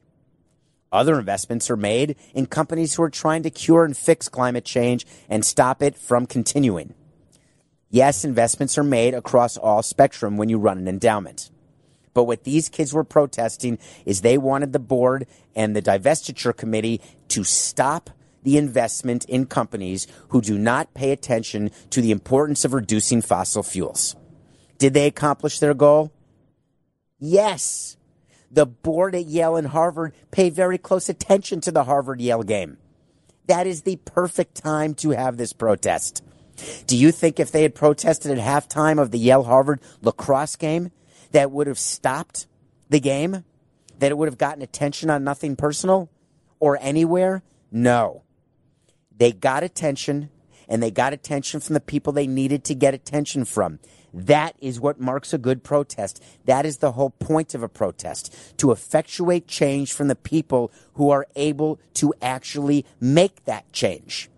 Other 0.90 1.18
investments 1.18 1.70
are 1.70 1.76
made 1.76 2.16
in 2.34 2.46
companies 2.46 2.94
who 2.94 3.02
are 3.02 3.10
trying 3.10 3.42
to 3.42 3.50
cure 3.50 3.84
and 3.84 3.96
fix 3.96 4.28
climate 4.28 4.64
change 4.64 5.06
and 5.28 5.44
stop 5.44 5.82
it 5.82 5.96
from 5.96 6.26
continuing. 6.26 6.94
Yes, 7.90 8.24
investments 8.24 8.78
are 8.78 8.84
made 8.84 9.12
across 9.12 9.58
all 9.58 9.82
spectrum 9.82 10.38
when 10.38 10.48
you 10.48 10.58
run 10.58 10.78
an 10.78 10.88
endowment. 10.88 11.50
But 12.14 12.24
what 12.24 12.44
these 12.44 12.68
kids 12.68 12.92
were 12.92 13.04
protesting 13.04 13.78
is 14.04 14.20
they 14.20 14.38
wanted 14.38 14.72
the 14.72 14.78
board 14.78 15.26
and 15.54 15.74
the 15.74 15.82
divestiture 15.82 16.56
committee 16.56 17.00
to 17.28 17.44
stop 17.44 18.10
the 18.42 18.58
investment 18.58 19.24
in 19.26 19.46
companies 19.46 20.06
who 20.28 20.40
do 20.40 20.58
not 20.58 20.94
pay 20.94 21.12
attention 21.12 21.70
to 21.90 22.00
the 22.00 22.10
importance 22.10 22.64
of 22.64 22.74
reducing 22.74 23.22
fossil 23.22 23.62
fuels. 23.62 24.16
Did 24.78 24.94
they 24.94 25.06
accomplish 25.06 25.58
their 25.58 25.74
goal? 25.74 26.12
Yes. 27.18 27.96
The 28.50 28.66
board 28.66 29.14
at 29.14 29.26
Yale 29.26 29.56
and 29.56 29.68
Harvard 29.68 30.12
pay 30.30 30.50
very 30.50 30.76
close 30.76 31.08
attention 31.08 31.60
to 31.62 31.70
the 31.70 31.84
Harvard 31.84 32.20
Yale 32.20 32.42
game. 32.42 32.78
That 33.46 33.66
is 33.66 33.82
the 33.82 33.96
perfect 33.96 34.56
time 34.56 34.94
to 34.96 35.10
have 35.10 35.36
this 35.36 35.52
protest. 35.52 36.22
Do 36.86 36.96
you 36.96 37.12
think 37.12 37.40
if 37.40 37.50
they 37.50 37.62
had 37.62 37.74
protested 37.74 38.36
at 38.36 38.44
halftime 38.44 39.00
of 39.00 39.10
the 39.10 39.18
Yale 39.18 39.44
Harvard 39.44 39.80
lacrosse 40.02 40.56
game, 40.56 40.90
that 41.32 41.50
would 41.50 41.66
have 41.66 41.78
stopped 41.78 42.46
the 42.88 43.00
game? 43.00 43.44
That 43.98 44.10
it 44.10 44.18
would 44.18 44.28
have 44.28 44.38
gotten 44.38 44.62
attention 44.62 45.10
on 45.10 45.24
nothing 45.24 45.56
personal 45.56 46.10
or 46.60 46.78
anywhere? 46.80 47.42
No. 47.70 48.22
They 49.16 49.32
got 49.32 49.62
attention 49.62 50.30
and 50.68 50.82
they 50.82 50.90
got 50.90 51.12
attention 51.12 51.60
from 51.60 51.74
the 51.74 51.80
people 51.80 52.12
they 52.12 52.26
needed 52.26 52.64
to 52.64 52.74
get 52.74 52.94
attention 52.94 53.44
from. 53.44 53.78
That 54.14 54.56
is 54.60 54.80
what 54.80 55.00
marks 55.00 55.32
a 55.32 55.38
good 55.38 55.62
protest. 55.64 56.22
That 56.44 56.66
is 56.66 56.78
the 56.78 56.92
whole 56.92 57.10
point 57.10 57.54
of 57.54 57.62
a 57.62 57.68
protest 57.68 58.58
to 58.58 58.70
effectuate 58.70 59.46
change 59.46 59.92
from 59.92 60.08
the 60.08 60.16
people 60.16 60.70
who 60.94 61.10
are 61.10 61.26
able 61.34 61.80
to 61.94 62.12
actually 62.20 62.84
make 63.00 63.44
that 63.44 63.72
change. 63.72 64.28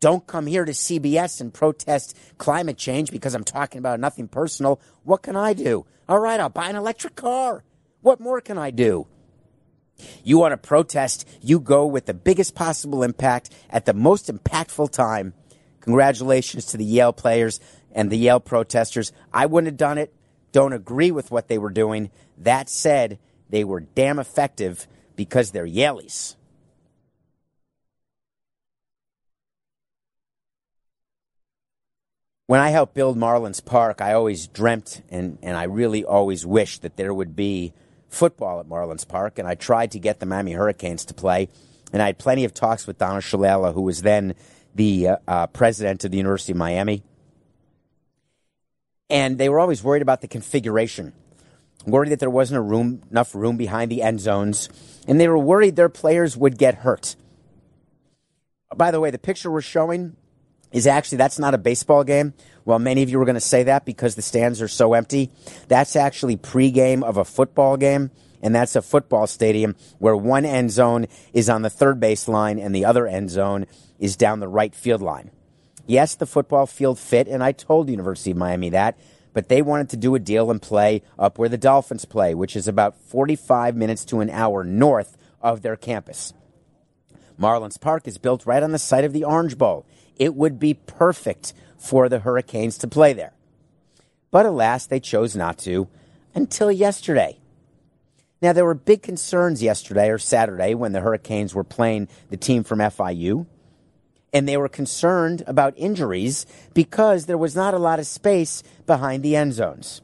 Don't 0.00 0.26
come 0.26 0.46
here 0.46 0.64
to 0.64 0.72
CBS 0.72 1.40
and 1.40 1.52
protest 1.52 2.16
climate 2.38 2.78
change 2.78 3.10
because 3.10 3.34
I'm 3.34 3.44
talking 3.44 3.78
about 3.78 4.00
nothing 4.00 4.28
personal. 4.28 4.80
What 5.02 5.22
can 5.22 5.36
I 5.36 5.52
do? 5.52 5.86
All 6.08 6.18
right, 6.18 6.40
I'll 6.40 6.48
buy 6.48 6.70
an 6.70 6.76
electric 6.76 7.16
car. 7.16 7.64
What 8.00 8.18
more 8.18 8.40
can 8.40 8.56
I 8.56 8.70
do? 8.70 9.06
You 10.24 10.38
want 10.38 10.52
to 10.52 10.56
protest, 10.56 11.28
you 11.42 11.60
go 11.60 11.84
with 11.84 12.06
the 12.06 12.14
biggest 12.14 12.54
possible 12.54 13.02
impact 13.02 13.50
at 13.68 13.84
the 13.84 13.92
most 13.92 14.28
impactful 14.28 14.90
time. 14.90 15.34
Congratulations 15.80 16.66
to 16.66 16.76
the 16.76 16.84
Yale 16.84 17.12
players 17.12 17.60
and 17.92 18.10
the 18.10 18.16
Yale 18.16 18.40
protesters. 18.40 19.12
I 19.34 19.46
wouldn't 19.46 19.72
have 19.72 19.76
done 19.76 19.98
it. 19.98 20.14
Don't 20.52 20.72
agree 20.72 21.10
with 21.10 21.30
what 21.30 21.48
they 21.48 21.58
were 21.58 21.70
doing. 21.70 22.10
That 22.38 22.70
said, 22.70 23.18
they 23.50 23.64
were 23.64 23.80
damn 23.80 24.18
effective 24.18 24.86
because 25.16 25.50
they're 25.50 25.66
Yalies. 25.66 26.36
When 32.48 32.60
I 32.60 32.70
helped 32.70 32.94
build 32.94 33.18
Marlins 33.18 33.62
Park, 33.62 34.00
I 34.00 34.14
always 34.14 34.46
dreamt 34.46 35.02
and, 35.10 35.36
and 35.42 35.54
I 35.54 35.64
really 35.64 36.02
always 36.02 36.46
wished 36.46 36.80
that 36.80 36.96
there 36.96 37.12
would 37.12 37.36
be 37.36 37.74
football 38.08 38.58
at 38.58 38.66
Marlins 38.66 39.06
Park, 39.06 39.38
and 39.38 39.46
I 39.46 39.54
tried 39.54 39.90
to 39.90 39.98
get 39.98 40.18
the 40.18 40.24
Miami 40.24 40.52
Hurricanes 40.52 41.04
to 41.04 41.14
play. 41.14 41.50
And 41.92 42.00
I 42.00 42.06
had 42.06 42.16
plenty 42.16 42.46
of 42.46 42.54
talks 42.54 42.86
with 42.86 42.96
Donna 42.96 43.18
Shalala, 43.18 43.74
who 43.74 43.82
was 43.82 44.00
then 44.00 44.34
the 44.74 45.08
uh, 45.08 45.16
uh, 45.28 45.46
president 45.48 46.04
of 46.04 46.10
the 46.10 46.16
University 46.16 46.52
of 46.52 46.56
Miami. 46.56 47.02
And 49.10 49.36
they 49.36 49.50
were 49.50 49.60
always 49.60 49.84
worried 49.84 50.00
about 50.00 50.22
the 50.22 50.28
configuration, 50.28 51.12
worried 51.84 52.12
that 52.12 52.18
there 52.18 52.30
wasn't 52.30 52.64
room, 52.64 53.02
enough 53.10 53.34
room 53.34 53.58
behind 53.58 53.90
the 53.90 54.00
end 54.00 54.20
zones, 54.20 54.70
and 55.06 55.20
they 55.20 55.28
were 55.28 55.38
worried 55.38 55.76
their 55.76 55.90
players 55.90 56.34
would 56.34 56.56
get 56.56 56.76
hurt. 56.76 57.14
By 58.74 58.90
the 58.90 59.00
way, 59.00 59.10
the 59.10 59.18
picture 59.18 59.50
we're 59.50 59.60
showing 59.60 60.16
is 60.72 60.86
actually 60.86 61.18
that's 61.18 61.38
not 61.38 61.54
a 61.54 61.58
baseball 61.58 62.04
game. 62.04 62.34
Well, 62.64 62.78
many 62.78 63.02
of 63.02 63.10
you 63.10 63.18
were 63.18 63.24
going 63.24 63.34
to 63.34 63.40
say 63.40 63.62
that 63.64 63.84
because 63.84 64.14
the 64.14 64.22
stands 64.22 64.60
are 64.60 64.68
so 64.68 64.94
empty. 64.94 65.30
That's 65.68 65.96
actually 65.96 66.36
pregame 66.36 67.02
of 67.02 67.16
a 67.16 67.24
football 67.24 67.76
game, 67.76 68.10
and 68.42 68.54
that's 68.54 68.76
a 68.76 68.82
football 68.82 69.26
stadium 69.26 69.76
where 69.98 70.16
one 70.16 70.44
end 70.44 70.70
zone 70.70 71.06
is 71.32 71.48
on 71.48 71.62
the 71.62 71.70
third 71.70 71.98
base 71.98 72.28
line 72.28 72.58
and 72.58 72.74
the 72.74 72.84
other 72.84 73.06
end 73.06 73.30
zone 73.30 73.66
is 73.98 74.16
down 74.16 74.40
the 74.40 74.48
right 74.48 74.74
field 74.74 75.02
line. 75.02 75.30
Yes, 75.86 76.14
the 76.14 76.26
football 76.26 76.66
field 76.66 76.98
fit, 76.98 77.28
and 77.28 77.42
I 77.42 77.52
told 77.52 77.88
University 77.88 78.32
of 78.32 78.36
Miami 78.36 78.68
that, 78.70 78.98
but 79.32 79.48
they 79.48 79.62
wanted 79.62 79.88
to 79.90 79.96
do 79.96 80.14
a 80.14 80.18
deal 80.18 80.50
and 80.50 80.60
play 80.60 81.02
up 81.18 81.38
where 81.38 81.48
the 81.48 81.56
Dolphins 81.56 82.04
play, 82.04 82.34
which 82.34 82.54
is 82.54 82.68
about 82.68 83.00
45 83.00 83.74
minutes 83.74 84.04
to 84.06 84.20
an 84.20 84.28
hour 84.28 84.64
north 84.64 85.16
of 85.40 85.62
their 85.62 85.76
campus. 85.76 86.34
Marlins 87.40 87.80
Park 87.80 88.06
is 88.06 88.18
built 88.18 88.46
right 88.46 88.62
on 88.62 88.72
the 88.72 88.78
site 88.78 89.04
of 89.04 89.12
the 89.12 89.24
Orange 89.24 89.56
Bowl. 89.56 89.86
It 90.18 90.34
would 90.34 90.58
be 90.58 90.74
perfect 90.74 91.52
for 91.76 92.08
the 92.08 92.20
Hurricanes 92.20 92.78
to 92.78 92.88
play 92.88 93.12
there. 93.12 93.32
But 94.30 94.46
alas, 94.46 94.86
they 94.86 95.00
chose 95.00 95.36
not 95.36 95.58
to 95.58 95.88
until 96.34 96.70
yesterday. 96.70 97.38
Now, 98.40 98.52
there 98.52 98.64
were 98.64 98.74
big 98.74 99.02
concerns 99.02 99.62
yesterday 99.62 100.10
or 100.10 100.18
Saturday 100.18 100.74
when 100.74 100.92
the 100.92 101.00
Hurricanes 101.00 101.54
were 101.54 101.64
playing 101.64 102.08
the 102.30 102.36
team 102.36 102.62
from 102.62 102.78
FIU, 102.78 103.46
and 104.32 104.48
they 104.48 104.56
were 104.56 104.68
concerned 104.68 105.42
about 105.46 105.74
injuries 105.76 106.46
because 106.74 107.26
there 107.26 107.38
was 107.38 107.56
not 107.56 107.74
a 107.74 107.78
lot 107.78 107.98
of 107.98 108.06
space 108.06 108.62
behind 108.86 109.22
the 109.22 109.34
end 109.34 109.54
zones. 109.54 110.02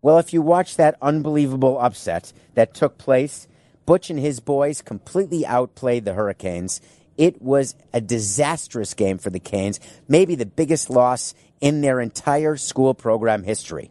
Well, 0.00 0.18
if 0.18 0.32
you 0.32 0.42
watch 0.42 0.76
that 0.76 0.98
unbelievable 1.00 1.80
upset 1.80 2.32
that 2.54 2.74
took 2.74 2.98
place, 2.98 3.48
Butch 3.86 4.10
and 4.10 4.18
his 4.18 4.38
boys 4.38 4.82
completely 4.82 5.44
outplayed 5.46 6.04
the 6.04 6.14
Hurricanes. 6.14 6.80
It 7.16 7.40
was 7.40 7.74
a 7.92 8.00
disastrous 8.00 8.94
game 8.94 9.18
for 9.18 9.30
the 9.30 9.40
Canes, 9.40 9.80
maybe 10.08 10.34
the 10.34 10.46
biggest 10.46 10.90
loss 10.90 11.34
in 11.60 11.80
their 11.80 12.00
entire 12.00 12.56
school 12.56 12.94
program 12.94 13.44
history. 13.44 13.90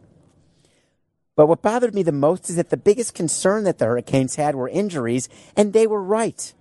But 1.36 1.46
what 1.46 1.62
bothered 1.62 1.94
me 1.94 2.02
the 2.02 2.12
most 2.12 2.48
is 2.48 2.56
that 2.56 2.70
the 2.70 2.76
biggest 2.76 3.14
concern 3.14 3.64
that 3.64 3.78
the 3.78 3.86
Hurricanes 3.86 4.36
had 4.36 4.54
were 4.54 4.68
injuries, 4.68 5.28
and 5.56 5.72
they 5.72 5.86
were 5.86 6.02
right 6.02 6.54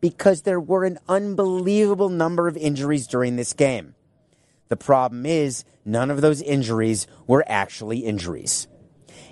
because 0.00 0.42
there 0.42 0.60
were 0.60 0.84
an 0.84 0.98
unbelievable 1.08 2.08
number 2.08 2.48
of 2.48 2.56
injuries 2.56 3.06
during 3.06 3.36
this 3.36 3.52
game. 3.52 3.94
The 4.68 4.76
problem 4.76 5.26
is, 5.26 5.64
none 5.84 6.10
of 6.10 6.20
those 6.20 6.40
injuries 6.40 7.06
were 7.26 7.44
actually 7.48 7.98
injuries. 7.98 8.68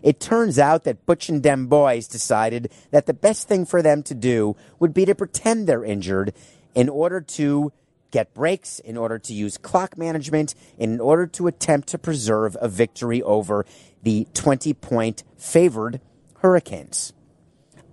It 0.03 0.21
turns 0.21 0.59
out 0.59 0.85
that 0.85 1.07
Butch 1.07 1.29
and 1.29 1.43
Dem 1.43 1.67
boys 1.67 2.09
decided 2.09 2.71
that 2.91 3.07
the 3.07 3.15
best 3.15 3.49
thing 3.49 3.65
for 3.65 3.83
them 3.83 4.03
to 4.05 4.15
do 4.15 4.57
would 4.79 4.95
be 4.95 5.05
to 5.05 5.15
pretend 5.15 5.67
they're 5.67 5.85
injured 5.85 6.35
in 6.79 6.89
order 6.89 7.21
to 7.21 7.73
get 8.13 8.33
breaks, 8.35 8.79
in 8.79 8.97
order 8.97 9.19
to 9.19 9.35
use 9.35 9.59
clock 9.59 9.99
management, 9.99 10.55
in 10.79 11.01
order 11.01 11.27
to 11.27 11.49
attempt 11.49 11.89
to 11.89 11.99
preserve 11.99 12.57
a 12.61 12.69
victory 12.69 13.21
over 13.21 13.67
the 14.05 14.29
20 14.33 14.73
point 14.75 15.25
favored 15.37 16.01
Hurricanes. 16.39 17.13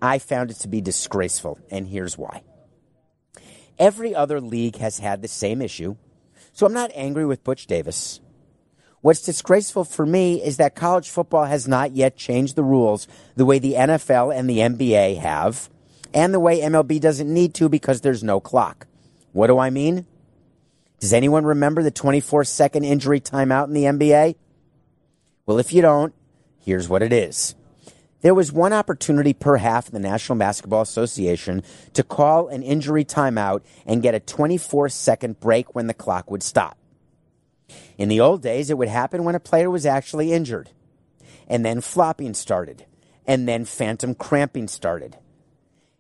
I 0.04 0.20
found 0.20 0.52
it 0.52 0.58
to 0.58 0.68
be 0.68 0.82
disgraceful, 0.82 1.58
and 1.72 1.88
here's 1.88 2.16
why. 2.16 2.44
Every 3.80 4.14
other 4.14 4.40
league 4.40 4.76
has 4.76 5.00
had 5.00 5.24
the 5.24 5.28
same 5.28 5.64
issue, 5.64 5.96
so 6.54 6.68
I'm 6.68 6.74
not 6.74 6.92
angry 6.94 7.26
with 7.26 7.44
Butch 7.44 7.66
Davis. 7.66 8.22
What's 9.02 9.24
disgraceful 9.24 9.84
for 9.84 10.06
me 10.06 10.44
is 10.44 10.58
that 10.58 10.76
college 10.76 11.10
football 11.10 11.46
has 11.46 11.68
not 11.68 11.96
yet 11.96 12.18
changed 12.18 12.56
the 12.56 12.64
rules 12.64 13.08
the 13.36 13.46
way 13.46 13.58
the 13.58 13.74
NFL 13.74 14.36
and 14.36 14.48
the 14.48 14.60
NBA 14.60 15.18
have, 15.18 15.72
and 16.14 16.34
the 16.34 16.40
way 16.40 16.62
MLB 16.62 17.00
doesn't 17.00 17.34
need 17.34 17.54
to 17.56 17.70
because 17.70 18.02
there's 18.02 18.24
no 18.24 18.40
clock. 18.40 18.88
What 19.34 19.48
do 19.48 19.58
I 19.58 19.70
mean? 19.70 20.06
Does 21.00 21.14
anyone 21.14 21.46
remember 21.46 21.84
the 21.84 21.92
24 21.92 22.46
second 22.46 22.84
injury 22.84 23.20
timeout 23.20 23.68
in 23.68 23.74
the 23.74 23.84
NBA? 23.84 24.36
Well, 25.46 25.60
if 25.60 25.74
you 25.74 25.82
don't, 25.82 26.14
here's 26.60 26.90
what 26.90 27.04
it 27.04 27.14
is. 27.14 27.56
There 28.22 28.34
was 28.34 28.52
one 28.52 28.74
opportunity 28.74 29.34
per 29.34 29.58
half 29.58 29.88
in 29.88 29.94
the 29.94 30.00
National 30.00 30.40
Basketball 30.40 30.82
Association 30.82 31.62
to 31.94 32.02
call 32.02 32.48
an 32.48 32.64
injury 32.64 33.06
timeout 33.06 33.62
and 33.86 34.02
get 34.02 34.16
a 34.16 34.20
24 34.20 34.90
second 34.90 35.40
break 35.40 35.76
when 35.76 35.88
the 35.88 35.94
clock 35.94 36.32
would 36.32 36.42
stop. 36.42 36.78
In 37.98 38.10
the 38.10 38.20
old 38.20 38.42
days, 38.42 38.70
it 38.70 38.78
would 38.78 38.88
happen 38.88 39.24
when 39.24 39.36
a 39.36 39.40
player 39.40 39.70
was 39.70 39.86
actually 39.86 40.34
injured. 40.34 40.72
And 41.48 41.64
then 41.64 41.82
flopping 41.82 42.34
started. 42.34 42.86
And 43.28 43.48
then 43.48 43.66
phantom 43.66 44.16
cramping 44.16 44.68
started. 44.68 45.18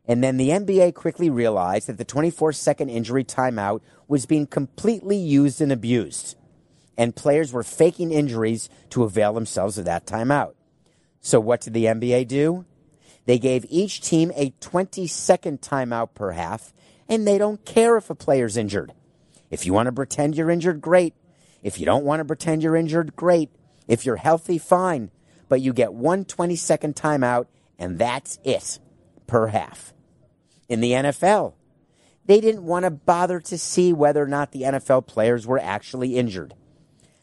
And 0.08 0.24
then 0.24 0.38
the 0.38 0.50
NBA 0.50 0.94
quickly 0.94 1.30
realized 1.30 1.88
that 1.88 1.98
the 1.98 2.06
24 2.06 2.54
second 2.54 2.90
injury 2.90 3.24
timeout 3.24 3.82
was 4.08 4.26
being 4.26 4.46
completely 4.46 5.18
used 5.18 5.62
and 5.62 5.72
abused 5.72 6.36
and 6.98 7.16
players 7.16 7.52
were 7.52 7.64
faking 7.64 8.12
injuries 8.12 8.70
to 8.90 9.04
avail 9.04 9.34
themselves 9.34 9.78
of 9.78 9.86
that 9.86 10.06
timeout. 10.06 10.54
So 11.22 11.40
what 11.40 11.62
did 11.62 11.74
the 11.74 11.86
NBA 11.86 12.28
do? 12.28 12.66
They 13.26 13.40
gave 13.40 13.66
each 13.70 14.02
team 14.02 14.32
a 14.36 14.54
20 14.60 15.08
second 15.08 15.62
timeout 15.62 16.14
per 16.14 16.32
half, 16.32 16.74
and 17.10 17.28
they 17.28 17.38
don't 17.38 17.66
care 17.66 17.98
if 17.98 18.10
a 18.10 18.16
player's 18.16 18.58
injured. 18.58 18.94
If 19.50 19.66
you 19.66 19.74
want 19.74 19.88
to 19.88 19.92
pretend 19.92 20.36
you're 20.36 20.52
injured, 20.52 20.82
great. 20.82 21.14
If 21.64 21.80
you 21.80 21.86
don't 21.86 22.06
want 22.06 22.20
to 22.20 22.26
pretend 22.26 22.62
you're 22.62 22.76
injured, 22.76 23.16
great. 23.16 23.50
If 23.88 24.06
you're 24.06 24.18
healthy, 24.18 24.58
fine. 24.58 25.12
But 25.50 25.62
you 25.62 25.74
get 25.74 25.94
one 25.94 26.26
20 26.26 26.56
second 26.56 26.96
timeout, 26.96 27.48
and 27.80 27.98
that's 27.98 28.40
it 28.44 28.80
per 29.28 29.48
half. 29.48 29.95
In 30.68 30.82
the 30.82 30.92
NFL, 30.92 31.54
they 32.26 32.42
didn't 32.42 32.66
want 32.66 32.86
to 32.86 32.92
bother 32.92 33.40
to 33.40 33.58
see 33.58 33.94
whether 33.94 34.24
or 34.24 34.28
not 34.28 34.52
the 34.52 34.64
NFL 34.64 35.06
players 35.06 35.46
were 35.46 35.60
actually 35.60 36.18
injured. 36.18 36.56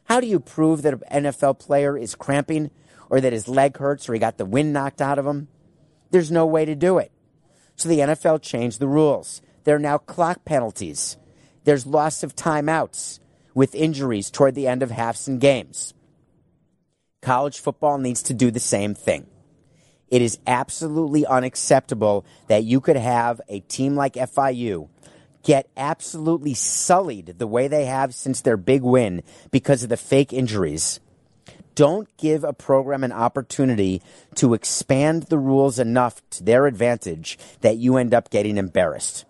How 0.05 0.21
do 0.21 0.27
you 0.27 0.41
prove 0.41 0.83
that 0.83 0.95
an 1.09 1.25
NFL 1.25 1.59
player 1.59 1.97
is 1.97 2.15
cramping 2.15 2.71
or 3.11 3.21
that 3.21 3.33
his 3.33 3.49
leg 3.49 3.79
hurts 3.79 4.09
or 4.09 4.15
he 4.15 4.21
got 4.21 4.39
the 4.39 4.45
wind 4.45 4.73
knocked 4.73 5.01
out 5.01 5.19
of 5.19 5.27
him? 5.27 5.49
There's 6.11 6.31
no 6.31 6.47
way 6.47 6.65
to 6.65 6.75
do 6.75 6.99
it. 6.99 7.11
So 7.77 7.89
the 7.89 8.01
NFL 8.01 8.43
changed 8.43 8.79
the 8.79 8.89
rules. 8.89 9.43
There 9.65 9.77
are 9.77 9.81
now 9.81 9.99
clock 9.99 10.45
penalties. 10.45 11.17
There's 11.65 11.87
loss 11.87 12.23
of 12.23 12.37
timeouts 12.37 13.21
with 13.55 13.75
injuries 13.75 14.31
toward 14.31 14.55
the 14.55 14.67
end 14.67 14.83
of 14.83 14.91
halves 14.91 15.29
and 15.29 15.41
games. 15.41 15.95
College 17.23 17.61
football 17.61 17.99
needs 17.99 18.23
to 18.25 18.35
do 18.35 18.51
the 18.51 18.61
same 18.61 18.95
thing. 18.95 19.27
It 20.13 20.21
is 20.21 20.39
absolutely 20.47 21.25
unacceptable 21.25 22.27
that 22.49 22.65
you 22.65 22.83
could 22.83 22.97
have 22.97 23.41
a 23.49 23.61
team 23.61 23.97
like 23.97 24.13
FIU 24.13 24.91
get 25.43 25.71
absolutely 25.75 26.53
sullied 26.53 27.39
the 27.39 27.47
way 27.47 27.67
they 27.67 27.87
have 27.87 28.15
since 28.15 28.43
their 28.43 28.59
big 28.59 28.83
win 28.83 29.23
because 29.51 29.83
of 29.83 29.89
the 29.89 29.97
fake 29.97 30.31
injuries. 30.31 31.01
Don't 31.75 32.15
give 32.19 32.45
a 32.45 32.53
program 32.53 33.03
an 33.03 33.11
opportunity 33.11 34.03
to 34.35 34.53
expand 34.53 35.25
the 35.25 35.39
rules 35.39 35.79
enough 35.79 36.21
to 36.29 36.45
their 36.45 36.67
advantage 36.67 37.39
that 37.63 37.79
you 37.79 37.97
end 37.97 38.13
up 38.13 38.29
getting 38.29 38.59
embarrassed. 38.59 39.25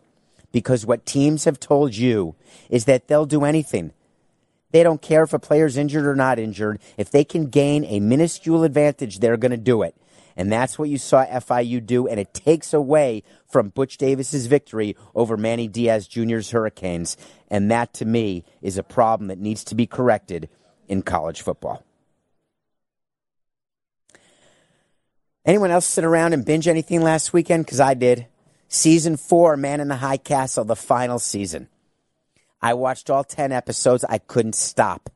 Because 0.51 0.85
what 0.85 1.07
teams 1.07 1.45
have 1.45 1.61
told 1.61 1.95
you 1.95 2.35
is 2.68 2.87
that 2.87 3.07
they'll 3.07 3.24
do 3.24 3.45
anything. 3.45 3.93
They 4.72 4.83
don't 4.83 5.01
care 5.01 5.22
if 5.22 5.33
a 5.33 5.39
player's 5.39 5.76
injured 5.76 6.07
or 6.07 6.16
not 6.16 6.41
injured. 6.41 6.80
If 6.97 7.11
they 7.11 7.22
can 7.22 7.47
gain 7.47 7.85
a 7.85 8.01
minuscule 8.01 8.64
advantage, 8.64 9.20
they're 9.20 9.37
going 9.37 9.53
to 9.53 9.57
do 9.57 9.83
it. 9.83 9.95
And 10.37 10.51
that's 10.51 10.78
what 10.78 10.89
you 10.89 10.99
saw 10.99 11.24
FIU 11.24 11.85
do, 11.85 12.07
and 12.07 12.18
it 12.18 12.35
takes 12.35 12.72
away 12.72 13.22
from 13.49 13.68
Butch 13.68 13.99
Davis's 13.99 14.47
victory 14.47 14.97
over 15.14 15.37
Manny 15.37 15.68
Diaz 15.68 16.07
Jr.'s 16.09 16.51
Hurricanes. 16.51 17.16
And 17.49 17.70
that, 17.70 17.93
to 17.95 18.05
me, 18.05 18.45
is 18.61 18.78
a 18.78 18.83
problem 18.83 19.28
that 19.28 19.39
needs 19.39 19.64
to 19.64 19.74
be 19.74 19.87
corrected 19.87 20.49
in 20.89 21.03
college 21.03 21.43
football. 21.43 21.85
Anyone 25.45 25.70
else 25.70 25.87
sit 25.87 26.05
around 26.05 26.33
and 26.35 26.45
binge 26.45 26.68
anything 26.68 27.03
last 27.03 27.33
weekend? 27.33 27.66
Because 27.66 27.80
I 27.80 27.95
did. 27.95 28.26
Season 28.68 29.16
four, 29.16 29.57
Man 29.57 29.80
in 29.80 29.89
the 29.89 29.97
High 29.97 30.16
Castle, 30.16 30.64
the 30.64 30.76
final 30.76 31.18
season. 31.18 31.68
I 32.62 32.74
watched 32.74 33.11
all 33.11 33.24
10 33.24 33.51
episodes. 33.51 34.05
I 34.09 34.18
couldn't 34.18 34.55
stop. 34.55 35.11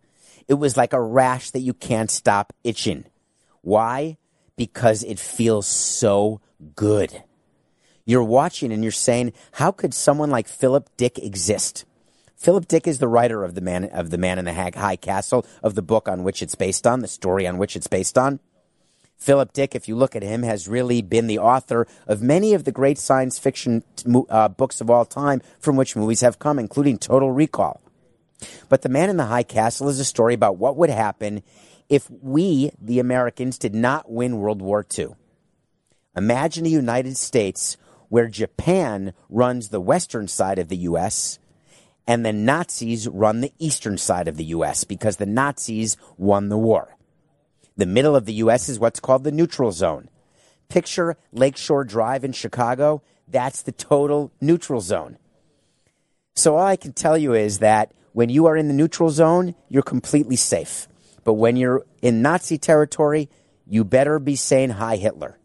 It 0.49 0.55
was 0.55 0.77
like 0.77 0.93
a 0.93 1.01
rash 1.01 1.51
that 1.53 1.61
you 1.61 1.73
can't 1.73 2.11
stop 2.11 2.53
itching. 2.65 3.05
Why? 3.63 4.19
Because 4.57 5.03
it 5.03 5.19
feels 5.19 5.67
so 5.67 6.41
good. 6.75 7.23
You're 8.05 8.25
watching 8.25 8.73
and 8.73 8.83
you're 8.83 8.93
saying, 8.93 9.33
how 9.53 9.73
could 9.73 9.93
someone 9.93 10.31
like 10.31 10.49
Philip 10.49 10.89
Dick 10.97 11.19
exist? 11.19 11.85
Philip 12.37 12.69
Dick 12.69 12.87
is 12.87 12.99
the 12.99 13.09
writer 13.09 13.43
of 13.45 13.55
the 13.55 13.61
man 13.61 13.85
of 13.85 14.11
the 14.11 14.19
Man 14.19 14.39
in 14.39 14.45
the 14.45 14.55
High 14.55 14.97
Castle 14.97 15.45
of 15.63 15.75
the 15.75 15.83
book 15.83 16.09
on 16.09 16.23
which 16.23 16.43
it's 16.43 16.55
based 16.55 16.87
on, 16.87 17.01
the 17.01 17.09
story 17.09 17.47
on 17.47 17.59
which 17.59 17.75
it's 17.75 17.87
based 17.87 18.17
on. 18.17 18.41
Philip 19.17 19.53
Dick, 19.53 19.75
if 19.75 19.89
you 19.89 19.97
look 19.97 20.15
at 20.15 20.23
him, 20.23 20.43
has 20.43 20.69
really 20.69 21.01
been 21.01 21.27
the 21.27 21.39
author 21.39 21.87
of 22.07 22.23
many 22.23 22.53
of 22.53 22.65
the 22.65 22.73
great 22.73 22.99
science 22.99 23.39
fiction 23.39 23.83
uh, 24.29 24.49
books 24.49 24.81
of 24.81 24.91
all 24.91 25.07
time 25.07 25.41
from 25.59 25.77
which 25.77 25.97
movies 25.97 26.21
have 26.21 26.39
come, 26.39 26.59
including 26.59 26.99
Total 26.99 27.33
Recall. 27.33 27.81
But 28.69 28.83
The 28.83 28.91
Man 28.91 29.09
in 29.09 29.17
the 29.17 29.27
High 29.27 29.43
Castle 29.43 29.89
is 29.89 29.99
a 29.99 30.05
story 30.05 30.35
about 30.35 30.59
what 30.59 30.77
would 30.77 30.91
happen 30.91 31.43
if 31.89 32.11
we, 32.11 32.71
the 32.81 32.99
Americans, 32.99 33.59
did 33.59 33.75
not 33.75 34.11
win 34.11 34.39
World 34.39 34.61
War 34.61 34.85
II. 34.97 35.09
Imagine 36.17 36.67
a 36.67 36.71
United 36.71 37.17
States 37.17 37.77
where 38.09 38.29
Japan 38.29 39.13
runs 39.29 39.69
the 39.69 39.81
western 39.81 40.29
side 40.29 40.59
of 40.59 40.69
the 40.69 40.77
U.S. 40.79 41.39
and 42.07 42.25
the 42.25 42.33
Nazis 42.33 43.09
run 43.09 43.41
the 43.41 43.53
eastern 43.59 43.99
side 43.99 44.29
of 44.29 44.37
the 44.37 44.45
U.S. 44.45 44.85
because 44.85 45.17
the 45.17 45.27
Nazis 45.27 45.97
won 46.17 46.49
the 46.49 46.59
war. 46.59 46.97
The 47.77 47.87
middle 47.87 48.17
of 48.17 48.25
the 48.25 48.35
U.S. 48.35 48.69
is 48.69 48.79
what's 48.79 49.01
called 49.01 49.25
the 49.25 49.33
neutral 49.33 49.73
zone. 49.73 50.09
Picture 50.69 51.17
Lakeshore 51.33 51.85
Drive 51.85 52.25
in 52.25 52.33
Chicago. 52.33 53.03
That's 53.29 53.63
the 53.63 53.73
total 53.73 54.33
neutral 54.41 54.81
zone. 54.81 55.19
So 56.35 56.57
all 56.57 56.67
I 56.67 56.77
can 56.77 56.93
tell 56.93 57.19
you 57.19 57.35
is 57.35 57.59
that 57.59 57.93
when 58.13 58.31
you 58.31 58.47
are 58.47 58.57
in 58.57 58.69
the 58.69 58.75
neutral 58.75 59.11
zone, 59.11 59.55
you're 59.69 59.83
completely 59.83 60.37
safe. 60.37 60.89
But 61.27 61.35
when 61.35 61.57
you're 61.57 61.85
in 62.03 62.23
Nazi 62.23 62.57
territory, 62.57 63.29
you 63.67 63.83
better 63.83 64.21
be 64.21 64.37
saying 64.37 64.71
hi, 64.71 64.95
Hitler. 64.95 65.37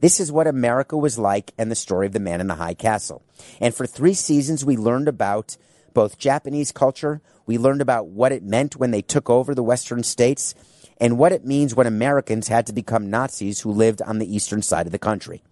This 0.00 0.18
is 0.18 0.32
what 0.32 0.46
America 0.46 0.96
was 0.96 1.18
like 1.18 1.52
and 1.58 1.70
the 1.70 1.76
story 1.76 2.06
of 2.06 2.14
the 2.14 2.20
man 2.20 2.40
in 2.40 2.46
the 2.46 2.54
high 2.54 2.72
castle. 2.72 3.22
And 3.60 3.74
for 3.74 3.86
three 3.86 4.14
seasons, 4.14 4.64
we 4.64 4.78
learned 4.78 5.06
about 5.06 5.58
both 5.92 6.18
Japanese 6.18 6.72
culture, 6.72 7.20
we 7.44 7.58
learned 7.58 7.82
about 7.82 8.06
what 8.06 8.32
it 8.32 8.42
meant 8.42 8.76
when 8.76 8.92
they 8.92 9.02
took 9.02 9.28
over 9.28 9.54
the 9.54 9.62
Western 9.62 10.02
states, 10.02 10.54
and 10.96 11.18
what 11.18 11.32
it 11.32 11.44
means 11.44 11.74
when 11.74 11.86
Americans 11.86 12.48
had 12.48 12.66
to 12.66 12.72
become 12.72 13.10
Nazis 13.10 13.60
who 13.60 13.72
lived 13.72 14.00
on 14.00 14.18
the 14.18 14.34
eastern 14.34 14.62
side 14.62 14.86
of 14.86 14.92
the 14.92 14.98
country. 14.98 15.42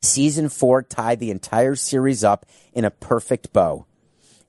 Season 0.00 0.48
four 0.48 0.82
tied 0.82 1.20
the 1.20 1.30
entire 1.30 1.76
series 1.76 2.24
up 2.24 2.44
in 2.72 2.84
a 2.84 2.90
perfect 2.90 3.52
bow. 3.52 3.86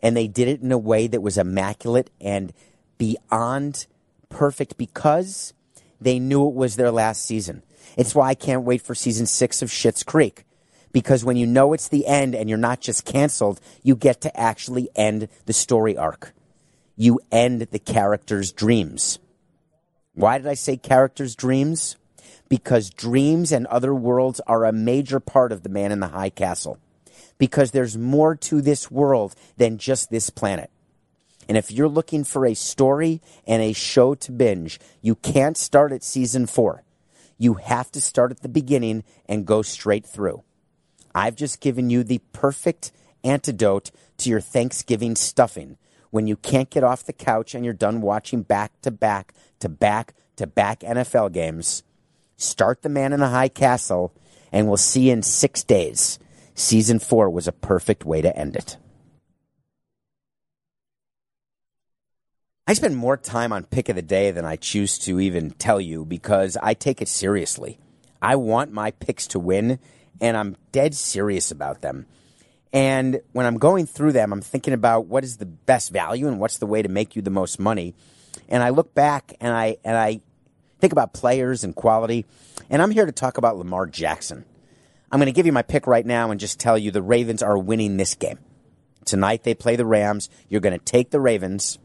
And 0.01 0.17
they 0.17 0.27
did 0.27 0.47
it 0.47 0.61
in 0.61 0.71
a 0.71 0.79
way 0.79 1.05
that 1.05 1.21
was 1.21 1.37
immaculate 1.37 2.09
and 2.19 2.51
beyond 3.03 3.85
perfect 4.29 4.77
because 4.77 5.53
they 5.99 6.19
knew 6.19 6.47
it 6.47 6.53
was 6.53 6.77
their 6.77 6.89
last 6.89 7.25
season. 7.25 7.61
It's 7.97 8.15
why 8.15 8.29
I 8.29 8.33
can't 8.33 8.63
wait 8.63 8.81
for 8.81 8.95
season 8.95 9.25
six 9.25 9.61
of 9.61 9.69
Schitt's 9.69 10.03
Creek. 10.03 10.45
Because 10.93 11.25
when 11.25 11.35
you 11.35 11.45
know 11.45 11.73
it's 11.73 11.89
the 11.89 12.07
end 12.07 12.33
and 12.33 12.47
you're 12.47 12.57
not 12.57 12.79
just 12.79 13.03
canceled, 13.03 13.59
you 13.81 13.97
get 13.97 14.21
to 14.21 14.39
actually 14.39 14.87
end 14.95 15.27
the 15.47 15.51
story 15.51 15.97
arc. 15.97 16.31
You 16.95 17.19
end 17.29 17.67
the 17.71 17.79
character's 17.79 18.53
dreams. 18.53 19.19
Why 20.13 20.37
did 20.37 20.47
I 20.47 20.53
say 20.53 20.77
character's 20.77 21.35
dreams? 21.35 21.97
Because 22.47 22.89
dreams 22.89 23.51
and 23.51 23.67
other 23.67 23.93
worlds 23.93 24.39
are 24.47 24.63
a 24.63 24.71
major 24.71 25.19
part 25.19 25.51
of 25.51 25.63
the 25.63 25.69
man 25.69 25.91
in 25.91 25.99
the 25.99 26.07
high 26.07 26.29
castle. 26.29 26.77
Because 27.37 27.71
there's 27.71 27.97
more 27.97 28.35
to 28.35 28.61
this 28.61 28.89
world 28.89 29.35
than 29.57 29.77
just 29.77 30.09
this 30.09 30.29
planet. 30.29 30.69
And 31.47 31.57
if 31.57 31.71
you're 31.71 31.87
looking 31.87 32.23
for 32.23 32.45
a 32.45 32.53
story 32.53 33.21
and 33.45 33.61
a 33.61 33.73
show 33.73 34.15
to 34.15 34.31
binge, 34.31 34.79
you 35.01 35.15
can't 35.15 35.57
start 35.57 35.91
at 35.91 36.03
season 36.03 36.45
four. 36.45 36.83
You 37.37 37.55
have 37.55 37.91
to 37.91 38.01
start 38.01 38.31
at 38.31 38.41
the 38.41 38.49
beginning 38.49 39.03
and 39.27 39.45
go 39.45 39.61
straight 39.61 40.05
through. 40.05 40.43
I've 41.13 41.35
just 41.35 41.59
given 41.59 41.89
you 41.89 42.03
the 42.03 42.21
perfect 42.31 42.91
antidote 43.23 43.91
to 44.17 44.29
your 44.29 44.41
Thanksgiving 44.41 45.15
stuffing 45.15 45.77
when 46.09 46.27
you 46.27 46.35
can't 46.35 46.69
get 46.69 46.83
off 46.83 47.03
the 47.03 47.13
couch 47.13 47.55
and 47.55 47.65
you're 47.65 47.73
done 47.73 48.01
watching 48.01 48.43
back 48.43 48.71
to 48.81 48.91
back 48.91 49.33
to 49.59 49.69
back 49.69 50.13
to 50.35 50.47
back 50.47 50.81
NFL 50.81 51.31
games. 51.31 51.83
Start 52.37 52.81
the 52.81 52.89
man 52.89 53.13
in 53.13 53.19
the 53.19 53.29
high 53.29 53.47
castle, 53.47 54.13
and 54.51 54.67
we'll 54.67 54.77
see 54.77 55.07
you 55.07 55.13
in 55.13 55.23
six 55.23 55.63
days. 55.63 56.19
Season 56.55 56.99
four 56.99 57.29
was 57.29 57.47
a 57.47 57.51
perfect 57.51 58.05
way 58.05 58.21
to 58.21 58.35
end 58.37 58.55
it. 58.55 58.77
I 62.65 62.73
spend 62.73 62.95
more 62.95 63.17
time 63.17 63.51
on 63.51 63.65
pick 63.65 63.89
of 63.89 63.97
the 63.97 64.01
day 64.01 64.31
than 64.31 64.45
I 64.45 64.55
choose 64.55 64.97
to 64.99 65.19
even 65.19 65.51
tell 65.51 65.81
you 65.81 66.05
because 66.05 66.55
I 66.63 66.73
take 66.73 67.01
it 67.01 67.09
seriously. 67.09 67.77
I 68.21 68.37
want 68.37 68.71
my 68.71 68.91
picks 68.91 69.27
to 69.27 69.39
win, 69.39 69.79
and 70.21 70.37
I'm 70.37 70.55
dead 70.71 70.95
serious 70.95 71.51
about 71.51 71.81
them. 71.81 72.05
And 72.71 73.19
when 73.33 73.45
I'm 73.45 73.57
going 73.57 73.85
through 73.85 74.13
them, 74.13 74.31
I'm 74.31 74.41
thinking 74.41 74.73
about 74.73 75.07
what 75.07 75.25
is 75.25 75.35
the 75.37 75.45
best 75.45 75.91
value 75.91 76.25
and 76.29 76.39
what's 76.39 76.57
the 76.57 76.65
way 76.65 76.81
to 76.81 76.87
make 76.87 77.17
you 77.17 77.21
the 77.21 77.29
most 77.29 77.59
money. 77.59 77.95
And 78.47 78.63
I 78.63 78.69
look 78.69 78.95
back 78.95 79.33
and 79.41 79.53
I 79.53 79.75
and 79.83 79.97
I 79.97 80.21
think 80.79 80.93
about 80.93 81.13
players 81.13 81.65
and 81.65 81.75
quality. 81.75 82.25
And 82.69 82.81
I'm 82.81 82.91
here 82.91 83.05
to 83.05 83.11
talk 83.11 83.37
about 83.37 83.57
Lamar 83.57 83.87
Jackson. 83.87 84.45
I'm 85.11 85.19
going 85.19 85.25
to 85.25 85.33
give 85.33 85.45
you 85.45 85.51
my 85.51 85.63
pick 85.63 85.85
right 85.85 86.05
now 86.05 86.31
and 86.31 86.39
just 86.39 86.61
tell 86.61 86.77
you 86.77 86.91
the 86.91 87.01
Ravens 87.01 87.43
are 87.43 87.57
winning 87.57 87.97
this 87.97 88.15
game. 88.15 88.39
Tonight 89.03 89.43
they 89.43 89.53
play 89.53 89.75
the 89.75 89.85
Rams. 89.85 90.29
You're 90.47 90.61
going 90.61 90.79
to 90.79 90.83
take 90.83 91.11
the 91.11 91.19
Ravens. 91.19 91.77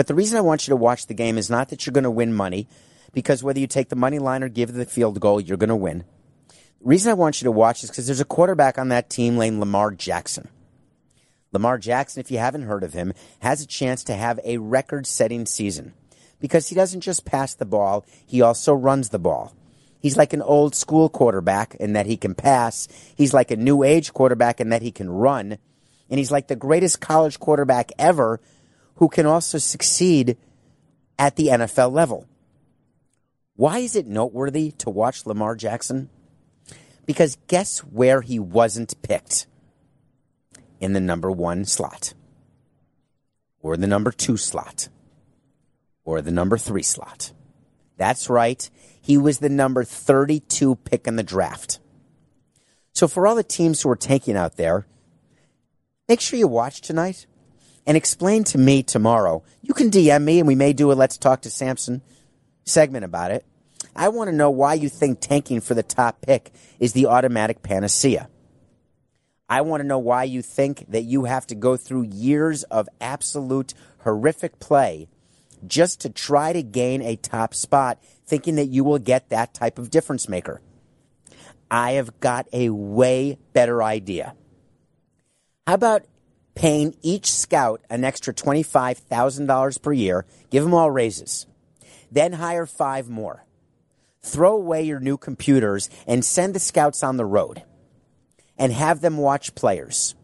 But 0.00 0.06
the 0.06 0.14
reason 0.14 0.38
I 0.38 0.40
want 0.40 0.66
you 0.66 0.72
to 0.72 0.76
watch 0.76 1.08
the 1.08 1.12
game 1.12 1.36
is 1.36 1.50
not 1.50 1.68
that 1.68 1.84
you're 1.84 1.92
going 1.92 2.04
to 2.04 2.10
win 2.10 2.32
money, 2.32 2.66
because 3.12 3.42
whether 3.42 3.60
you 3.60 3.66
take 3.66 3.90
the 3.90 3.96
money 3.96 4.18
line 4.18 4.42
or 4.42 4.48
give 4.48 4.72
the 4.72 4.86
field 4.86 5.20
goal, 5.20 5.42
you're 5.42 5.58
going 5.58 5.68
to 5.68 5.76
win. 5.76 6.04
The 6.48 6.54
reason 6.88 7.10
I 7.10 7.14
want 7.16 7.42
you 7.42 7.44
to 7.44 7.52
watch 7.52 7.84
is 7.84 7.90
because 7.90 8.06
there's 8.06 8.18
a 8.18 8.24
quarterback 8.24 8.78
on 8.78 8.88
that 8.88 9.10
team 9.10 9.36
named 9.36 9.60
Lamar 9.60 9.90
Jackson. 9.90 10.48
Lamar 11.52 11.76
Jackson, 11.76 12.18
if 12.20 12.30
you 12.30 12.38
haven't 12.38 12.62
heard 12.62 12.82
of 12.82 12.94
him, 12.94 13.12
has 13.40 13.60
a 13.60 13.66
chance 13.66 14.02
to 14.04 14.14
have 14.14 14.40
a 14.42 14.56
record 14.56 15.06
setting 15.06 15.44
season 15.44 15.92
because 16.40 16.68
he 16.68 16.74
doesn't 16.74 17.02
just 17.02 17.26
pass 17.26 17.52
the 17.52 17.66
ball, 17.66 18.06
he 18.26 18.40
also 18.40 18.72
runs 18.72 19.10
the 19.10 19.18
ball. 19.18 19.54
He's 20.00 20.16
like 20.16 20.32
an 20.32 20.40
old 20.40 20.74
school 20.74 21.10
quarterback 21.10 21.74
in 21.74 21.92
that 21.92 22.06
he 22.06 22.16
can 22.16 22.34
pass. 22.34 22.88
He's 23.14 23.34
like 23.34 23.50
a 23.50 23.56
new 23.56 23.82
age 23.82 24.14
quarterback 24.14 24.62
in 24.62 24.70
that 24.70 24.80
he 24.80 24.92
can 24.92 25.10
run. 25.10 25.58
And 26.08 26.18
he's 26.18 26.32
like 26.32 26.48
the 26.48 26.56
greatest 26.56 27.02
college 27.02 27.38
quarterback 27.38 27.92
ever 27.98 28.40
who 29.00 29.08
can 29.08 29.24
also 29.24 29.56
succeed 29.56 30.36
at 31.18 31.36
the 31.36 31.46
NFL 31.48 31.90
level. 31.90 32.28
Why 33.56 33.78
is 33.78 33.96
it 33.96 34.06
noteworthy 34.06 34.72
to 34.72 34.90
watch 34.90 35.24
Lamar 35.24 35.56
Jackson? 35.56 36.10
Because 37.06 37.38
guess 37.46 37.78
where 37.78 38.20
he 38.20 38.38
wasn't 38.38 39.00
picked? 39.00 39.46
In 40.80 40.92
the 40.92 41.00
number 41.00 41.30
one 41.30 41.64
slot, 41.64 42.12
or 43.60 43.76
the 43.76 43.86
number 43.86 44.12
two 44.12 44.36
slot, 44.36 44.88
or 46.04 46.20
the 46.20 46.30
number 46.30 46.58
three 46.58 46.82
slot. 46.82 47.32
That's 47.96 48.30
right. 48.30 48.68
He 49.00 49.16
was 49.16 49.38
the 49.38 49.48
number 49.48 49.82
32 49.84 50.76
pick 50.76 51.06
in 51.06 51.16
the 51.16 51.22
draft. 51.22 51.80
So, 52.92 53.08
for 53.08 53.26
all 53.26 53.34
the 53.34 53.42
teams 53.42 53.82
who 53.82 53.90
are 53.90 53.96
tanking 53.96 54.36
out 54.36 54.56
there, 54.56 54.86
make 56.08 56.20
sure 56.20 56.38
you 56.38 56.48
watch 56.48 56.80
tonight 56.80 57.26
and 57.90 57.96
explain 57.96 58.44
to 58.44 58.56
me 58.56 58.84
tomorrow. 58.84 59.42
You 59.62 59.74
can 59.74 59.90
DM 59.90 60.22
me 60.22 60.38
and 60.38 60.46
we 60.46 60.54
may 60.54 60.72
do 60.72 60.92
a 60.92 60.94
Let's 60.94 61.18
Talk 61.18 61.40
to 61.40 61.50
Samson 61.50 62.02
segment 62.62 63.04
about 63.04 63.32
it. 63.32 63.44
I 63.96 64.10
want 64.10 64.30
to 64.30 64.36
know 64.36 64.48
why 64.48 64.74
you 64.74 64.88
think 64.88 65.18
tanking 65.18 65.60
for 65.60 65.74
the 65.74 65.82
top 65.82 66.20
pick 66.20 66.52
is 66.78 66.92
the 66.92 67.06
automatic 67.06 67.64
panacea. 67.64 68.28
I 69.48 69.62
want 69.62 69.80
to 69.80 69.88
know 69.88 69.98
why 69.98 70.22
you 70.22 70.40
think 70.40 70.84
that 70.88 71.02
you 71.02 71.24
have 71.24 71.48
to 71.48 71.56
go 71.56 71.76
through 71.76 72.02
years 72.02 72.62
of 72.62 72.88
absolute 73.00 73.74
horrific 74.04 74.60
play 74.60 75.08
just 75.66 76.00
to 76.02 76.10
try 76.10 76.52
to 76.52 76.62
gain 76.62 77.02
a 77.02 77.16
top 77.16 77.54
spot, 77.54 78.00
thinking 78.24 78.54
that 78.54 78.66
you 78.66 78.84
will 78.84 79.00
get 79.00 79.30
that 79.30 79.52
type 79.52 79.80
of 79.80 79.90
difference 79.90 80.28
maker. 80.28 80.60
I 81.72 81.94
have 81.94 82.20
got 82.20 82.46
a 82.52 82.70
way 82.70 83.38
better 83.52 83.82
idea. 83.82 84.36
How 85.66 85.74
about 85.74 86.04
paying 86.60 86.94
each 87.00 87.32
scout 87.32 87.80
an 87.88 88.04
extra 88.04 88.34
$25,000 88.34 89.80
per 89.82 89.92
year, 89.94 90.26
give 90.50 90.62
them 90.62 90.74
all 90.74 90.90
raises. 90.90 91.46
Then 92.12 92.34
hire 92.34 92.66
five 92.66 93.08
more. 93.08 93.46
Throw 94.20 94.56
away 94.56 94.82
your 94.82 95.00
new 95.00 95.16
computers 95.16 95.88
and 96.06 96.22
send 96.22 96.54
the 96.54 96.60
scouts 96.60 97.02
on 97.02 97.16
the 97.16 97.24
road 97.24 97.62
and 98.58 98.74
have 98.74 99.00
them 99.00 99.16
watch 99.16 99.54
players 99.54 100.14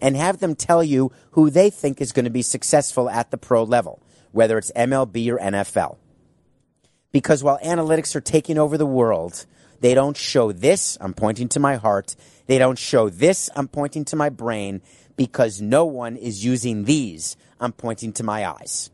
and 0.00 0.16
have 0.16 0.38
them 0.38 0.54
tell 0.54 0.82
you 0.82 1.12
who 1.32 1.50
they 1.50 1.68
think 1.68 2.00
is 2.00 2.12
going 2.12 2.24
to 2.24 2.30
be 2.30 2.40
successful 2.40 3.10
at 3.10 3.30
the 3.30 3.36
pro 3.36 3.62
level, 3.62 4.02
whether 4.30 4.56
it's 4.56 4.72
MLB 4.74 5.28
or 5.28 5.38
NFL. 5.38 5.98
Because 7.12 7.44
while 7.44 7.58
analytics 7.62 8.16
are 8.16 8.22
taking 8.22 8.56
over 8.56 8.78
the 8.78 8.86
world, 8.86 9.44
they 9.80 9.92
don't 9.92 10.16
show 10.16 10.52
this, 10.52 10.96
I'm 11.02 11.12
pointing 11.12 11.48
to 11.50 11.60
my 11.60 11.74
heart. 11.74 12.16
They 12.46 12.56
don't 12.56 12.78
show 12.78 13.08
this, 13.10 13.50
I'm 13.54 13.68
pointing 13.68 14.04
to 14.06 14.16
my 14.16 14.30
brain 14.30 14.80
because 15.16 15.60
no 15.60 15.84
one 15.84 16.16
is 16.16 16.44
using 16.44 16.84
these. 16.84 17.36
I'm 17.60 17.72
pointing 17.72 18.12
to 18.14 18.22
my 18.22 18.48
eyes. 18.48 18.90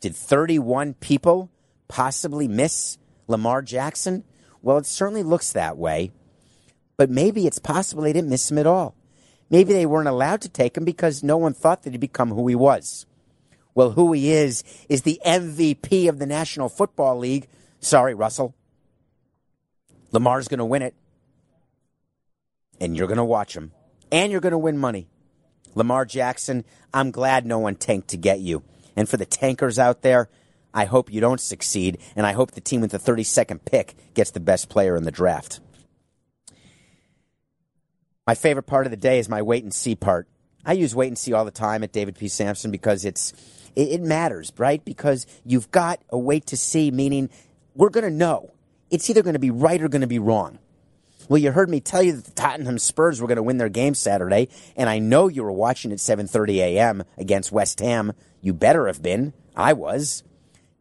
Did 0.00 0.14
31 0.14 0.94
people 0.94 1.50
possibly 1.88 2.48
miss 2.48 2.98
Lamar 3.26 3.62
Jackson? 3.62 4.24
Well, 4.62 4.78
it 4.78 4.86
certainly 4.86 5.22
looks 5.22 5.52
that 5.52 5.76
way. 5.76 6.12
But 6.96 7.10
maybe 7.10 7.46
it's 7.46 7.58
possible 7.58 8.02
they 8.02 8.12
didn't 8.12 8.30
miss 8.30 8.50
him 8.50 8.58
at 8.58 8.66
all. 8.66 8.94
Maybe 9.50 9.72
they 9.72 9.86
weren't 9.86 10.08
allowed 10.08 10.40
to 10.42 10.48
take 10.48 10.76
him 10.76 10.84
because 10.84 11.22
no 11.22 11.36
one 11.36 11.54
thought 11.54 11.82
that 11.82 11.92
he'd 11.92 12.00
become 12.00 12.30
who 12.30 12.48
he 12.48 12.54
was. 12.54 13.06
Well, 13.74 13.90
who 13.90 14.12
he 14.12 14.32
is 14.32 14.64
is 14.88 15.02
the 15.02 15.20
MVP 15.24 16.08
of 16.08 16.18
the 16.18 16.26
National 16.26 16.68
Football 16.68 17.18
League. 17.18 17.46
Sorry, 17.78 18.14
Russell. 18.14 18.54
Lamar's 20.12 20.48
going 20.48 20.58
to 20.58 20.64
win 20.64 20.82
it. 20.82 20.94
And 22.80 22.96
you're 22.96 23.06
going 23.06 23.18
to 23.18 23.24
watch 23.24 23.56
him. 23.56 23.72
And 24.10 24.32
you're 24.32 24.40
going 24.40 24.52
to 24.52 24.58
win 24.58 24.78
money. 24.78 25.08
Lamar 25.76 26.06
Jackson, 26.06 26.64
I'm 26.92 27.12
glad 27.12 27.46
no 27.46 27.60
one 27.60 27.76
tanked 27.76 28.08
to 28.08 28.16
get 28.16 28.40
you. 28.40 28.64
And 28.96 29.08
for 29.08 29.18
the 29.18 29.26
tankers 29.26 29.78
out 29.78 30.02
there, 30.02 30.28
I 30.72 30.86
hope 30.86 31.12
you 31.12 31.20
don't 31.20 31.40
succeed, 31.40 31.98
and 32.16 32.26
I 32.26 32.32
hope 32.32 32.50
the 32.50 32.60
team 32.60 32.80
with 32.80 32.90
the 32.90 32.98
32nd 32.98 33.64
pick 33.64 33.94
gets 34.14 34.30
the 34.30 34.40
best 34.40 34.68
player 34.68 34.96
in 34.96 35.04
the 35.04 35.10
draft. 35.10 35.60
My 38.26 38.34
favorite 38.34 38.64
part 38.64 38.86
of 38.86 38.90
the 38.90 38.96
day 38.96 39.18
is 39.18 39.28
my 39.28 39.42
wait 39.42 39.62
and 39.62 39.72
see 39.72 39.94
part. 39.94 40.26
I 40.64 40.72
use 40.72 40.94
wait 40.94 41.08
and 41.08 41.18
see 41.18 41.32
all 41.32 41.44
the 41.44 41.50
time 41.50 41.84
at 41.84 41.92
David 41.92 42.16
P. 42.16 42.26
Samson 42.26 42.70
because 42.70 43.04
it's 43.04 43.32
it, 43.76 43.88
it 43.88 44.00
matters, 44.00 44.52
right? 44.56 44.84
Because 44.84 45.26
you've 45.44 45.70
got 45.70 46.00
a 46.08 46.18
wait 46.18 46.46
to 46.46 46.56
see, 46.56 46.90
meaning 46.90 47.30
we're 47.74 47.90
going 47.90 48.04
to 48.04 48.10
know. 48.10 48.52
It's 48.90 49.08
either 49.10 49.22
going 49.22 49.34
to 49.34 49.38
be 49.38 49.50
right 49.50 49.80
or 49.80 49.88
going 49.88 50.00
to 50.00 50.06
be 50.06 50.18
wrong. 50.18 50.58
Well, 51.28 51.38
you 51.38 51.50
heard 51.50 51.68
me 51.68 51.80
tell 51.80 52.02
you 52.02 52.12
that 52.12 52.24
the 52.24 52.30
Tottenham 52.30 52.78
Spurs 52.78 53.20
were 53.20 53.26
going 53.26 53.36
to 53.36 53.42
win 53.42 53.58
their 53.58 53.68
game 53.68 53.94
Saturday, 53.94 54.48
and 54.76 54.88
I 54.88 55.00
know 55.00 55.26
you 55.26 55.42
were 55.42 55.52
watching 55.52 55.90
at 55.90 55.98
7:30 55.98 56.58
a.m. 56.58 57.02
against 57.18 57.50
West 57.50 57.80
Ham. 57.80 58.12
You 58.40 58.52
better 58.52 58.86
have 58.86 59.02
been. 59.02 59.32
I 59.56 59.72
was. 59.72 60.22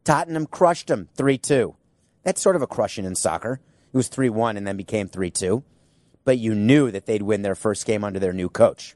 Tottenham 0.04 0.46
crushed 0.46 0.88
them 0.88 1.10
3-2. 1.18 1.76
That's 2.24 2.42
sort 2.42 2.56
of 2.56 2.62
a 2.62 2.68
crushing 2.68 3.06
in 3.06 3.16
soccer. 3.16 3.60
It 3.92 3.98
was 3.98 4.08
3 4.08 4.30
1 4.30 4.56
and 4.56 4.68
then 4.68 4.78
became 4.78 5.08
3 5.08 5.32
2. 5.32 5.64
But 6.24 6.38
you 6.38 6.54
knew 6.54 6.92
that 6.92 7.08
they'd 7.08 7.24
win 7.24 7.42
their 7.42 7.56
first 7.56 7.86
game 7.86 8.04
under 8.04 8.20
their 8.20 8.34
new 8.34 8.50
coach. 8.50 8.96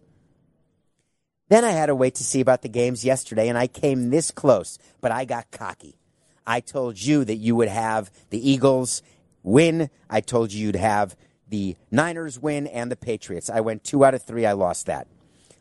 Then 1.48 1.66
I 1.66 1.72
had 1.72 1.88
to 1.88 1.96
wait 1.96 2.16
to 2.16 2.24
see 2.24 2.42
about 2.42 2.62
the 2.62 2.70
games 2.70 3.04
yesterday, 3.04 3.50
and 3.50 3.58
I 3.58 3.66
came 3.66 4.12
this 4.12 4.30
close, 4.30 4.78
but 5.02 5.12
I 5.12 5.26
got 5.26 5.50
cocky. 5.50 5.98
I 6.46 6.60
told 6.60 7.02
you 7.02 7.26
that 7.26 7.38
you 7.38 7.56
would 7.56 7.70
have 7.70 8.12
the 8.30 8.52
Eagles 8.52 9.02
win. 9.42 9.90
I 10.10 10.22
told 10.22 10.54
you 10.54 10.68
you'd 10.68 10.76
have 10.76 11.16
the 11.50 11.76
Niners 11.92 12.40
win 12.40 12.68
and 12.68 12.92
the 12.92 12.96
Patriots. 12.96 13.50
I 13.50 13.62
went 13.62 13.84
two 13.84 14.06
out 14.06 14.14
of 14.14 14.24
three. 14.24 14.46
I 14.46 14.54
lost 14.54 14.86
that. 14.86 15.08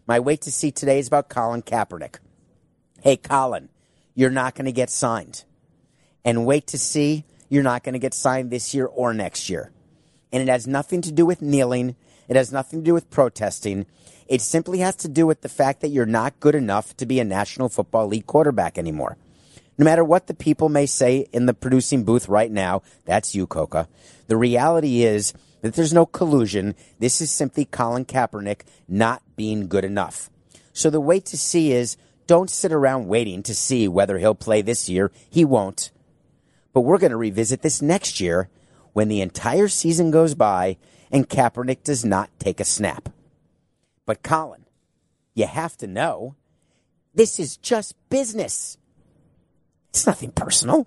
My 0.07 0.21
wait 0.21 0.41
to 0.43 0.53
see 0.53 0.71
today 0.71 0.99
is 0.99 1.09
about 1.09 1.29
Colin 1.29 1.63
Kaepernick. 1.63 2.17
Hey, 3.03 3.17
Colin, 3.17 3.69
you're 4.15 4.31
not 4.31 4.55
going 4.55 4.67
to 4.67 4.73
get 4.73 4.91
signed. 4.91 5.45
And 6.25 6.47
wait 6.47 6.67
to 6.69 6.79
see, 6.79 7.25
you're 7.49 7.63
not 7.63 7.83
going 7.83 7.93
to 7.93 7.99
get 7.99 8.15
signed 8.15 8.51
this 8.51 8.75
year 8.75 8.87
or 8.87 9.15
next 9.15 9.49
year. 9.49 9.71
And 10.33 10.43
it 10.43 10.51
has 10.51 10.67
nothing 10.67 11.01
to 11.03 11.13
do 11.13 11.25
with 11.25 11.41
kneeling. 11.41 11.97
It 12.29 12.37
has 12.37 12.53
nothing 12.53 12.81
to 12.81 12.85
do 12.85 12.95
with 12.95 13.11
protesting. 13.11 13.87
It 14.27 14.43
simply 14.43 14.81
has 14.81 14.97
to 14.97 15.09
do 15.09 15.27
with 15.27 15.41
the 15.41 15.49
fact 15.49 15.81
that 15.81 15.89
you're 15.89 16.07
not 16.07 16.41
good 16.41 16.55
enough 16.55 16.97
to 16.99 17.07
be 17.07 17.21
a 17.21 17.25
National 17.25 17.69
Football 17.69 18.09
League 18.09 18.27
quarterback 18.27 18.77
anymore. 18.77 19.17
No 19.79 19.85
matter 19.85 20.05
what 20.05 20.27
the 20.27 20.35
people 20.35 20.69
may 20.69 20.87
say 20.87 21.29
in 21.33 21.47
the 21.47 21.55
producing 21.55 22.05
booth 22.05 22.29
right 22.29 22.51
now, 22.51 22.83
that's 23.05 23.35
you, 23.35 23.47
Coca. 23.47 23.89
The 24.27 24.37
reality 24.37 25.05
is 25.05 25.33
that 25.61 25.75
there's 25.75 25.93
no 25.93 26.07
collusion. 26.07 26.75
This 26.99 27.21
is 27.21 27.31
simply 27.31 27.65
Colin 27.65 28.05
Kaepernick 28.05 28.63
not 28.87 29.23
being 29.37 29.69
good 29.69 29.85
enough. 29.85 30.31
So 30.73 30.91
the 30.91 31.01
wait 31.01 31.25
to 31.27 31.39
see 31.39 31.73
is 31.73 31.97
don't 32.27 32.51
sit 32.51 32.73
around 32.73 33.09
waiting 33.09 33.43
to 33.45 33.55
see 33.55 33.89
whether 33.89 34.19
he'll 34.19 34.35
play 34.35 34.63
this 34.63 34.89
year. 34.89 35.11
He 35.31 35.45
won't. 35.45 35.91
But 36.73 36.83
we're 36.83 36.99
going 36.99 37.11
to 37.11 37.17
revisit 37.17 37.63
this 37.63 37.83
next 37.83 38.21
year 38.21 38.49
when 38.93 39.09
the 39.09 39.21
entire 39.21 39.69
season 39.69 40.11
goes 40.11 40.35
by 40.35 40.77
and 41.11 41.29
Kaepernick 41.29 41.83
does 41.83 42.05
not 42.05 42.31
take 42.39 42.61
a 42.61 42.65
snap. 42.65 43.09
But 44.07 44.23
Colin, 44.23 44.67
you 45.35 45.47
have 45.47 45.77
to 45.79 45.87
know 45.87 46.37
this 47.15 47.41
is 47.41 47.57
just 47.57 47.95
business. 48.11 48.77
It's 49.91 50.07
nothing 50.07 50.31
personal. 50.33 50.87